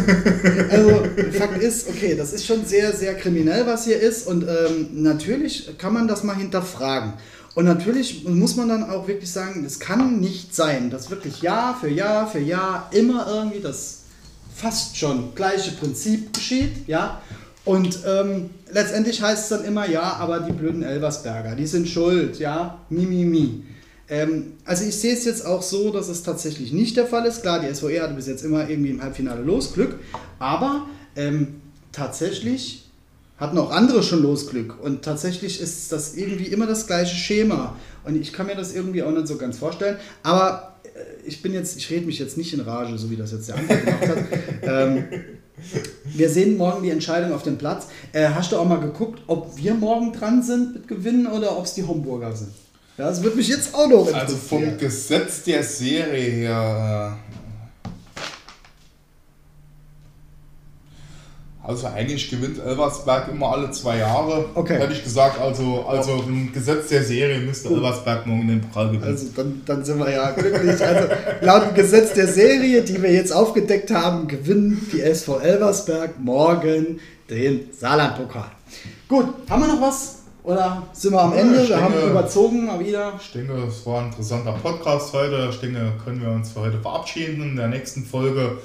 also, 0.71 1.03
Fakt 1.39 1.63
ist, 1.63 1.78
ist, 1.79 1.89
okay, 1.89 2.15
das 2.17 2.33
ist 2.33 2.47
schon 2.47 2.65
sehr, 2.65 2.93
sehr 2.93 3.15
kriminell, 3.15 3.67
was 3.67 3.85
hier 3.85 4.01
ist. 4.01 4.27
Und 4.27 4.45
ähm, 4.45 4.89
natürlich 4.93 5.77
kann 5.79 5.93
man 5.93 6.09
das 6.09 6.23
mal 6.23 6.37
hinterfragen. 6.37 7.15
Und 7.55 7.65
natürlich 7.65 8.25
muss 8.25 8.57
man 8.57 8.69
dann 8.69 8.89
auch 8.89 9.09
wirklich 9.09 9.31
sagen, 9.31 9.65
es 9.65 9.81
kann 9.81 10.21
nicht 10.21 10.55
sein, 10.55 10.91
dass 10.91 11.11
wirklich 11.11 11.43
Jahr 11.43 11.79
für 11.79 11.89
Jahr 11.89 12.31
für 12.31 12.39
Jahr 12.39 12.89
immer 12.93 13.27
irgendwie 13.29 13.61
das 13.61 14.03
fast 14.55 14.97
schon 14.97 15.35
gleiche 15.35 15.73
Prinzip 15.73 16.33
geschieht, 16.33 16.87
ja. 16.87 17.21
Und 17.65 17.99
ähm, 18.07 18.51
letztendlich 18.73 19.21
heißt 19.21 19.43
es 19.43 19.49
dann 19.49 19.65
immer, 19.65 19.89
ja, 19.89 20.15
aber 20.15 20.41
die 20.41 20.53
blöden 20.53 20.83
Elversberger, 20.83 21.55
die 21.55 21.67
sind 21.67 21.89
schuld, 21.89 22.39
ja, 22.39 22.79
mi, 22.91 23.05
mi, 23.07 23.25
mi. 23.25 23.65
Ähm, 24.09 24.55
also 24.65 24.85
ich 24.85 24.97
sehe 24.97 25.13
es 25.13 25.25
jetzt 25.25 25.45
auch 25.45 25.63
so, 25.63 25.93
dass 25.93 26.09
es 26.09 26.23
tatsächlich 26.23 26.73
nicht 26.73 26.97
der 26.97 27.07
Fall 27.07 27.27
ist. 27.27 27.43
Klar, 27.43 27.61
die 27.61 27.75
SVE 27.75 28.01
hatte 28.01 28.15
bis 28.15 28.27
jetzt 28.27 28.45
immer 28.45 28.69
irgendwie 28.69 28.91
im 28.91 29.03
Halbfinale 29.03 29.43
Losglück, 29.43 29.99
aber 30.39 30.87
ähm, 31.15 31.61
tatsächlich 31.99 32.85
hatten 33.39 33.59
auch 33.59 33.71
andere 33.71 34.03
schon 34.03 34.23
Losglück. 34.23 34.83
Und 34.83 35.03
tatsächlich 35.03 35.61
ist 35.61 35.93
das 35.93 36.15
irgendwie 36.15 36.47
immer 36.47 36.67
das 36.67 36.87
gleiche 36.87 37.15
Schema. 37.15 37.77
Und 38.05 38.21
ich 38.21 38.33
kann 38.33 38.47
mir 38.47 38.57
das 38.57 38.75
irgendwie 38.75 39.03
auch 39.03 39.13
nicht 39.13 39.29
so 39.29 39.37
ganz 39.37 39.59
vorstellen. 39.59 39.97
Aber 40.23 40.77
äh, 40.83 40.89
ich 41.27 41.43
bin 41.43 41.53
jetzt, 41.53 41.77
ich 41.77 41.91
rede 41.91 42.07
mich 42.07 42.19
jetzt 42.19 42.37
nicht 42.37 42.53
in 42.53 42.61
Rage, 42.61 42.99
so 42.99 43.11
wie 43.11 43.17
das 43.17 43.33
jetzt 43.33 43.49
der 43.49 43.57
andere 43.57 43.79
gemacht 43.79 44.09
hat. 44.09 44.19
ähm, 44.63 45.05
wir 46.05 46.31
sehen 46.31 46.57
morgen 46.57 46.83
die 46.83 46.91
Entscheidung 46.91 47.33
auf 47.33 47.43
dem 47.43 47.59
Platz. 47.59 47.87
Äh, 48.13 48.29
hast 48.29 48.53
du 48.53 48.57
auch 48.57 48.69
mal 48.69 48.81
geguckt, 48.81 49.23
ob 49.27 49.57
wir 49.57 49.75
morgen 49.75 50.13
dran 50.13 50.43
sind 50.43 50.75
mit 50.75 50.89
Gewinnen 50.89 51.27
oder 51.27 51.57
ob 51.57 51.65
es 51.65 51.75
die 51.75 51.85
Homburger 51.85 52.35
sind? 52.35 52.51
Ja, 52.97 53.09
das 53.09 53.23
würde 53.23 53.37
mich 53.37 53.47
jetzt 53.47 53.75
auch 53.75 53.89
noch 53.89 54.09
interessieren. 54.09 54.21
Also 54.21 54.37
vom 54.37 54.79
Gesetz 54.79 55.45
der 55.45 55.63
Serie 55.63 56.31
her 56.31 57.19
Also 61.69 61.87
eigentlich 61.87 62.31
gewinnt 62.31 62.59
Elversberg 62.65 63.29
immer 63.29 63.53
alle 63.53 63.71
zwei 63.73 63.99
Jahre. 63.99 64.47
Okay. 64.55 64.79
Hätte 64.79 64.95
ich 64.95 65.05
gesagt, 65.05 65.39
also, 65.39 65.85
also 65.87 66.25
im 66.27 66.51
Gesetz 66.51 66.89
der 66.89 67.05
Serie 67.05 67.41
müsste 67.41 67.69
Elversberg 67.69 68.25
morgen 68.25 68.49
den 68.49 68.63
Pokal 68.63 68.87
gewinnen. 68.87 69.05
Also 69.05 69.27
dann, 69.37 69.61
dann 69.67 69.85
sind 69.85 69.99
wir 69.99 70.11
ja 70.11 70.31
glücklich. 70.31 70.83
Also 70.83 71.09
laut 71.43 71.67
dem 71.67 71.75
Gesetz 71.75 72.15
der 72.15 72.27
Serie, 72.27 72.81
die 72.81 73.03
wir 73.03 73.13
jetzt 73.13 73.33
aufgedeckt 73.33 73.91
haben, 73.91 74.29
gewinnen 74.29 74.89
die 74.95 75.03
SV 75.03 75.41
Elversberg 75.41 76.19
morgen 76.19 77.01
den 77.29 77.69
Saarland-Pokal. 77.79 78.51
Gut, 79.07 79.27
haben 79.51 79.61
wir 79.61 79.69
noch 79.69 79.83
was? 79.83 80.21
Oder 80.45 80.85
sind 80.95 81.13
wir 81.13 81.21
am 81.21 81.35
ja, 81.35 81.41
Ende? 81.41 81.69
Wir 81.69 81.83
haben 81.83 82.11
überzogen 82.11 82.65
mal 82.65 82.81
wieder. 82.81 83.13
Ich 83.21 83.31
denke, 83.33 83.53
es 83.69 83.85
war 83.85 84.01
ein 84.01 84.07
interessanter 84.07 84.53
Podcast 84.53 85.13
heute. 85.13 85.49
Ich 85.51 85.61
denke, 85.61 85.93
können 86.03 86.23
wir 86.23 86.31
uns 86.31 86.51
für 86.51 86.61
heute 86.61 86.81
verabschieden. 86.81 87.43
In 87.43 87.57
der 87.57 87.69
nächsten 87.69 88.07
Folge 88.07 88.57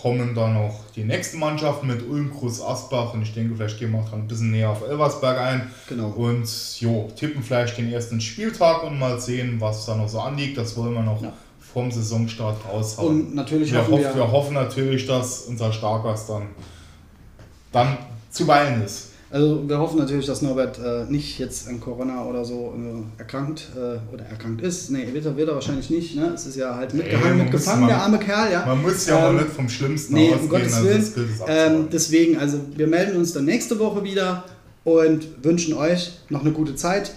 kommen 0.00 0.34
dann 0.34 0.54
noch 0.54 0.74
die 0.94 1.04
nächsten 1.04 1.38
Mannschaften 1.38 1.88
mit 1.88 2.08
Ulm, 2.08 2.30
Groß 2.30 2.62
Asbach 2.62 3.14
und 3.14 3.22
ich 3.22 3.34
denke, 3.34 3.56
vielleicht 3.56 3.78
gehen 3.78 3.92
wir 3.92 3.98
auch 3.98 4.12
ein 4.12 4.28
bisschen 4.28 4.52
näher 4.52 4.70
auf 4.70 4.82
Elversberg 4.88 5.38
ein. 5.38 5.70
Genau. 5.88 6.08
Und 6.08 6.48
jo, 6.80 7.10
tippen 7.16 7.42
vielleicht 7.42 7.78
den 7.78 7.92
ersten 7.92 8.20
Spieltag 8.20 8.84
und 8.84 8.98
mal 8.98 9.20
sehen, 9.20 9.60
was 9.60 9.86
da 9.86 9.96
noch 9.96 10.08
so 10.08 10.20
anliegt. 10.20 10.56
Das 10.56 10.76
wollen 10.76 10.94
wir 10.94 11.02
noch 11.02 11.20
ja. 11.20 11.32
vom 11.58 11.90
Saisonstart 11.90 12.58
raushauen. 12.70 13.08
Und 13.08 13.34
natürlich 13.34 13.72
wir, 13.72 13.80
hoffen 13.80 13.98
wir, 13.98 14.14
wir 14.14 14.30
hoffen 14.30 14.54
natürlich, 14.54 15.06
dass 15.06 15.42
unser 15.42 15.72
Starkers 15.72 16.28
dann, 16.28 16.48
dann 17.72 17.98
zuweilen 18.30 18.84
ist. 18.84 19.07
Also 19.30 19.68
wir 19.68 19.78
hoffen 19.78 19.98
natürlich, 19.98 20.24
dass 20.24 20.40
Norbert 20.40 20.78
äh, 20.78 21.04
nicht 21.10 21.38
jetzt 21.38 21.68
an 21.68 21.80
Corona 21.80 22.24
oder 22.24 22.44
so 22.46 22.74
äh, 22.74 23.20
erkrankt 23.20 23.68
äh, 23.76 23.98
oder 24.14 24.24
erkrankt 24.24 24.62
ist. 24.62 24.90
Nee, 24.90 25.06
wird 25.12 25.26
er, 25.26 25.36
wird 25.36 25.48
er 25.48 25.54
wahrscheinlich 25.54 25.90
nicht. 25.90 26.16
Ne? 26.16 26.32
Es 26.34 26.46
ist 26.46 26.56
ja 26.56 26.74
halt 26.74 26.94
mitgehangen, 26.94 27.36
man 27.36 27.46
mitgefangen, 27.46 27.88
der 27.88 28.00
arme 28.02 28.18
Kerl. 28.18 28.50
Ja? 28.52 28.64
Man 28.64 28.80
muss 28.80 29.06
ja 29.06 29.18
Ähm, 29.18 29.36
auch 29.36 29.40
nicht 29.40 29.52
vom 29.52 29.68
Schlimmsten 29.68 30.14
Nee, 30.14 30.28
um 30.28 30.34
ausgehen. 30.34 30.48
Gottes 30.50 30.74
also 30.74 30.88
Willen. 30.88 31.00
es 31.00 31.14
Ähm, 31.46 31.88
deswegen, 31.92 32.38
also 32.38 32.58
wir 32.74 32.86
melden 32.86 33.16
uns 33.18 33.34
dann 33.34 33.44
nächste 33.44 33.78
Woche 33.78 34.02
wieder 34.02 34.44
und 34.84 35.44
wünschen 35.44 35.74
euch 35.74 36.12
noch 36.30 36.40
eine 36.40 36.52
gute 36.52 36.74
Zeit 36.74 37.12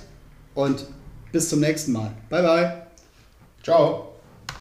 und 0.53 0.85
bis 1.31 1.47
zum 1.47 1.61
nächsten 1.61 1.93
Mal. 1.93 2.11
Bye, 2.29 2.43
bye. 2.43 2.73
Ciao. 3.63 4.10